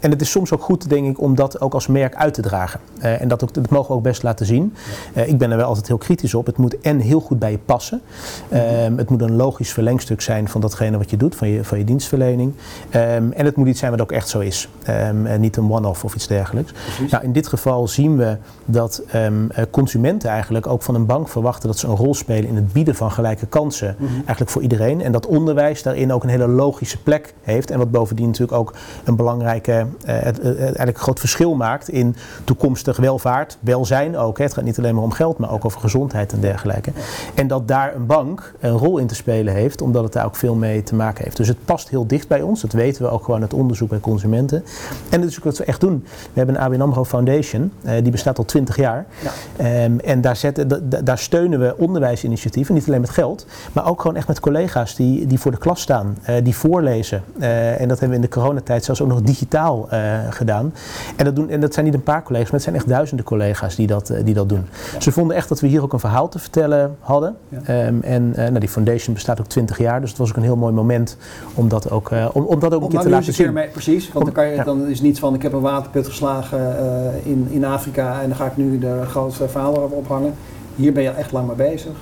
en 0.00 0.10
het 0.10 0.20
is 0.20 0.30
soms 0.30 0.52
ook 0.52 0.62
goed, 0.62 0.88
denk 0.88 1.06
ik, 1.06 1.20
om 1.20 1.34
dat 1.34 1.60
ook 1.60 1.74
als 1.74 1.86
merk 1.86 2.14
uit 2.14 2.34
te 2.34 2.42
dragen. 2.42 2.80
Eh, 2.98 3.20
en 3.20 3.28
dat, 3.28 3.42
ook, 3.42 3.54
dat 3.54 3.70
mogen 3.70 3.88
we 3.88 3.94
ook 3.94 4.02
best 4.02 4.22
laten 4.22 4.46
zien. 4.46 4.74
Ik 5.12 5.38
ben 5.38 5.50
er 5.50 5.56
wel 5.56 5.66
altijd 5.66 5.86
heel 5.86 5.98
kritisch 5.98 6.34
op. 6.34 6.46
Het 6.46 6.56
moet 6.56 6.80
en 6.80 6.98
heel 6.98 7.20
goed 7.20 7.38
bij 7.38 7.50
je 7.50 7.58
passen. 7.58 8.00
Ehm, 8.48 8.96
het 8.96 9.10
moet 9.10 9.22
een 9.22 9.36
logisch 9.36 9.72
verlengstuk 9.72 10.20
zijn 10.20 10.48
van 10.48 10.60
datgene 10.60 10.98
wat 10.98 11.10
je 11.10 11.16
doet, 11.16 11.34
van 11.34 11.48
je, 11.48 11.64
van 11.64 11.78
je 11.78 11.84
dienstverlening. 11.84 12.52
En 12.90 13.32
het 13.44 13.56
moet 13.56 13.66
iets 13.66 13.78
zijn 13.78 13.90
wat 13.90 14.00
ook 14.00 14.12
echt 14.12 14.28
zo 14.28 14.38
is. 14.38 14.68
En 14.82 15.40
niet 15.40 15.56
een 15.56 15.70
one-off 15.70 16.04
of 16.04 16.14
iets 16.14 16.26
dergelijks. 16.26 16.72
Nou, 17.10 17.24
in 17.24 17.32
dit 17.32 17.46
geval 17.46 17.88
zien 17.88 18.16
we 18.16 18.36
dat 18.66 19.02
ehm, 19.10 19.50
eh, 19.50 19.64
consumenten 19.70 20.30
eigenlijk 20.30 20.66
ook 20.66 20.82
van 20.82 20.94
een 20.94 21.06
bank 21.06 21.28
verwachten 21.28 21.68
dat 21.68 21.78
ze 21.78 21.86
een 21.86 21.96
rol 21.96 22.14
spelen 22.14 22.48
in 22.48 22.56
het 22.56 22.72
bieden 22.72 22.94
van 22.94 23.10
gelijke 23.10 23.46
kansen. 23.46 23.96
Eigenlijk 24.16 24.50
voor 24.50 24.62
iedereen. 24.62 25.02
En 25.02 25.12
dat 25.12 25.26
onderwijs 25.26 25.82
daarin 25.82 26.12
ook 26.12 26.22
een 26.22 26.28
hele 26.28 26.48
logische 26.48 27.02
plek 27.02 27.34
heeft. 27.42 27.70
En 27.70 27.78
wat 27.78 27.90
bovendien 27.90 28.26
natuurlijk 28.26 28.58
ook 28.58 28.74
een 29.04 29.16
belangrijke, 29.16 29.86
het, 30.04 30.40
eh, 30.40 30.60
eigenlijk 30.60 30.96
een 30.96 31.02
groot 31.02 31.20
verschil 31.20 31.54
maakt 31.54 31.88
in 31.88 32.16
toekomstig 32.44 32.96
welvaart, 32.96 33.58
welzijn 33.60 34.16
ook. 34.16 34.38
Hè. 34.38 34.44
Het 34.44 34.54
gaat 34.54 34.64
niet 34.64 34.78
alleen 34.78 34.94
maar 34.94 35.04
om 35.04 35.12
geld, 35.12 35.38
maar 35.38 35.50
ook 35.50 35.64
over 35.64 35.80
gezondheid 35.80 36.32
en 36.32 36.40
dergelijke. 36.40 36.90
En 37.34 37.46
dat 37.46 37.68
daar 37.68 37.94
een 37.94 38.06
bank 38.06 38.54
een 38.60 38.76
rol 38.78 38.98
in 38.98 39.06
te 39.06 39.14
spelen 39.14 39.54
heeft, 39.54 39.80
omdat 39.80 40.02
het 40.02 40.12
daar 40.12 40.24
ook 40.24 40.36
veel 40.36 40.54
mee 40.54 40.82
te 40.82 40.94
maken 40.94 41.24
heeft. 41.24 41.36
Dus 41.36 41.48
het 41.48 41.64
past 41.64 41.88
heel 41.88 42.06
dicht 42.06 42.28
bij 42.28 42.42
ons. 42.42 42.60
Dat 42.60 42.72
weten 42.72 43.02
we 43.02 43.08
ook 43.08 43.24
gewoon 43.24 43.40
uit 43.40 43.54
onderzoek 43.54 43.88
bij 43.88 44.00
consumenten. 44.00 44.64
En 45.08 45.20
dat 45.20 45.30
is 45.30 45.38
ook 45.38 45.44
wat 45.44 45.58
we 45.58 45.64
echt 45.64 45.80
doen. 45.80 46.04
We 46.04 46.32
hebben 46.32 46.54
een 46.54 46.60
ABN 46.60 46.80
AMRO 46.80 47.04
Foundation, 47.04 47.72
eh, 47.82 48.02
die 48.02 48.10
bestaat 48.10 48.38
al 48.38 48.44
20 48.56 48.76
jaar. 48.76 49.06
Ja. 49.22 49.30
Ehm, 49.64 49.98
en 49.98 50.20
daar, 50.20 50.36
zetten, 50.36 50.68
da- 50.68 50.78
da- 50.82 51.00
daar 51.00 51.18
steunen 51.18 51.60
we 51.60 51.74
onderwijsinitiatieven, 51.78 52.74
niet 52.74 52.86
alleen 52.88 53.00
met 53.00 53.10
geld, 53.10 53.46
maar 53.72 53.86
ook 53.86 54.00
gewoon 54.00 54.16
echt 54.16 54.28
met 54.28 54.40
collega's 54.40 54.94
die, 54.94 55.26
die 55.26 55.38
voor 55.38 55.50
de 55.50 55.58
klas 55.58 55.80
staan, 55.80 56.16
eh, 56.22 56.34
die 56.44 56.56
voorlezen. 56.56 57.22
Eh, 57.38 57.80
en 57.80 57.88
dat 57.88 57.98
hebben 58.00 58.08
we 58.08 58.14
in 58.14 58.20
de 58.20 58.28
coronatijd 58.28 58.84
zelfs 58.84 59.00
ook 59.02 59.08
nog 59.08 59.22
digitaal 59.22 59.90
eh, 59.90 60.00
gedaan. 60.30 60.74
En 61.16 61.24
dat, 61.24 61.36
doen, 61.36 61.50
en 61.50 61.60
dat 61.60 61.72
zijn 61.74 61.84
niet 61.86 61.94
een 61.94 62.02
paar 62.02 62.22
collega's, 62.22 62.44
maar 62.50 62.54
het 62.60 62.62
zijn 62.62 62.76
echt 62.76 62.88
duizenden 62.88 63.24
collega's 63.24 63.74
die 63.76 63.86
dat, 63.86 64.12
die 64.24 64.34
dat 64.34 64.48
doen. 64.48 64.66
Ze 64.98 65.12
vonden 65.12 65.36
echt 65.36 65.48
dat 65.48 65.60
we 65.60 65.66
hier 65.66 65.82
ook 65.82 65.92
een 65.92 65.98
verhaal 66.00 66.28
te 66.28 66.38
vertellen 66.38 66.96
hadden. 67.00 67.36
Ja. 67.48 67.58
Ehm, 67.64 68.00
en 68.02 68.30
nou, 68.36 68.58
die 68.58 68.68
foundation 68.68 69.14
bestaat 69.14 69.40
ook 69.40 69.46
20 69.46 69.78
jaar, 69.78 70.00
dus 70.00 70.08
het 70.10 70.18
was 70.18 70.28
ook 70.30 70.36
een 70.36 70.42
heel 70.42 70.56
mooi 70.56 70.72
moment 70.72 71.16
om 71.54 71.68
dat 71.68 71.90
ook, 71.90 72.10
om, 72.32 72.44
om 72.44 72.60
dat 72.60 72.74
ook 72.74 72.82
een 72.82 72.88
keer 72.88 73.00
te 73.00 73.08
laten 73.08 73.32
zien. 73.34 73.52
mee, 73.52 73.68
precies, 73.68 74.12
want 74.12 74.24
dan, 74.24 74.34
kan 74.34 74.46
je, 74.46 74.64
dan 74.64 74.86
is 74.86 74.92
het 74.98 75.02
niet 75.06 75.18
van 75.18 75.34
ik 75.34 75.42
heb 75.42 75.52
een 75.52 75.60
waterput 75.60 76.06
geslagen 76.06 76.74
in, 77.22 77.46
in 77.50 77.64
Afrika 77.64 78.20
en 78.22 78.28
dan 78.28 78.36
ga 78.36 78.45
nu 78.54 78.78
de 78.78 79.02
grote 79.06 79.48
verhaal 79.48 79.74
erop 79.74 79.92
ophangen. 79.92 80.34
Hier 80.76 80.92
ben 80.92 81.02
je 81.02 81.10
echt 81.10 81.32
lang 81.32 81.46
mee 81.46 81.56
bezig. 81.56 81.92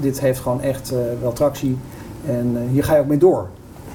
Dit 0.00 0.20
heeft 0.20 0.40
gewoon 0.40 0.60
echt 0.60 0.92
eh, 0.92 0.98
wel 1.20 1.32
tractie 1.32 1.78
en 2.26 2.56
eh, 2.56 2.70
hier 2.70 2.84
ga 2.84 2.94
je 2.94 3.00
ook 3.00 3.06
mee 3.06 3.18
door. 3.18 3.48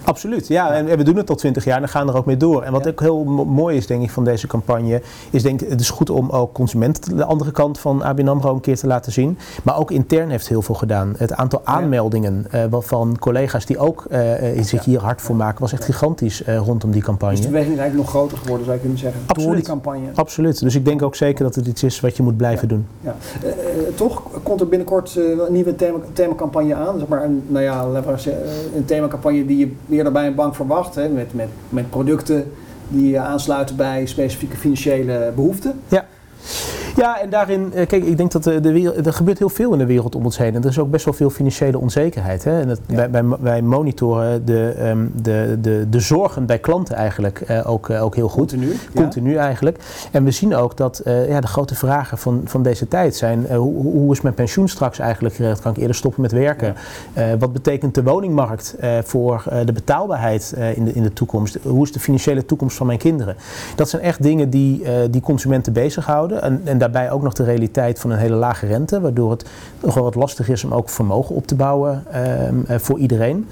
Absoluut, 0.09 0.47
ja. 0.47 0.73
En 0.73 0.85
we 0.97 1.03
doen 1.03 1.15
het 1.15 1.29
al 1.29 1.35
twintig 1.35 1.63
jaar 1.65 1.75
en 1.75 1.81
dan 1.81 1.89
gaan 1.89 2.05
we 2.05 2.11
er 2.11 2.17
ook 2.17 2.25
mee 2.25 2.37
door. 2.37 2.61
En 2.63 2.71
wat 2.71 2.83
Ja. 2.83 2.89
ook 2.89 2.99
heel 2.99 3.23
mo- 3.23 3.45
mooi 3.45 3.77
is, 3.77 3.87
denk 3.87 4.03
ik, 4.03 4.09
van 4.09 4.23
deze 4.23 4.47
campagne, 4.47 5.01
is 5.29 5.43
denk 5.43 5.61
ik, 5.61 5.69
het 5.69 5.79
is 5.81 5.89
goed 5.89 6.09
om 6.09 6.29
ook 6.29 6.53
consumenten 6.53 7.15
de 7.15 7.25
andere 7.25 7.51
kant 7.51 7.79
van 7.79 8.03
ABN 8.03 8.27
AMRO 8.27 8.53
een 8.53 8.61
keer 8.61 8.77
te 8.77 8.87
laten 8.87 9.11
zien. 9.11 9.37
Maar 9.63 9.77
ook 9.79 9.91
intern 9.91 10.29
heeft 10.29 10.47
heel 10.47 10.61
veel 10.61 10.75
gedaan. 10.75 11.13
Het 11.17 11.33
aantal 11.33 11.61
aanmeldingen 11.63 12.45
wat 12.69 12.85
van 12.85 13.17
collega's 13.19 13.65
die 13.65 13.77
ook 13.77 14.05
eh, 14.09 14.57
eh, 14.57 14.63
zich 14.63 14.85
hier 14.85 14.99
hard 14.99 15.21
voor 15.21 15.35
maken, 15.35 15.61
was 15.61 15.73
echt 15.73 15.85
gigantisch 15.85 16.43
rondom 16.47 16.91
die 16.91 17.01
campagne. 17.01 17.35
Dus 17.35 17.45
de 17.45 17.51
beweging 17.51 17.73
is 17.75 17.79
eigenlijk 17.79 18.09
nog 18.11 18.15
groter 18.21 18.37
geworden, 18.37 18.63
zou 18.65 18.75
je 18.75 18.81
kunnen 18.81 18.99
zeggen, 18.99 19.21
door 19.25 19.35
Absoluut. 19.35 19.55
die 19.55 19.65
campagne. 19.65 20.07
Absoluut. 20.15 20.59
Dus 20.59 20.75
ik 20.75 20.85
denk 20.85 21.01
ook 21.01 21.15
zeker 21.15 21.43
dat 21.43 21.55
het 21.55 21.67
iets 21.67 21.83
is 21.83 21.99
wat 21.99 22.17
je 22.17 22.23
moet 22.23 22.37
blijven 22.37 22.67
doen. 22.67 22.85
Ja. 23.01 23.15
Toch 23.95 24.21
komt 24.43 24.61
er 24.61 24.67
binnenkort 24.67 25.15
een 25.15 25.53
nieuwe 25.53 25.75
thema, 25.75 25.97
themacampagne 26.13 26.75
aan. 26.75 26.99
Zeg 26.99 27.07
maar 27.07 27.23
een, 27.23 27.43
nou 27.47 27.63
ja, 27.63 27.85
een 28.75 28.85
themacampagne 28.85 29.45
die 29.45 29.57
je 29.57 29.71
eerder 30.05 30.25
een 30.25 30.35
bank 30.35 30.55
verwacht. 30.55 30.95
Hè, 30.95 31.09
met, 31.09 31.33
met, 31.33 31.47
met 31.69 31.89
producten 31.89 32.51
die 32.87 33.15
eh, 33.15 33.25
aansluiten 33.25 33.75
bij 33.75 34.05
specifieke 34.05 34.57
financiële 34.57 35.31
behoeften. 35.35 35.79
Ja, 35.87 36.05
en 36.99 37.29
daarin, 37.29 37.73
eh, 37.73 37.87
kijk, 37.87 38.03
ik 38.03 38.17
denk 38.17 38.31
dat 38.31 38.43
de, 38.43 38.59
de 38.59 38.93
er 39.05 39.13
gebeurt 39.13 39.39
heel 39.39 39.49
veel 39.49 39.73
in 39.73 39.79
de 39.79 39.85
wereld 39.85 40.15
om 40.15 40.25
ons 40.25 40.37
heen. 40.37 40.55
En 40.55 40.61
er 40.61 40.69
is 40.69 40.79
ook 40.79 40.91
best 40.91 41.05
wel 41.05 41.13
veel 41.13 41.29
financiële 41.29 41.79
onzekerheid. 41.79 42.43
Hè? 42.43 42.61
En 42.61 42.67
dat, 42.67 42.79
Ja. 42.85 42.95
wij, 42.95 43.09
wij, 43.11 43.37
wij 43.39 43.61
monitoren 43.61 44.45
de, 44.45 44.69
ehm, 44.77 45.05
de, 45.13 45.57
de, 45.61 45.85
de 45.89 45.99
zorgen 45.99 46.45
bij 46.45 46.59
klanten 46.59 46.95
eigenlijk 46.95 47.41
eh, 47.41 47.69
ook, 47.69 47.89
eh, 47.89 48.03
ook 48.03 48.15
heel 48.15 48.29
goed. 48.29 48.37
Continu. 48.51 48.71
ja. 48.71 49.01
Continu 49.01 49.35
eigenlijk. 49.35 49.77
En 50.11 50.23
we 50.23 50.31
zien 50.31 50.55
ook 50.55 50.77
dat 50.77 51.01
ja, 51.05 51.39
de 51.41 51.47
grote 51.47 51.75
vragen 51.75 52.17
van, 52.17 52.41
van 52.45 52.63
deze 52.63 52.87
tijd 52.87 53.15
zijn: 53.15 53.45
hoe, 53.55 53.81
hoe 53.81 54.11
is 54.11 54.21
mijn 54.21 54.33
pensioen 54.33 54.67
straks 54.67 54.99
eigenlijk 54.99 55.35
geregeld? 55.35 55.61
Kan 55.61 55.71
ik 55.71 55.77
eerder 55.77 55.95
stoppen 55.95 56.21
met 56.21 56.31
werken? 56.31 56.75
Wat 57.39 57.53
betekent 57.53 57.95
de 57.95 58.03
woningmarkt 58.03 58.75
voor 59.03 59.43
de 59.65 59.71
betaalbaarheid 59.71 60.55
in, 60.75 60.85
de, 60.85 60.93
in 60.93 61.03
de 61.03 61.13
toekomst? 61.13 61.57
Hoe 61.63 61.83
is 61.83 61.91
de 61.91 61.99
financiële 61.99 62.45
toekomst 62.45 62.77
van 62.77 62.85
mijn 62.85 62.99
kinderen? 62.99 63.35
Dat 63.75 63.89
zijn 63.89 64.01
echt 64.01 64.23
dingen 64.23 64.49
die, 64.49 64.83
die 65.09 65.21
consumenten 65.21 65.73
bezighouden. 65.73 66.41
En, 66.41 66.61
en 66.63 66.77
daarbij 66.91 67.11
ook 67.11 67.21
nog 67.21 67.33
de 67.33 67.43
realiteit 67.43 67.99
van 67.99 68.09
een 68.09 68.17
hele 68.17 68.35
lage 68.35 68.65
rente, 68.65 69.01
waardoor 69.01 69.31
het 69.31 69.45
nog 69.83 69.93
wel 69.93 70.03
wat 70.03 70.15
lastig 70.15 70.49
is 70.49 70.63
om 70.63 70.73
ook 70.73 70.89
vermogen 70.89 71.35
op 71.35 71.47
te 71.47 71.55
bouwen 71.55 72.03
ehm, 72.11 72.55
eh, 72.67 72.79
voor 72.79 72.99
iedereen. 72.99 73.47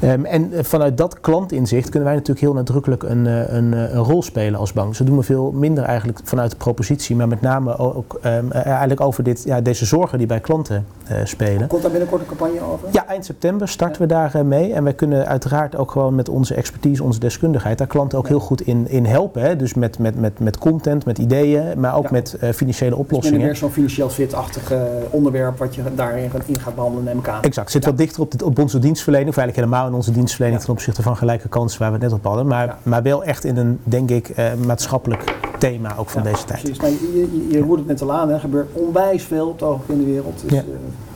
Ehm, 0.00 0.24
en 0.24 0.52
eh, 0.52 0.64
vanuit 0.64 0.96
dat 0.96 1.20
klantinzicht 1.20 1.88
kunnen 1.88 2.08
wij 2.08 2.16
natuurlijk 2.16 2.46
heel 2.46 2.54
nadrukkelijk 2.54 3.02
een, 3.02 3.26
eh, 3.26 3.52
een, 3.52 3.74
eh, 3.74 3.80
een 3.94 4.02
rol 4.02 4.22
spelen 4.22 4.60
als 4.60 4.72
bank. 4.72 4.96
Dat 4.98 5.06
doen 5.06 5.16
we 5.16 5.22
veel 5.22 5.50
minder 5.52 5.84
eigenlijk 5.84 6.20
vanuit 6.24 6.50
de 6.50 6.56
propositie, 6.56 7.16
maar 7.16 7.28
met 7.28 7.40
name 7.40 7.78
ook 7.78 8.18
ehm, 8.22 8.50
eh, 8.50 8.66
eigenlijk 8.66 9.00
over 9.00 9.24
dit, 9.24 9.42
ja, 9.44 9.60
deze 9.60 9.84
zorgen 9.84 10.18
die 10.18 10.26
bij 10.26 10.40
klanten 10.40 10.86
spelen. 11.24 11.66
Komt 11.66 11.82
daar 11.82 11.90
binnenkort 11.90 12.20
een 12.20 12.26
campagne 12.26 12.60
over? 12.72 12.88
Ja, 12.92 13.06
eind 13.06 13.24
september 13.24 13.68
starten 13.68 14.02
we 14.02 14.08
daar 14.08 14.46
mee. 14.46 14.72
En 14.72 14.84
wij 14.84 14.92
kunnen 14.92 15.26
uiteraard 15.26 15.76
ook 15.76 15.90
gewoon 15.90 16.14
met 16.14 16.28
onze 16.28 16.54
expertise, 16.54 17.02
onze 17.02 17.18
deskundigheid, 17.20 17.78
daar 17.78 17.86
klanten 17.86 18.18
ook 18.18 18.28
heel 18.28 18.40
goed 18.40 18.60
in, 18.60 18.88
in 18.88 19.04
helpen. 19.04 19.42
Hè? 19.42 19.56
Dus 19.56 19.74
met, 19.74 19.98
met, 19.98 20.20
met, 20.20 20.38
met 20.38 20.58
content, 20.58 21.04
met 21.04 21.18
ideeën, 21.18 21.80
maar 21.80 21.96
ook 21.96 22.02
Ja. 22.02 22.08
met 22.12 22.36
financiële 22.54 22.90
Dus 22.90 22.98
oplossingen. 22.98 23.40
meer 23.40 23.56
zo'n 23.56 23.70
financieel 23.70 24.08
fit-achtig 24.08 24.72
onderwerp 25.10 25.58
wat 25.58 25.74
je 25.74 25.82
daarin 25.94 26.30
gaat- 26.30 26.42
in 26.46 26.60
gaat 26.60 26.74
behandelen, 26.74 27.04
neem 27.04 27.18
ik 27.18 27.28
aan. 27.28 27.42
Exact, 27.42 27.70
zit 27.70 27.84
wat 27.84 27.98
dichter 27.98 28.22
op, 28.22 28.30
dit, 28.30 28.42
op 28.42 28.58
onze 28.58 28.78
dienstverlening, 28.78 29.30
of 29.30 29.36
eigenlijk 29.36 29.68
helemaal 29.68 29.89
in 29.90 29.96
onze 29.96 30.12
dienstverlening 30.12 30.62
ten 30.62 30.72
opzichte 30.72 31.02
van 31.02 31.16
gelijke 31.16 31.48
kansen 31.48 31.80
waar 31.80 31.88
we 31.88 31.94
het 31.94 32.04
net 32.04 32.12
op 32.12 32.24
hadden. 32.24 32.46
Maar, 32.46 32.78
maar 32.82 33.02
wel 33.02 33.24
echt 33.24 33.44
in 33.44 33.56
een, 33.56 33.78
denk 33.84 34.10
ik, 34.10 34.28
eh, 34.28 34.54
maatschappelijk 34.66 35.38
thema 35.58 35.96
ook 35.96 36.08
van 36.08 36.22
deze 36.22 36.44
tijd. 36.44 36.60
Precies. 36.60 36.80
Maar 36.80 36.90
je, 36.90 37.28
je, 37.32 37.48
je 37.50 37.60
roert 37.60 37.78
het 37.78 37.88
net 37.88 38.02
al 38.02 38.12
aan, 38.12 38.28
er 38.30 38.40
gebeurt 38.40 38.68
onwijs 38.72 39.22
veel 39.22 39.46
op 39.46 39.52
het 39.52 39.62
ogenblik 39.62 39.98
in 39.98 40.04
de 40.04 40.10
wereld. 40.10 40.42
Dus, 40.46 40.58
eh, 40.58 40.64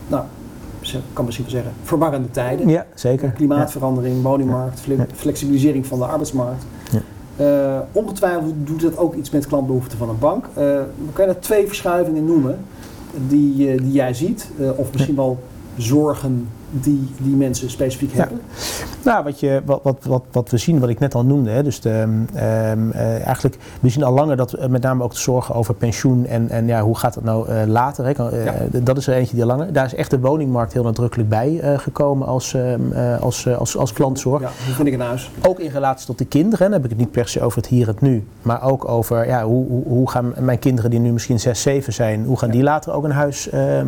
nou, 0.06 0.24
ik 0.80 1.00
kan 1.12 1.24
misschien 1.24 1.46
wel 1.46 1.54
zeggen, 1.54 1.72
verwarrende 1.82 2.30
tijden. 2.30 2.68
Ja, 2.68 2.86
zeker. 2.94 3.30
Klimaatverandering, 3.30 4.22
woningmarkt, 4.22 4.80
flexibilisering 5.14 5.86
van 5.86 5.98
de 5.98 6.04
arbeidsmarkt. 6.04 6.64
Ja. 6.90 7.00
Eh, 7.36 7.78
ongetwijfeld 7.92 8.54
doet 8.56 8.80
dat 8.80 8.98
ook 8.98 9.14
iets 9.14 9.30
met 9.30 9.46
klantbehoeften 9.46 9.98
van 9.98 10.08
een 10.08 10.18
bank. 10.18 10.46
Eh 10.54 10.64
kan 11.12 11.26
je 11.26 11.32
daar 11.32 11.40
twee 11.40 11.66
verschuivingen 11.66 12.24
noemen 12.24 12.58
die, 13.28 13.70
eh, 13.70 13.78
die 13.78 13.92
jij 13.92 14.14
ziet? 14.14 14.50
Eh, 14.60 14.78
of 14.78 14.92
misschien 14.92 15.16
wel 15.16 15.38
zorgen 15.76 16.48
die, 16.82 17.08
die 17.18 17.36
mensen 17.36 17.70
specifiek 17.70 18.12
Ja. 18.12 18.18
hebben? 18.20 18.40
Nou, 19.04 19.24
wat, 19.24 19.40
je, 19.40 19.62
wat, 19.64 19.80
wat, 19.82 20.04
wat, 20.04 20.22
wat 20.32 20.50
we 20.50 20.56
zien, 20.58 20.80
wat 20.80 20.88
ik 20.88 20.98
net 20.98 21.14
al 21.14 21.24
noemde, 21.24 21.50
hè, 21.50 21.62
dus 21.62 21.80
de, 21.80 21.90
ehm, 22.34 22.90
eh, 22.90 23.24
eigenlijk, 23.26 23.56
we 23.80 23.88
zien 23.88 24.02
al 24.04 24.12
langer 24.12 24.36
dat 24.36 24.52
eh, 24.52 24.68
met 24.68 24.82
name 24.82 25.04
ook 25.04 25.12
de 25.12 25.18
zorgen 25.18 25.54
over 25.54 25.74
pensioen 25.74 26.26
en, 26.26 26.50
en 26.50 26.66
ja, 26.66 26.82
hoe 26.82 26.98
gaat 26.98 27.14
dat 27.14 27.24
nou 27.24 27.48
eh, 27.48 27.66
later, 27.66 28.04
hè, 28.04 28.12
kan, 28.12 28.30
Ja. 28.44 28.54
dat 28.82 28.96
is 28.96 29.06
er 29.06 29.14
eentje 29.14 29.34
die 29.34 29.42
al 29.42 29.48
langer, 29.48 29.72
daar 29.72 29.84
is 29.84 29.94
echt 29.94 30.10
de 30.10 30.20
woningmarkt 30.20 30.72
heel 30.72 30.82
nadrukkelijk 30.82 31.28
bij 31.28 31.60
gekomen 31.76 32.26
als, 32.26 32.54
ehm, 32.54 32.92
eh, 32.92 33.20
als, 33.20 33.48
als, 33.48 33.76
als 33.76 33.92
klantzorg. 33.92 34.40
Ja, 34.42 34.50
hoe 34.66 34.74
vind 34.74 34.88
ik 34.88 34.94
een 34.94 35.00
huis? 35.00 35.30
Ook 35.46 35.58
in 35.60 35.70
relatie 35.70 36.06
tot 36.06 36.18
de 36.18 36.24
kinderen, 36.24 36.64
dan 36.64 36.72
heb 36.72 36.84
ik 36.84 36.90
het 36.90 36.98
niet 36.98 37.10
per 37.10 37.28
se 37.28 37.42
over 37.42 37.58
het 37.58 37.66
hier 37.66 37.82
en 37.88 37.92
het 37.92 38.00
nu, 38.00 38.24
maar 38.42 38.62
ook 38.62 38.88
over 38.88 39.26
ja, 39.26 39.44
hoe, 39.44 39.66
hoe, 39.68 39.84
hoe 39.86 40.10
gaan 40.10 40.32
mijn 40.38 40.58
kinderen 40.58 40.90
die 40.90 41.00
nu 41.00 41.12
misschien 41.12 41.40
6, 41.40 41.62
7 41.62 41.92
zijn, 41.92 42.24
hoe 42.24 42.38
gaan 42.38 42.50
die 42.50 42.62
later 42.62 42.92
ook 42.92 43.04
een 43.04 43.10
huis 43.10 43.48
ehm, 43.50 43.86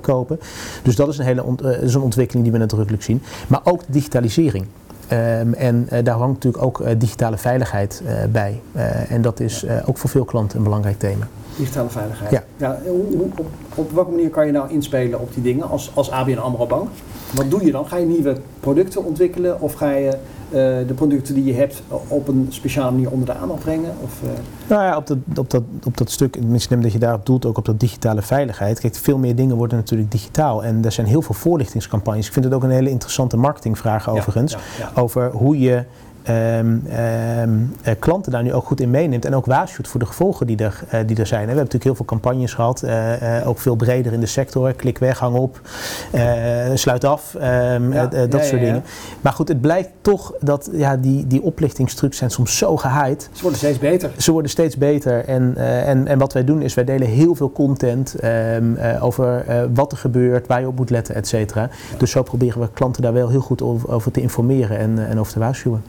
kopen. 0.00 0.40
Dus 0.82 0.96
dat 0.96 1.08
is 1.08 1.18
een 1.18 1.24
hele 1.24 1.44
is 1.82 1.94
een 1.94 2.00
ontwikkeling 2.00 2.44
die 2.44 2.52
we 2.52 2.58
nadrukkelijk 2.58 3.02
zien. 3.02 3.22
Maar 3.46 3.60
ook 3.64 3.80
de 3.80 3.92
digitalisering. 3.92 4.66
Ehm, 5.08 5.52
en 5.52 5.86
eh, 5.88 6.04
daar 6.04 6.16
hangt 6.16 6.34
natuurlijk 6.34 6.64
ook 6.64 6.80
eh, 6.80 6.94
digitale 6.98 7.38
veiligheid 7.38 8.02
eh, 8.06 8.14
bij. 8.32 8.60
Eh, 8.72 9.10
en 9.10 9.22
dat 9.22 9.40
is 9.40 9.64
eh, 9.64 9.76
ook 9.88 9.98
voor 9.98 10.10
veel 10.10 10.24
klanten 10.24 10.58
een 10.58 10.64
belangrijk 10.64 10.98
thema. 10.98 11.28
Digitale 11.56 11.88
veiligheid. 11.88 12.42
Ja. 12.58 12.78
op, 13.36 13.44
op 13.74 13.92
welke 13.92 14.10
manier 14.10 14.30
kan 14.30 14.46
je 14.46 14.52
nou 14.52 14.70
inspelen 14.70 15.20
op 15.20 15.34
die 15.34 15.42
dingen 15.42 15.68
als, 15.68 15.90
als 15.94 16.10
ABN 16.10 16.38
AMRO 16.38 16.66
Bank? 16.66 16.88
Wat 17.34 17.50
doe 17.50 17.64
je 17.64 17.72
dan? 17.72 17.86
Ga 17.86 17.96
je 17.96 18.06
nieuwe 18.06 18.36
producten 18.60 19.04
ontwikkelen 19.04 19.60
of 19.60 19.72
ga 19.72 19.90
je 19.90 20.08
eh, 20.08 20.18
de 20.50 20.92
producten 20.94 21.34
die 21.34 21.44
je 21.44 21.54
hebt 21.54 21.82
op 22.08 22.28
een 22.28 22.46
speciale 22.48 22.90
manier 22.90 23.10
onder 23.10 23.26
de 23.26 23.34
aandacht 23.34 23.60
brengen? 23.60 23.90
Of, 24.02 24.22
eh, 24.22 24.28
Nou 24.68 24.82
ja, 24.82 24.96
op 24.96 25.06
dat, 25.06 25.18
op 25.36 25.50
dat, 25.50 25.62
op 25.84 25.96
dat 25.96 26.10
stuk, 26.10 26.42
misschien 26.42 26.82
dat 26.82 26.92
je 26.92 26.98
daarop 26.98 27.26
doelt, 27.26 27.46
ook 27.46 27.58
op 27.58 27.64
dat 27.64 27.80
digitale 27.80 28.22
veiligheid. 28.22 28.80
Kijk, 28.80 28.94
veel 28.94 29.18
meer 29.18 29.34
dingen 29.34 29.56
worden 29.56 29.78
natuurlijk 29.78 30.10
digitaal. 30.10 30.64
En 30.64 30.84
er 30.84 30.92
zijn 30.92 31.06
heel 31.06 31.22
veel 31.22 31.34
voorlichtingscampagnes. 31.34 32.26
Ik 32.26 32.32
vind 32.32 32.44
het 32.44 32.54
ook 32.54 32.62
een 32.62 32.70
hele 32.70 32.90
interessante 32.90 33.36
marketingvraag 33.36 34.10
overigens. 34.10 34.52
ja, 34.52 34.58
ja. 34.78 35.00
Over 35.00 35.30
hoe 35.30 35.58
je 35.58 35.84
ehm, 36.22 36.76
ehm, 36.86 37.50
eh, 37.82 37.94
klanten 37.98 38.32
daar 38.32 38.42
nu 38.42 38.52
ook 38.52 38.64
goed 38.66 38.80
in 38.80 38.90
meeneemt. 38.90 39.24
En 39.24 39.34
ook 39.34 39.46
waarschuwt 39.46 39.88
voor 39.88 40.00
de 40.00 40.06
gevolgen 40.06 40.46
die 40.46 40.56
er, 40.56 40.80
eh, 40.88 41.00
die 41.06 41.16
er 41.16 41.26
zijn. 41.26 41.40
hè. 41.40 41.46
We 41.52 41.58
hebben 41.58 41.64
natuurlijk 41.64 41.84
heel 41.84 41.94
veel 41.94 42.04
campagnes 42.04 42.54
gehad. 42.54 42.82
eh, 42.82 43.48
ook 43.48 43.58
veel 43.58 43.74
breder 43.76 44.12
in 44.12 44.20
de 44.20 44.26
sector. 44.26 44.72
Klik 44.72 44.98
weg, 44.98 45.18
hang 45.18 45.36
op, 45.36 45.60
sluit 46.74 47.04
af. 47.04 47.34
ehm, 47.34 47.92
Ja, 47.92 48.10
eh, 48.10 48.22
eh, 48.22 48.30
dat 48.30 48.40
ja, 48.40 48.46
soort 48.46 48.60
ja, 48.60 48.66
dingen. 48.66 48.82
Maar 49.20 49.32
goed, 49.32 49.48
het 49.48 49.60
blijkt 49.60 49.90
toch 50.00 50.32
dat 50.40 50.68
ja, 50.72 50.96
die, 50.96 51.26
die 51.26 51.42
oplichtingstrucs 51.42 52.16
zijn 52.16 52.30
soms 52.30 52.58
zo 52.58 52.76
gehaaid. 52.76 53.28
ze 53.32 53.40
worden 53.42 53.58
steeds 53.58 53.78
beter. 53.78 54.10
Ze 54.16 54.32
worden 54.32 54.50
steeds 54.50 54.76
beter 54.76 55.24
en, 55.24 55.56
en, 55.86 56.06
en 56.06 56.18
wat 56.18 56.32
wij 56.32 56.44
doen 56.44 56.62
is 56.62 56.74
wij 56.74 56.84
delen 56.84 57.08
heel 57.08 57.34
veel 57.34 57.52
content 57.52 58.14
over 59.00 59.44
wat 59.74 59.92
er 59.92 59.98
gebeurt, 59.98 60.46
waar 60.46 60.60
je 60.60 60.66
op 60.66 60.76
moet 60.76 60.90
letten, 60.90 61.14
et 61.14 61.28
cetera. 61.28 61.68
Dus 61.98 62.10
zo 62.10 62.22
proberen 62.22 62.60
we 62.60 62.68
klanten 62.72 63.02
daar 63.02 63.12
wel 63.12 63.28
heel 63.28 63.40
goed 63.40 63.62
over, 63.62 63.90
over 63.90 64.10
te 64.12 64.20
informeren 64.20 64.78
en, 64.78 65.08
en 65.08 65.18
over 65.20 65.32
te 65.32 65.38
waarschuwen. 65.38 65.82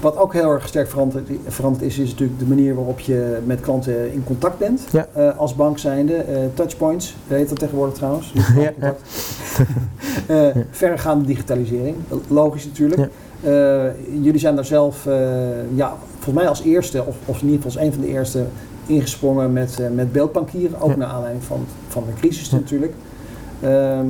Wat 0.00 0.16
ook 0.16 0.32
heel 0.32 0.50
erg 0.50 0.68
sterk 0.68 0.88
veranderd, 0.88 1.28
veranderd 1.46 1.84
is, 1.84 1.98
is 1.98 2.10
natuurlijk 2.10 2.38
de 2.38 2.46
manier 2.46 2.74
waarop 2.74 3.00
je 3.00 3.38
met 3.44 3.60
klanten 3.60 4.12
in 4.12 4.24
contact 4.24 4.58
bent. 4.58 4.80
Ja. 4.92 5.06
Eh, 5.12 5.38
als 5.38 5.54
bank 5.54 5.78
zijnde. 5.78 6.14
eh, 6.14 6.38
touchpoints, 6.54 7.16
heet 7.26 7.48
dat 7.48 7.58
tegenwoordig 7.58 7.94
trouwens. 7.94 8.32
Niet 8.32 8.46
Ja, 8.64 8.70
contact. 8.72 9.02
Eh, 10.26 10.46
verregaande 10.70 11.24
digitalisering, 11.24 11.96
logisch 12.28 12.64
natuurlijk. 12.64 13.08
Ja. 13.42 13.90
Jullie 14.20 14.38
zijn 14.40 14.54
daar 14.54 14.64
zelf, 14.64 15.04
ja, 15.74 15.92
volgens 16.12 16.34
mij 16.34 16.48
als 16.48 16.62
eerste, 16.62 17.04
of, 17.04 17.16
of 17.24 17.40
in 17.42 17.48
ieder 17.48 17.62
geval 17.62 17.80
als 17.80 17.86
een 17.88 17.92
van 17.92 18.02
de 18.02 18.08
eerste, 18.08 18.44
ingesprongen 18.86 19.52
met, 19.52 19.78
met 19.94 20.12
beeldbankieren. 20.12 20.80
Ook 20.80 20.90
Ja. 20.90 20.96
naar 20.96 21.08
aanleiding 21.08 21.44
van, 21.44 21.64
van 21.88 22.02
de 22.06 22.12
crisis 22.20 22.50
Ja. 22.50 22.56
natuurlijk. 22.56 22.92
Ehm, 23.60 24.06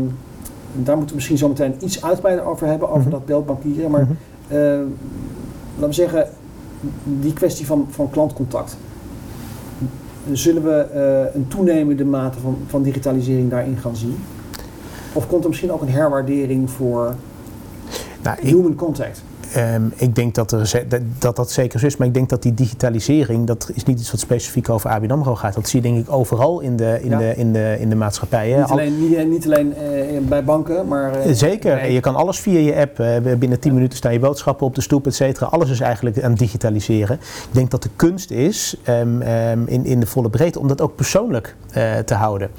daar 0.72 0.96
moeten 0.96 1.08
we 1.08 1.14
misschien 1.14 1.38
zo 1.38 1.48
meteen 1.48 1.74
iets 1.80 2.02
uitgebreider 2.04 2.44
over 2.46 2.66
hebben, 2.66 2.88
over 2.88 3.00
Mhm. 3.00 3.10
dat 3.10 3.26
beeldbankieren. 3.26 3.90
Maar 3.90 4.02
Mhm. 4.48 4.86
Laten 5.78 5.88
we 5.88 5.94
zeggen, 5.94 6.28
die 7.04 7.32
kwestie 7.32 7.66
van, 7.66 7.86
van 7.90 8.10
klantcontact. 8.10 8.76
Zullen 10.32 10.62
we 10.62 10.70
eh, 10.80 11.34
een 11.34 11.48
toenemende 11.48 12.04
mate 12.04 12.38
van, 12.38 12.58
van 12.66 12.82
digitalisering 12.82 13.50
daarin 13.50 13.76
gaan 13.80 13.96
zien? 13.96 14.16
Of 15.12 15.26
komt 15.26 15.42
er 15.42 15.48
misschien 15.48 15.72
ook 15.72 15.82
een 15.82 15.88
herwaardering 15.90 16.70
voor 16.70 17.14
Nou, 18.22 18.36
ik, 18.40 18.48
human 18.48 18.74
contact? 18.74 19.22
Ehm, 19.54 19.82
ik 19.96 20.14
denk 20.14 20.34
dat, 20.34 20.52
er, 20.52 20.84
dat, 20.88 21.00
dat 21.18 21.36
dat 21.36 21.50
zeker 21.50 21.80
zo 21.80 21.86
is, 21.86 21.96
maar 21.96 22.06
ik 22.06 22.14
denk 22.14 22.28
dat 22.28 22.42
die 22.42 22.54
digitalisering, 22.54 23.46
dat 23.46 23.70
is 23.74 23.84
niet 23.84 24.00
iets 24.00 24.10
wat 24.10 24.20
specifiek 24.20 24.68
over 24.68 24.90
ABN 24.90 25.10
AMRO 25.10 25.34
gaat. 25.34 25.54
Dat 25.54 25.68
zie 25.68 25.82
je 25.82 25.88
denk 25.92 26.06
ik 26.06 26.12
overal 26.12 26.60
in 26.60 26.76
de, 26.76 26.98
in 27.02 27.10
Ja. 27.10 27.18
de, 27.18 27.32
in 27.36 27.52
de, 27.52 27.76
in 27.80 27.88
de 27.88 27.94
maatschappij. 27.94 28.50
hè. 28.50 28.56
Niet 28.56 28.64
Al- 28.66 28.70
alleen, 28.70 29.08
niet, 29.08 29.28
niet 29.28 29.44
alleen 29.44 29.74
eh, 29.76 29.97
bij 30.20 30.44
banken, 30.44 30.88
maar... 30.88 31.14
eh, 31.14 31.32
Zeker, 31.32 31.90
je 31.90 32.00
kan 32.00 32.14
alles 32.16 32.38
via 32.40 32.58
je 32.58 32.76
app. 32.76 32.98
eh, 33.00 33.34
binnen 33.38 33.60
10 33.60 33.74
minuten 33.74 33.96
staan 33.98 34.12
je 34.12 34.18
boodschappen 34.18 34.66
op 34.66 34.74
de 34.74 34.80
stoep, 34.80 35.06
et 35.06 35.14
cetera. 35.14 35.46
Alles 35.46 35.70
is 35.70 35.80
eigenlijk 35.80 36.22
aan 36.22 36.30
het 36.30 36.38
digitaliseren. 36.38 37.16
Ik 37.20 37.48
denk 37.50 37.70
dat 37.70 37.82
de 37.82 37.90
kunst 37.96 38.30
is, 38.30 38.76
ehm, 38.82 39.20
ehm, 39.22 39.58
in, 39.66 39.84
in 39.84 40.00
de 40.00 40.06
volle 40.06 40.30
breedte, 40.30 40.58
om 40.58 40.68
dat 40.68 40.80
ook 40.80 40.94
persoonlijk 40.96 41.56
eh, 41.70 41.96
te 41.98 42.14
houden. 42.14 42.50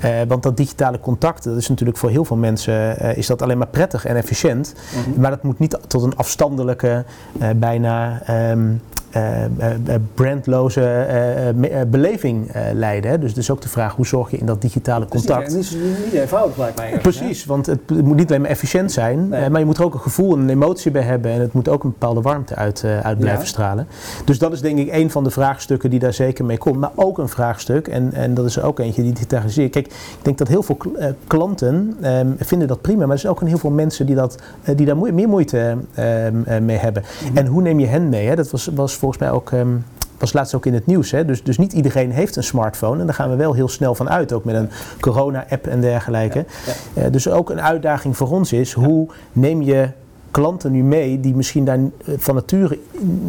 Ja. 0.00 0.08
Eh, 0.20 0.28
want 0.28 0.42
dat 0.42 0.56
digitale 0.56 1.00
contact, 1.00 1.44
dat 1.44 1.56
is 1.56 1.68
natuurlijk 1.68 1.98
voor 1.98 2.10
heel 2.10 2.24
veel 2.24 2.36
mensen 2.36 2.98
eh, 2.98 3.16
is 3.16 3.26
dat 3.26 3.42
alleen 3.42 3.58
maar 3.58 3.66
prettig 3.66 4.04
en 4.06 4.16
efficiënt. 4.16 4.74
Mhm. 5.08 5.20
Maar 5.20 5.30
dat 5.30 5.42
moet 5.42 5.58
niet 5.58 5.78
tot 5.86 6.02
een 6.02 6.16
afstandelijke, 6.16 7.04
eh, 7.40 7.48
bijna 7.56 8.20
ehm, 8.24 8.28
eh, 8.28 8.36
eh, 8.36 8.50
eh, 8.52 8.66
brandloze 10.14 10.80
eh, 10.80 11.48
eh, 11.48 11.54
me- 11.56 11.68
eh, 11.68 11.80
beleving 11.86 12.50
leiden. 12.74 13.10
Hè. 13.10 13.18
Dus 13.18 13.28
het 13.28 13.38
is 13.38 13.50
ook 13.50 13.60
de 13.62 13.68
vraag, 13.68 13.94
hoe 13.94 14.06
zorg 14.06 14.30
je 14.30 14.36
in 14.38 14.46
dat 14.46 14.60
digitale 14.62 15.00
niet- 15.00 15.08
contact... 15.08 15.46
Het 15.46 15.56
is 15.56 15.70
niet, 15.70 16.04
niet 16.04 16.12
eenvoudig, 16.12 16.56
lijkt 16.58 16.78
mij. 16.78 16.98
Precies, 17.02 17.44
want 17.44 17.66
het, 17.66 17.80
het 17.86 18.02
moet 18.04 18.16
niet 18.16 18.28
alleen 18.28 18.40
maar 18.40 18.50
efficiënt 18.50 18.92
zijn, 18.92 19.28
Nee. 19.28 19.50
maar 19.50 19.60
je 19.60 19.66
moet 19.66 19.78
er 19.78 19.84
ook 19.84 19.94
een 19.94 20.00
gevoel 20.00 20.34
en 20.34 20.40
een 20.40 20.48
emotie 20.48 20.90
bij 20.90 21.02
hebben 21.02 21.30
en 21.32 21.40
het 21.40 21.52
moet 21.52 21.68
ook 21.68 21.84
een 21.84 21.90
bepaalde 21.90 22.20
warmte 22.20 22.54
uit, 22.54 22.84
uit 23.02 23.18
blijven 23.18 23.40
Ja. 23.42 23.46
stralen. 23.48 23.86
Dus 24.24 24.38
dat 24.38 24.52
is 24.52 24.60
denk 24.60 24.78
ik 24.78 24.92
een 24.92 25.10
van 25.10 25.24
de 25.24 25.30
vraagstukken 25.30 25.90
die 25.90 25.98
daar 25.98 26.12
zeker 26.12 26.44
mee 26.44 26.58
komt. 26.58 26.76
Maar 26.78 26.90
ook 26.94 27.18
een 27.18 27.28
vraagstuk, 27.28 27.88
en, 27.88 28.12
en 28.12 28.34
dat 28.34 28.44
is 28.46 28.56
er 28.56 28.64
ook 28.64 28.78
eentje 28.78 29.02
die 29.02 29.12
digitaliseert. 29.12 29.70
Kijk, 29.70 29.86
ik 29.86 29.94
denk 30.22 30.38
dat 30.38 30.48
heel 30.48 30.62
veel 30.62 30.74
kl- 30.74 30.88
klanten 31.26 31.96
ehm, 32.00 32.28
vinden 32.38 32.68
dat 32.68 32.80
prima, 32.80 33.04
maar 33.04 33.14
er 33.14 33.18
zijn 33.18 33.32
ook 33.32 33.40
heel 33.48 33.58
veel 33.58 33.70
mensen 33.70 34.06
die, 34.06 34.14
dat, 34.14 34.36
die 34.76 34.86
daar 34.86 34.96
meer 34.96 35.28
moeite 35.28 35.76
ehm, 35.94 36.34
eh, 36.44 36.58
mee 36.60 36.76
hebben. 36.76 37.02
Mhm. 37.28 37.36
En 37.36 37.46
hoe 37.46 37.62
neem 37.62 37.80
je 37.80 37.86
hen 37.86 38.08
mee? 38.08 38.26
Hè? 38.28 38.34
Dat 38.36 38.50
was, 38.50 38.70
was 38.74 38.96
volgens 39.06 39.18
mij 39.18 39.30
ook... 39.30 39.52
ehm, 39.52 39.76
was 40.18 40.32
laatst 40.32 40.54
ook 40.54 40.66
in 40.66 40.74
het 40.74 40.86
nieuws. 40.86 41.10
Hè? 41.10 41.24
Dus, 41.24 41.42
dus 41.42 41.58
niet 41.58 41.72
iedereen 41.72 42.10
heeft 42.10 42.36
een 42.36 42.42
smartphone. 42.42 43.00
En 43.00 43.06
daar 43.06 43.14
gaan 43.14 43.30
we 43.30 43.36
wel 43.36 43.52
heel 43.52 43.68
snel 43.68 43.94
van 43.94 44.08
uit. 44.08 44.32
Ook 44.32 44.44
met 44.44 44.54
een 44.54 44.70
corona-app 45.00 45.66
en 45.66 45.80
dergelijke. 45.80 46.44
Ja. 46.66 47.02
Eh, 47.02 47.12
dus 47.12 47.28
ook 47.28 47.50
een 47.50 47.60
uitdaging 47.60 48.16
voor 48.16 48.30
ons 48.30 48.52
is, 48.52 48.72
hoe 48.72 49.08
neem 49.32 49.62
je 49.62 49.88
klanten 50.30 50.72
nu 50.72 50.82
mee 50.82 51.20
die 51.20 51.34
misschien 51.34 51.64
daar 51.64 51.78
eh, 51.78 52.14
van 52.16 52.34
nature 52.34 52.78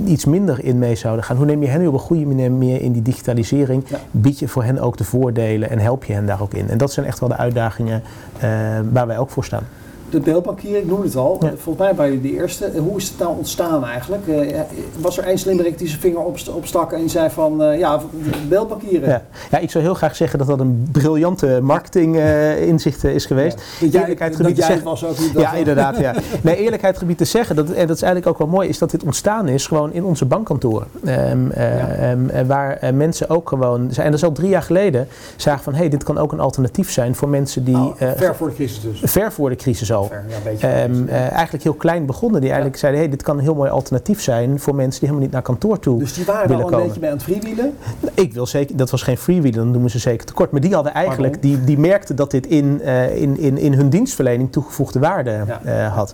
iets 0.06 0.26
minder 0.26 0.64
in 0.64 0.80
mee 0.80 0.96
zouden 0.96 1.24
gaan? 1.24 1.38
Hoe 1.38 1.46
neem 1.46 1.62
je 1.62 1.68
hen 1.68 1.80
nu 1.80 1.88
op 1.88 1.94
een 1.94 2.00
goede 2.00 2.26
manier 2.26 2.52
mee 2.52 2.80
in 2.80 2.92
die 2.92 3.02
digitalisering? 3.02 3.84
Ja. 3.88 4.00
Bied 4.12 4.40
je 4.40 4.48
voor 4.48 4.64
hen 4.64 4.80
ook 4.80 4.98
de 4.98 5.04
voordelen 5.04 5.70
en 5.70 5.80
help 5.80 6.04
je 6.04 6.14
hen 6.14 6.26
daar 6.26 6.42
ook 6.42 6.54
in? 6.54 6.70
En 6.70 6.78
dat 6.78 6.92
zijn 6.92 7.06
echt 7.06 7.20
wel 7.20 7.30
de 7.30 7.38
uitdagingen 7.38 8.02
eh, 8.40 8.50
waar 8.92 9.08
wij 9.08 9.18
ook 9.18 9.30
voor 9.30 9.46
staan. 9.46 9.64
De 10.10 10.20
beeldbankieren, 10.20 10.80
ik 10.82 10.88
noemde 10.88 11.06
het 11.06 11.16
al. 11.16 11.38
Ja. 11.42 11.48
Volgens 11.58 11.86
mij 11.86 11.96
waren 11.96 12.14
jullie 12.14 12.32
de 12.32 12.38
eerste. 12.38 12.66
Eh, 12.66 12.80
Hoe 12.80 12.98
is 12.98 13.08
het 13.10 13.20
nou 13.20 13.38
ontstaan 13.38 13.86
eigenlijk? 13.86 14.28
Eh, 14.28 14.60
was 15.00 15.18
er 15.18 15.24
één 15.24 15.38
slimmerik 15.38 15.78
die 15.78 15.88
zijn 15.88 16.00
vinger 16.00 16.20
opst- 16.20 16.50
opstak 16.50 16.92
en 16.92 17.10
zei 17.10 17.30
van, 17.30 17.64
eh, 17.64 17.80
ja, 17.80 18.02
beeldbankieren. 18.50 19.10
Ja. 19.10 19.22
ja, 19.52 19.58
ik 19.58 19.72
zou 19.72 19.84
heel 19.84 19.94
graag 19.94 20.16
zeggen 20.16 20.40
dat 20.40 20.48
dat 20.48 20.60
een 20.60 20.88
briljante 20.92 21.60
marketing 21.62 22.16
eh, 22.18 22.68
inzicht 22.68 23.04
eh, 23.04 23.16
is 23.16 23.26
geweest. 23.26 23.58
Dat 23.80 23.92
jij, 23.92 24.02
Eerlijkheid 24.02 24.36
gebied 24.36 24.56
te 24.56 24.62
zeggen- 24.62 24.84
was 24.84 25.06
ook 25.06 25.20
niet. 25.20 25.34
dat 25.34 25.42
Ja, 25.42 25.54
inderdaad. 25.54 25.98
Ja. 25.98 26.14
Nee, 26.42 26.56
eerlijkheid 26.56 26.98
gebied 26.98 27.18
te 27.18 27.26
zeggen, 27.26 27.56
dat, 27.56 27.70
en 27.70 27.88
dat 27.88 27.96
is 27.96 28.02
eigenlijk 28.02 28.32
ook 28.32 28.38
wel 28.38 28.48
mooi, 28.56 28.68
is 28.70 28.78
dat 28.78 28.92
dit 28.92 29.04
ontstaan 29.04 29.48
is 29.48 29.68
gewoon 29.68 29.94
in 29.94 30.04
onze 30.04 30.26
bankkantoren. 30.26 30.88
Ehm, 31.06 31.52
eh, 31.52 31.78
Ja. 31.78 31.88
ehm, 31.88 32.30
eh, 32.30 32.46
waar 32.48 32.78
eh, 32.78 32.94
mensen 32.94 33.30
ook 33.30 33.50
gewoon, 33.50 33.80
en 33.96 34.06
dat 34.06 34.14
is 34.14 34.24
al 34.24 34.32
drie 34.32 34.50
jaar 34.50 34.62
geleden, 34.62 35.08
zagen 35.36 35.64
van 35.64 35.74
hé, 35.74 35.80
hey, 35.80 35.90
dit 35.90 36.04
kan 36.04 36.18
ook 36.18 36.32
een 36.32 36.40
alternatief 36.40 36.92
zijn 36.92 37.16
voor 37.16 37.30
mensen 37.30 37.64
die 37.64 37.76
Nou, 37.76 37.94
eh, 37.98 38.10
ver 38.16 38.36
voor 38.36 38.48
de 38.48 38.54
crisis 38.56 38.82
dus. 38.82 39.02
ver 39.04 39.32
voor 39.32 39.50
de 39.50 39.56
crisis 39.56 39.92
al. 39.92 39.97
Ja, 40.04 40.70
ehm, 40.70 41.08
eh, 41.08 41.32
eigenlijk 41.32 41.64
heel 41.64 41.74
klein 41.74 42.06
begonnen, 42.06 42.40
die 42.42 42.50
eigenlijk 42.50 42.80
zeiden, 42.80 43.02
hey, 43.02 43.10
dit 43.10 43.24
kan 43.24 43.38
een 43.38 43.44
heel 43.44 43.56
mooi 43.56 43.70
alternatief 43.70 44.22
zijn 44.22 44.60
voor 44.60 44.76
mensen 44.76 44.92
die 45.00 45.10
helemaal 45.10 45.22
niet 45.22 45.32
naar 45.32 45.42
kantoor 45.42 45.80
toe 45.80 46.00
dus 46.00 46.14
die 46.14 46.26
waren 46.26 46.48
willen 46.48 46.64
al 46.64 46.68
een 46.68 46.74
komen. 46.74 46.86
beetje 46.88 47.00
bij 47.00 47.10
aan 47.10 47.16
het 47.16 47.26
freewheelen. 47.26 47.74
Ik 48.14 48.34
wil 48.34 48.46
zeker, 48.46 48.78
dat 48.78 48.90
was 48.90 49.02
geen 49.02 49.18
freewheeler, 49.18 49.60
dan 49.64 49.72
doen 49.74 49.84
we 49.84 49.90
ze 49.90 50.00
zeker 50.00 50.26
tekort. 50.26 50.52
Maar 50.52 50.62
die 50.62 50.74
hadden 50.74 50.94
eigenlijk, 50.94 51.34
Pardon? 51.34 51.52
die, 51.52 51.64
die 51.64 51.78
merkten 51.80 52.16
dat 52.16 52.32
dit 52.32 52.48
in, 52.48 52.82
eh, 52.82 53.16
in, 53.22 53.40
in, 53.40 53.58
in 53.58 53.74
hun 53.74 53.90
dienstverlening 53.90 54.52
toegevoegde 54.52 55.00
waarde 55.00 55.44
Ja. 55.48 55.62
eh, 55.64 55.94
had. 55.96 56.14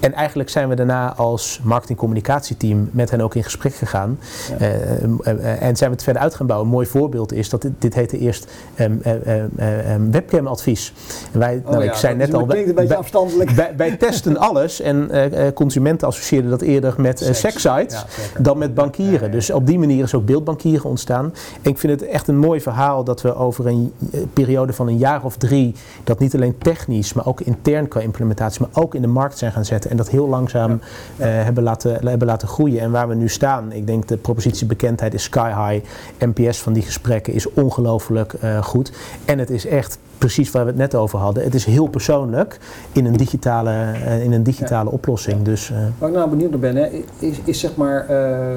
En 0.00 0.12
eigenlijk 0.12 0.48
zijn 0.50 0.68
we 0.68 0.74
daarna 0.74 1.14
als 1.14 1.60
marketing-communicatieteam 1.62 2.88
met 2.92 3.10
hen 3.10 3.20
ook 3.20 3.34
in 3.34 3.44
gesprek 3.44 3.74
gegaan. 3.74 4.18
Ja. 4.48 4.56
Eh, 4.66 5.02
eh, 5.02 5.08
eh, 5.24 5.62
en 5.62 5.76
zijn 5.76 5.90
we 5.90 5.96
het 5.96 6.02
verder 6.04 6.22
uit 6.22 6.34
gaan 6.34 6.46
bouwen. 6.46 6.68
Een 6.68 6.74
mooi 6.74 6.86
voorbeeld 6.86 7.32
is 7.32 7.48
dat 7.48 7.62
dit, 7.62 7.72
dit 7.78 7.94
heette 7.94 8.18
eerst 8.18 8.46
ehm, 8.74 8.92
eh, 9.02 9.92
ehm, 9.94 10.10
webcamadvies. 10.10 10.92
Wij, 11.32 11.62
Oh 11.64 11.70
nou, 11.70 11.84
ik 11.84 11.92
zei 11.94 12.18
dat 12.18 12.26
net 12.28 12.36
al, 12.40 12.46
klinkt 12.46 12.68
een 12.68 12.74
beetje 12.74 12.88
wij, 12.88 12.96
afstandelijk. 13.22 13.50
wij, 13.50 13.76
wij 13.76 13.96
testen 13.96 14.36
alles 14.36 14.80
en 14.80 15.10
eh, 15.10 15.46
eh, 15.46 15.54
consumenten 15.54 16.08
associeerden 16.08 16.50
dat 16.50 16.60
eerder 16.60 16.94
met 16.96 17.20
eh, 17.20 17.26
Seks. 17.26 17.38
sekssites 17.38 17.92
Ja, 17.92 18.04
zeker. 18.08 18.42
dan 18.42 18.58
met 18.58 18.74
bankieren. 18.74 19.12
Ja, 19.12 19.18
ja, 19.20 19.26
ja. 19.26 19.32
Dus 19.32 19.50
op 19.50 19.66
die 19.66 19.78
manier 19.78 20.02
is 20.02 20.14
ook 20.14 20.26
beeldbankieren 20.26 20.84
ontstaan. 20.84 21.24
En 21.62 21.70
ik 21.70 21.78
vind 21.78 22.00
het 22.00 22.10
echt 22.10 22.28
een 22.28 22.38
mooi 22.38 22.60
verhaal 22.60 23.04
dat 23.04 23.22
we 23.22 23.34
over 23.34 23.66
een 23.66 23.92
eh, 24.12 24.20
periode 24.32 24.72
van 24.72 24.88
een 24.88 24.98
jaar 24.98 25.24
of 25.24 25.36
drie 25.36 25.74
dat 26.04 26.18
niet 26.18 26.34
alleen 26.34 26.58
technisch, 26.58 27.12
maar 27.12 27.26
ook 27.26 27.40
intern 27.40 27.88
qua 27.88 28.00
implementatie, 28.00 28.60
maar 28.60 28.82
ook 28.82 28.94
in 28.94 29.02
de 29.02 29.08
markt 29.08 29.38
zijn 29.38 29.52
gaan 29.52 29.64
zetten 29.64 29.90
en 29.90 29.96
dat 29.96 30.08
heel 30.10 30.28
langzaam 30.28 30.70
Ja. 30.70 30.78
Ja. 31.16 31.38
eh, 31.38 31.44
hebben, 31.44 31.62
laten, 31.62 32.08
hebben 32.08 32.26
laten 32.26 32.48
groeien. 32.48 32.80
En 32.80 32.90
waar 32.90 33.08
we 33.08 33.14
nu 33.14 33.28
staan, 33.28 33.72
ik 33.72 33.86
denk 33.86 34.08
de 34.08 34.16
propositiebekendheid 34.16 35.14
is 35.14 35.22
sky 35.22 35.48
high. 35.48 35.84
NPS 36.18 36.58
van 36.58 36.72
die 36.72 36.82
gesprekken 36.82 37.32
is 37.32 37.52
ongelooflijk 37.52 38.32
eh, 38.32 38.62
goed. 38.62 38.92
En 39.24 39.38
het 39.38 39.50
is 39.50 39.66
echt 39.66 39.98
precies 40.22 40.50
waar 40.50 40.64
we 40.64 40.70
het 40.70 40.78
net 40.78 40.94
over 40.94 41.18
hadden. 41.18 41.42
Het 41.42 41.54
is 41.54 41.64
heel 41.64 41.86
persoonlijk 41.86 42.58
in 42.92 43.06
een 43.06 43.16
digitale, 43.16 43.70
eh, 43.70 44.24
in 44.24 44.32
een 44.32 44.42
digitale 44.42 44.90
oplossing. 44.90 45.42
Dus 45.42 45.72
Waar 45.98 46.08
ik 46.08 46.14
nou 46.14 46.30
benieuwd 46.30 46.50
naar 46.50 46.58
ben, 46.58 46.76
hè, 46.76 46.88
is, 47.18 47.40
is 47.44 47.60
zeg 47.60 47.76
maar 47.76 48.08
eh, 48.08 48.56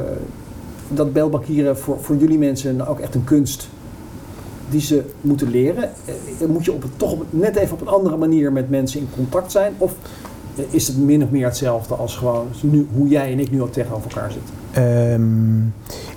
dat 0.88 1.14
beeldbankieren 1.14 1.78
voor, 1.78 1.98
voor 2.02 2.16
jullie 2.16 2.38
mensen 2.38 2.88
ook 2.88 3.00
echt 3.00 3.16
een 3.16 3.24
kunst 3.24 3.70
die 4.70 4.82
ze 4.82 5.04
moeten 5.22 5.50
leren? 5.50 5.90
Moet 6.48 6.66
je 6.66 6.74
op 6.74 6.82
het, 6.82 6.92
toch 6.98 7.12
op, 7.12 7.26
net 7.30 7.56
even 7.56 7.74
op 7.74 7.82
een 7.82 7.88
andere 7.88 8.18
manier 8.18 8.52
met 8.52 8.70
mensen 8.70 9.00
in 9.00 9.10
contact 9.16 9.52
zijn? 9.52 9.74
Of 9.78 9.96
is 10.70 10.88
het 10.88 10.98
min 10.98 11.24
of 11.24 11.30
meer 11.30 11.46
hetzelfde 11.46 11.94
als 11.94 12.16
gewoon 12.16 12.48
nu, 12.62 12.88
hoe 12.96 13.08
jij 13.08 13.32
en 13.32 13.40
ik 13.40 13.52
nu 13.52 13.62
ook 13.62 13.72
tegenover 13.72 14.10
elkaar 14.10 14.32
zitten? 14.32 14.65
Ehm, 14.76 15.60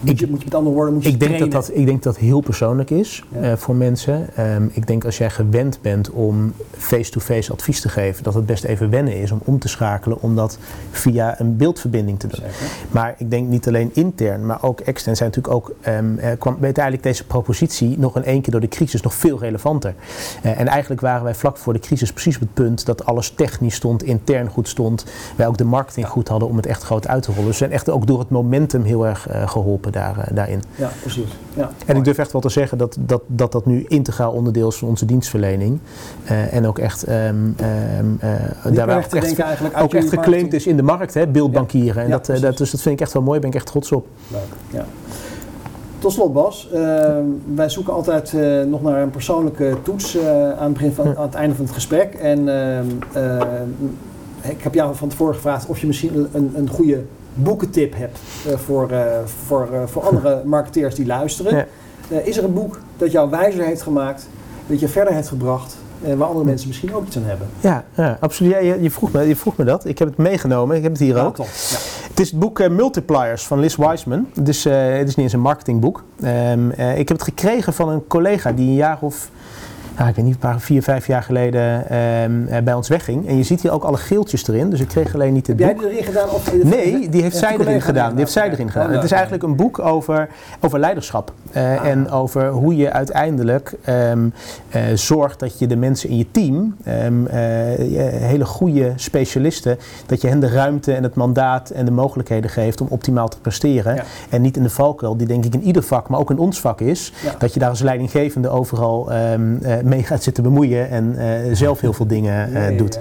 Moet 0.01 0.19
je, 0.19 0.27
moet 0.29 0.39
je 0.39 0.45
met 0.45 0.55
andere 0.55 0.75
woorden 0.75 0.95
moet 0.95 1.03
je 1.03 1.09
ik, 1.11 1.21
denk 1.21 1.39
dat 1.39 1.51
dat, 1.51 1.71
ik 1.73 1.87
denk 1.87 2.03
dat 2.03 2.17
heel 2.17 2.41
persoonlijk 2.41 2.91
is 2.91 3.25
Ja. 3.29 3.41
eh, 3.41 3.57
voor 3.57 3.75
mensen. 3.77 4.27
Ehm, 4.37 4.67
ik 4.73 4.87
denk 4.87 5.05
als 5.05 5.19
jij 5.19 5.31
gewend 5.31 5.79
bent 5.83 6.11
om 6.11 6.53
face-to-face 6.77 7.53
advies 7.53 7.81
te 7.81 7.89
geven, 7.89 8.23
dat 8.25 8.35
het 8.35 8.47
best 8.47 8.65
even 8.65 8.91
wennen 8.91 9.17
is 9.21 9.31
om 9.31 9.41
om 9.45 9.59
te 9.59 9.69
schakelen 9.69 10.23
om 10.23 10.37
dat 10.37 10.59
via 10.91 11.41
een 11.41 11.57
beeldverbinding 11.57 12.19
te 12.19 12.27
doen. 12.27 12.41
Zeker. 12.41 12.67
Maar 12.91 13.15
ik 13.19 13.31
denk 13.31 13.49
niet 13.49 13.67
alleen 13.69 13.91
intern, 13.93 14.47
maar 14.47 14.63
ook 14.63 14.81
extern 14.81 15.17
zijn 15.17 15.29
natuurlijk 15.29 15.55
ook, 15.55 15.75
eh, 15.81 15.95
kwam 16.39 16.57
uiteindelijk 16.63 17.05
deze 17.05 17.25
propositie 17.27 17.99
nog 17.99 18.17
in 18.17 18.25
één 18.25 18.41
keer 18.41 18.53
door 18.53 18.61
de 18.61 18.69
crisis 18.69 19.01
nog 19.03 19.15
veel 19.15 19.39
relevanter. 19.39 19.95
Eh, 20.43 20.61
en 20.61 20.67
eigenlijk 20.67 21.01
waren 21.01 21.25
wij 21.25 21.35
vlak 21.35 21.57
voor 21.57 21.73
de 21.73 21.79
crisis 21.79 22.13
precies 22.13 22.35
op 22.35 22.41
het 22.41 22.55
punt 22.55 22.87
dat 22.87 23.05
alles 23.05 23.31
technisch 23.31 23.75
stond, 23.75 24.03
intern 24.03 24.49
goed 24.49 24.69
stond. 24.69 25.05
Wij 25.37 25.47
ook 25.47 25.57
de 25.59 25.65
marketing 25.65 26.07
goed 26.07 26.29
hadden 26.29 26.49
om 26.49 26.57
het 26.57 26.67
echt 26.67 26.83
groot 26.83 27.09
uit 27.09 27.23
te 27.23 27.29
rollen. 27.31 27.45
Dus 27.47 27.59
we 27.59 27.65
zijn 27.65 27.73
echt 27.73 27.91
ook 27.91 28.07
door 28.07 28.19
het 28.19 28.31
momentum 28.49 28.83
heel 28.83 29.07
erg 29.07 29.29
eh, 29.29 29.49
geholpen 29.49 29.93
daar, 29.93 30.19
eh, 30.19 30.35
daarin. 30.35 30.63
Ja, 30.77 30.91
precies. 31.01 31.37
Ja. 31.55 31.71
En 31.87 31.97
ik 31.97 32.05
durf 32.05 32.19
echt 32.19 32.33
wel 32.33 32.41
te 32.41 32.49
zeggen 32.49 32.79
dat 32.79 32.97
dat, 33.01 33.23
dat, 33.27 33.53
dat 33.53 33.67
nu 33.67 33.85
integraal 33.89 34.33
onderdeel 34.33 34.69
is 34.69 34.77
van 34.77 34.89
onze 34.89 35.05
dienstverlening. 35.05 35.79
Eh, 36.25 36.55
en 36.55 36.67
ook 36.67 36.79
echt, 36.79 37.05
ehm 37.05 37.37
ehm 37.57 38.87
weg 38.87 38.97
ook 38.97 39.03
te 39.03 39.19
echt, 39.19 39.77
ook 39.77 39.95
echt 39.95 40.09
geclaimd 40.09 40.53
is 40.53 40.67
in 40.67 40.77
de 40.77 40.83
markt, 40.83 41.15
hè, 41.15 41.27
beeldbankieren. 41.27 42.03
En 42.03 42.09
Ja, 42.09 42.17
dat, 42.17 42.29
eh, 42.29 42.41
dat, 42.41 42.59
dus 42.59 42.71
dat 42.71 42.81
vind 42.81 42.95
ik 42.95 43.01
echt 43.01 43.13
wel 43.13 43.23
mooi, 43.23 43.41
daar 43.41 43.51
ben 43.51 43.59
ik 43.59 43.65
echt 43.65 43.73
trots 43.73 43.93
op. 43.93 44.07
Leuk, 44.29 44.41
ja. 44.71 44.85
Tot 45.99 46.13
slot 46.13 46.33
Bas, 46.33 46.69
eh, 46.73 47.17
wij 47.55 47.69
zoeken 47.69 47.93
altijd 47.93 48.33
nog 48.69 48.83
naar 48.83 49.03
een 49.03 49.11
persoonlijke 49.11 49.77
toets 49.83 50.19
aan, 50.59 50.65
het 50.65 50.73
begin 50.73 50.93
van, 50.93 51.17
aan 51.17 51.23
het 51.23 51.35
einde 51.35 51.55
van 51.55 51.65
het 51.65 51.75
gesprek. 51.75 52.15
En 52.15 52.49
ehm, 52.49 52.87
ik 54.43 54.63
heb 54.63 54.75
jou 54.75 54.95
van 54.95 55.09
tevoren 55.09 55.35
gevraagd 55.35 55.67
of 55.67 55.79
je 55.79 55.87
misschien 55.87 56.29
een, 56.33 56.53
een 56.57 56.69
goede 56.69 57.03
boekentip 57.35 57.95
hebt 57.97 58.19
eh, 58.47 58.57
voor, 58.57 58.91
eh, 58.91 59.01
voor, 59.47 59.69
eh, 59.73 59.81
voor 59.87 60.03
andere 60.03 60.43
marketeers 60.55 60.95
die 60.95 61.07
luisteren. 61.07 61.57
Ja. 61.57 62.19
Is 62.19 62.37
er 62.37 62.45
een 62.45 62.55
boek 62.55 62.81
dat 62.97 63.13
jou 63.13 63.31
wijzer 63.31 63.65
heeft 63.65 63.83
gemaakt, 63.83 64.29
dat 64.67 64.81
je 64.81 64.89
verder 64.89 65.15
heeft 65.15 65.29
gebracht, 65.29 65.77
waar 66.17 66.29
andere 66.29 66.45
mensen 66.45 66.69
misschien 66.69 66.95
ook 66.95 67.07
iets 67.07 67.17
aan 67.17 67.25
hebben? 67.25 67.47
Ja, 67.61 67.85
ja 67.95 68.17
absoluut. 68.21 68.53
Ja, 68.53 68.59
je, 68.59 68.83
je, 68.83 68.91
vroeg 68.91 69.13
me, 69.13 69.23
je 69.23 69.37
vroeg 69.37 69.57
me 69.57 69.65
dat. 69.65 69.85
Ik 69.85 69.99
heb 69.99 70.09
het 70.09 70.17
meegenomen. 70.17 70.77
Ik 70.77 70.83
heb 70.83 70.93
het 70.93 71.01
hier 71.01 71.25
ook. 71.25 71.35
top. 71.35 71.47
Het 72.19 72.27
is 72.27 72.31
het 72.31 72.41
boek 72.41 72.69
Multipliers 72.69 73.47
van 73.47 73.61
Liz 73.61 73.77
Wiseman. 73.77 74.27
Het 74.35 74.49
is, 74.49 74.65
het 74.65 75.09
is 75.09 75.15
niet 75.15 75.25
eens 75.25 75.33
een 75.33 75.41
marketingboek. 75.41 76.05
Ehm, 76.21 76.71
eh, 76.71 76.99
ik 76.99 77.09
heb 77.09 77.17
het 77.17 77.23
gekregen 77.23 77.73
van 77.73 77.89
een 77.89 78.07
collega 78.07 78.53
die 78.53 78.69
een 78.69 78.75
jaar 78.75 78.99
of, 79.01 79.31
nou, 79.99 80.11
ik 80.11 80.17
weet 80.17 80.25
niet, 80.25 80.35
een 80.35 80.41
paar, 80.41 80.61
vier, 80.61 80.83
vijf 80.83 81.07
jaar 81.07 81.23
geleden 81.23 81.89
ehm, 81.89 82.47
eh, 82.47 82.63
bij 82.63 82.75
ons 82.75 82.89
wegging. 82.89 83.29
En 83.29 83.37
je 83.37 83.43
ziet 83.43 83.63
hier 83.63 83.73
ook 83.73 83.85
alle 83.85 83.97
geeltjes 83.97 84.49
erin. 84.49 84.71
Dus 84.71 84.81
ik 84.81 84.89
kreeg 84.89 85.15
alleen 85.15 85.33
niet 85.33 85.47
het 85.47 85.59
Heb 85.59 85.67
jij 85.69 85.77
boek. 85.77 85.85
die 85.85 85.93
erin 85.93 86.05
gedaan? 86.05 86.31
Of, 86.31 86.53
Nee, 86.63 87.09
die 87.09 87.23
heeft 87.23 87.37
zij 87.37 87.57
erin 87.59 87.81
gedaan. 87.81 88.09
Die 88.11 88.19
heeft 88.19 88.33
zij 88.33 88.51
erin 88.51 88.71
gedaan. 88.71 88.91
Het 88.91 89.05
is 89.05 89.11
eigenlijk 89.13 89.43
een 89.43 89.57
boek 89.57 89.79
over, 89.79 90.29
over 90.61 90.79
leiderschap. 90.79 91.33
Eh, 91.53 91.85
En 91.85 92.11
over 92.11 92.49
hoe 92.51 92.77
je 92.77 92.93
uiteindelijk 92.93 93.75
ehm, 93.85 94.29
eh, 94.69 94.83
zorgt 94.95 95.41
dat 95.41 95.59
je 95.59 95.67
de 95.67 95.77
mensen 95.77 96.09
in 96.09 96.17
je 96.17 96.31
team, 96.31 96.77
ehm, 96.85 97.27
eh, 97.27 97.37
hele 98.23 98.45
goede 98.45 98.93
specialisten, 98.97 99.79
dat 100.07 100.21
je 100.21 100.29
hen 100.29 100.41
de 100.41 100.49
ruimte 100.49 100.93
en 100.95 101.03
het 101.03 101.15
mandaat 101.15 101.71
en 101.71 101.85
de 101.85 101.91
mogelijkheden 101.91 102.51
geeft 102.51 102.81
om 102.81 102.87
optimaal 102.91 103.29
te 103.29 103.41
presteren. 103.41 103.95
Ja. 103.95 104.03
En 104.31 104.43
niet 104.43 104.57
in 104.57 104.63
de 104.63 104.71
valkuil, 104.71 105.17
die 105.17 105.27
denk 105.27 105.45
ik 105.45 105.55
in 105.55 105.63
ieder 105.63 105.83
vak, 105.83 106.09
maar 106.09 106.21
ook 106.21 106.31
in 106.31 106.39
ons 106.39 106.61
vak 106.61 106.81
is, 106.81 107.13
Ja. 107.25 107.35
dat 107.39 107.55
je 107.55 107.61
daar 107.61 107.69
als 107.69 107.81
leidinggevende 107.81 108.49
overal 108.49 109.13
eh, 109.13 109.17
mee 109.89 110.03
gaat 110.03 110.23
zitten 110.23 110.43
bemoeien 110.43 110.91
en 110.91 111.17
eh, 111.19 111.29
zelf 111.53 111.81
heel 111.81 111.93
veel 111.93 112.07
dingen 112.07 112.55
eh, 112.55 112.79
doet. 112.79 112.95
ja. 112.95 113.01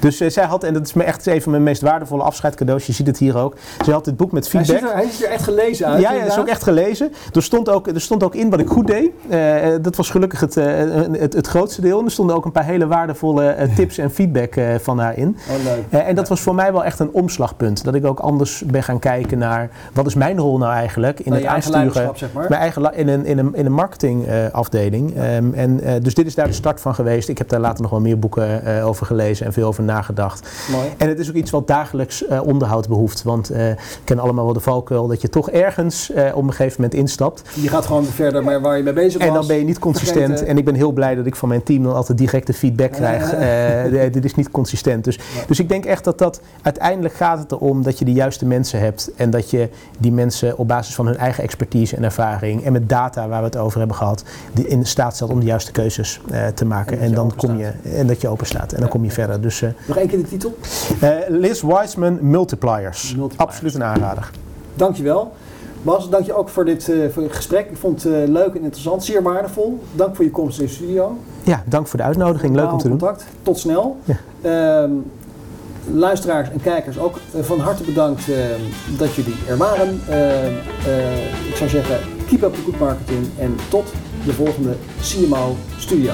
Dus 0.00 0.20
eh, 0.20 0.30
zij 0.30 0.44
had, 0.44 0.64
en 0.64 0.72
dat 0.72 0.86
is 0.86 0.92
me 0.92 1.02
echt 1.02 1.26
een 1.26 1.42
van 1.42 1.50
mijn 1.50 1.62
meest 1.62 1.82
waardevolle 1.82 2.22
afscheidcadeaus, 2.22 2.86
je 2.86 2.92
ziet 2.92 3.06
het 3.06 3.18
hier 3.18 3.36
ook. 3.36 3.56
Zij 3.84 3.92
had 3.92 4.04
dit 4.04 4.16
boek 4.16 4.32
met 4.32 4.52
Hij 4.52 4.64
feedback. 4.64 4.88
ziet, 4.88 4.96
er, 4.96 5.02
hij 5.02 5.10
ziet 5.10 5.24
er 5.24 5.30
echt 5.30 5.44
gelezen 5.44 5.86
uit. 5.86 6.00
Ja, 6.00 6.12
ja, 6.12 6.20
dat 6.20 6.30
is 6.32 6.38
ook 6.38 6.48
echt 6.48 6.62
gelezen. 6.62 7.12
Er 7.32 7.42
stond 7.42 7.68
ook, 7.68 7.86
er 7.88 8.00
stond 8.00 8.22
ook 8.22 8.34
in 8.34 8.50
wat 8.50 8.60
ik 8.60 8.68
goed 8.68 8.86
deed. 8.86 9.10
Dat 9.82 9.96
was 9.96 10.10
gelukkig 10.10 10.40
het, 10.40 10.54
het, 10.54 11.32
het 11.32 11.46
grootste 11.46 11.80
deel. 11.80 11.98
En 11.98 12.04
er 12.04 12.10
stonden 12.10 12.36
ook 12.36 12.44
een 12.44 12.52
paar 12.52 12.64
hele 12.64 12.86
waardevolle 12.86 13.56
tips 13.76 13.98
en 13.98 14.10
feedback 14.10 14.54
van 14.80 14.98
haar 14.98 15.16
in. 15.16 15.36
Oh, 15.50 15.64
leuk. 15.64 16.02
En 16.02 16.14
dat 16.14 16.28
was 16.28 16.40
voor 16.40 16.54
mij 16.54 16.72
wel 16.72 16.84
echt 16.84 16.98
een 16.98 17.10
omslagpunt. 17.12 17.84
Dat 17.84 17.94
ik 17.94 18.06
ook 18.06 18.18
anders 18.18 18.62
ben 18.66 18.82
gaan 18.82 18.98
kijken 18.98 19.38
naar 19.38 19.70
wat 19.92 20.06
is 20.06 20.14
mijn 20.14 20.38
rol 20.38 20.58
nou 20.58 20.72
eigenlijk 20.72 21.20
in 21.20 21.30
Nou, 21.30 21.42
het 21.44 21.52
aansturen. 21.52 22.10
zeg 22.14 22.32
maar. 22.32 22.46
Mijn 22.48 22.60
eigen 22.60 22.94
in 22.94 23.08
een, 23.08 23.24
in 23.24 23.38
een, 23.38 23.54
in 23.54 23.66
een 23.66 23.72
marketingafdeling. 23.72 25.16
Ehm, 25.16 25.52
en, 25.54 25.80
dus 26.02 26.14
dit 26.14 26.25
is 26.26 26.34
daar 26.34 26.46
de 26.46 26.52
start 26.52 26.80
van 26.80 26.94
geweest. 26.94 27.28
Ik 27.28 27.38
heb 27.38 27.48
daar 27.48 27.60
later 27.60 27.82
nog 27.82 27.90
wel 27.90 28.00
meer 28.00 28.18
boeken 28.18 28.64
eh, 28.64 28.86
over 28.86 29.06
gelezen 29.06 29.46
en 29.46 29.52
veel 29.52 29.66
over 29.66 29.82
nagedacht. 29.82 30.48
Mooi. 30.70 30.86
En 30.96 31.08
het 31.08 31.18
is 31.18 31.28
ook 31.28 31.34
iets 31.34 31.50
wat 31.50 31.66
dagelijks 31.66 32.26
eh, 32.26 32.46
onderhoud 32.46 32.88
behoeft. 32.88 33.22
Want 33.22 33.50
eh 33.50 33.74
we 33.76 34.04
kennen 34.04 34.24
allemaal 34.24 34.44
wel 34.44 34.54
de 34.54 34.60
valkuil 34.60 35.06
dat 35.06 35.20
je 35.20 35.28
toch 35.28 35.50
ergens 35.50 36.10
eh, 36.10 36.36
op 36.36 36.42
een 36.42 36.50
gegeven 36.50 36.82
moment 36.82 36.94
instapt. 36.98 37.42
Je 37.54 37.68
gaat 37.68 37.86
gewoon 37.86 38.04
verder 38.04 38.44
maar 38.44 38.60
waar 38.60 38.76
je 38.76 38.82
mee 38.82 38.92
bezig 38.92 39.18
was. 39.18 39.28
En 39.28 39.34
dan 39.34 39.46
ben 39.46 39.56
je 39.56 39.64
niet 39.64 39.78
consistent. 39.78 40.26
Vergeten. 40.26 40.46
En 40.46 40.58
ik 40.58 40.64
ben 40.64 40.74
heel 40.74 40.92
blij 40.92 41.14
dat 41.14 41.26
ik 41.26 41.36
van 41.36 41.48
mijn 41.48 41.62
team 41.62 41.82
dan 41.82 41.94
altijd 41.94 42.18
directe 42.18 42.52
feedback 42.52 42.92
krijg. 42.92 43.32
Eh, 43.32 44.12
dit 44.12 44.24
is 44.24 44.34
niet 44.34 44.50
consistent. 44.50 45.04
Dus, 45.04 45.18
dus 45.46 45.58
ik 45.58 45.68
denk 45.68 45.84
echt 45.84 46.04
dat 46.04 46.18
dat 46.18 46.40
uiteindelijk 46.62 47.14
gaat 47.14 47.38
het 47.38 47.52
erom 47.52 47.82
dat 47.82 47.98
je 47.98 48.04
de 48.04 48.12
juiste 48.12 48.46
mensen 48.46 48.80
hebt. 48.80 49.10
En 49.16 49.30
dat 49.30 49.50
je 49.50 49.68
die 49.98 50.12
mensen 50.12 50.58
op 50.58 50.68
basis 50.68 50.94
van 50.94 51.06
hun 51.06 51.16
eigen 51.16 51.42
expertise 51.42 51.96
en 51.96 52.04
ervaring. 52.04 52.64
En 52.64 52.72
met 52.72 52.88
data 52.88 53.28
waar 53.28 53.40
we 53.40 53.46
het 53.46 53.56
over 53.56 53.78
hebben 53.78 53.96
gehad. 53.96 54.24
Die 54.52 54.68
in 54.68 54.86
staat 54.86 55.14
stelt 55.14 55.30
om 55.30 55.40
de 55.40 55.46
juiste 55.46 55.72
keuzes 55.72 56.15
eh, 56.30 56.46
te 56.46 56.64
maken. 56.64 56.98
En, 57.00 57.14
dan 57.14 57.32
kom 57.36 57.56
je. 57.56 57.72
En 57.82 58.06
dat 58.06 58.20
je 58.20 58.28
open 58.28 58.46
staat. 58.46 58.72
En 58.72 58.80
dan 58.80 58.88
kom 58.88 59.04
je 59.04 59.10
verder. 59.10 59.40
Dus 59.40 59.62
eh, 59.62 59.70
Nog 59.86 59.96
één 59.96 60.08
keer 60.08 60.18
de 60.18 60.28
titel. 60.28 60.58
eh, 61.00 61.10
Liz 61.28 61.62
Wiseman 61.62 62.18
Multipliers. 62.20 63.14
Multipliers. 63.16 63.50
Absoluut 63.50 63.74
een 63.74 63.84
aanrader. 63.84 64.30
Dankjewel. 64.74 65.32
Bas, 65.82 66.10
dank 66.10 66.26
je 66.26 66.34
ook 66.34 66.48
voor 66.48 66.64
dit, 66.64 66.92
voor 67.12 67.22
het 67.22 67.32
gesprek. 67.32 67.70
Ik 67.70 67.76
vond 67.76 68.02
het 68.02 68.28
leuk 68.28 68.54
en 68.54 68.62
interessant, 68.62 69.04
zeer 69.04 69.22
waardevol. 69.22 69.82
Dank 69.92 70.16
voor 70.16 70.24
je 70.24 70.30
komst 70.30 70.60
in 70.60 70.66
de 70.66 70.72
studio. 70.72 71.16
Ja, 71.42 71.62
dank 71.66 71.86
voor 71.86 71.98
de 71.98 72.04
uitnodiging. 72.04 72.54
Leuk 72.54 72.72
om 72.72 72.78
te 72.78 72.88
doen. 72.88 73.00
Tot 73.42 73.58
snel. 73.58 73.96
Ja. 74.04 74.16
Ehm, 74.42 74.90
luisteraars 75.92 76.50
en 76.50 76.60
kijkers 76.60 76.98
ook 76.98 77.18
van 77.40 77.58
harte 77.58 77.82
bedankt 77.84 78.28
eh, 78.28 78.36
dat 78.98 79.14
jullie 79.14 79.34
er 79.48 79.56
waren. 79.56 80.00
Ehm, 80.08 80.52
eh, 80.86 81.48
ik 81.48 81.56
zou 81.56 81.70
zeggen, 81.70 81.98
keep 82.26 82.42
up 82.42 82.54
the 82.54 82.60
good 82.60 82.78
marketing 82.78 83.26
en 83.38 83.56
tot 83.68 83.92
de 84.26 84.32
volgende 84.32 84.76
CMO 85.00 85.56
Studio. 85.78 86.12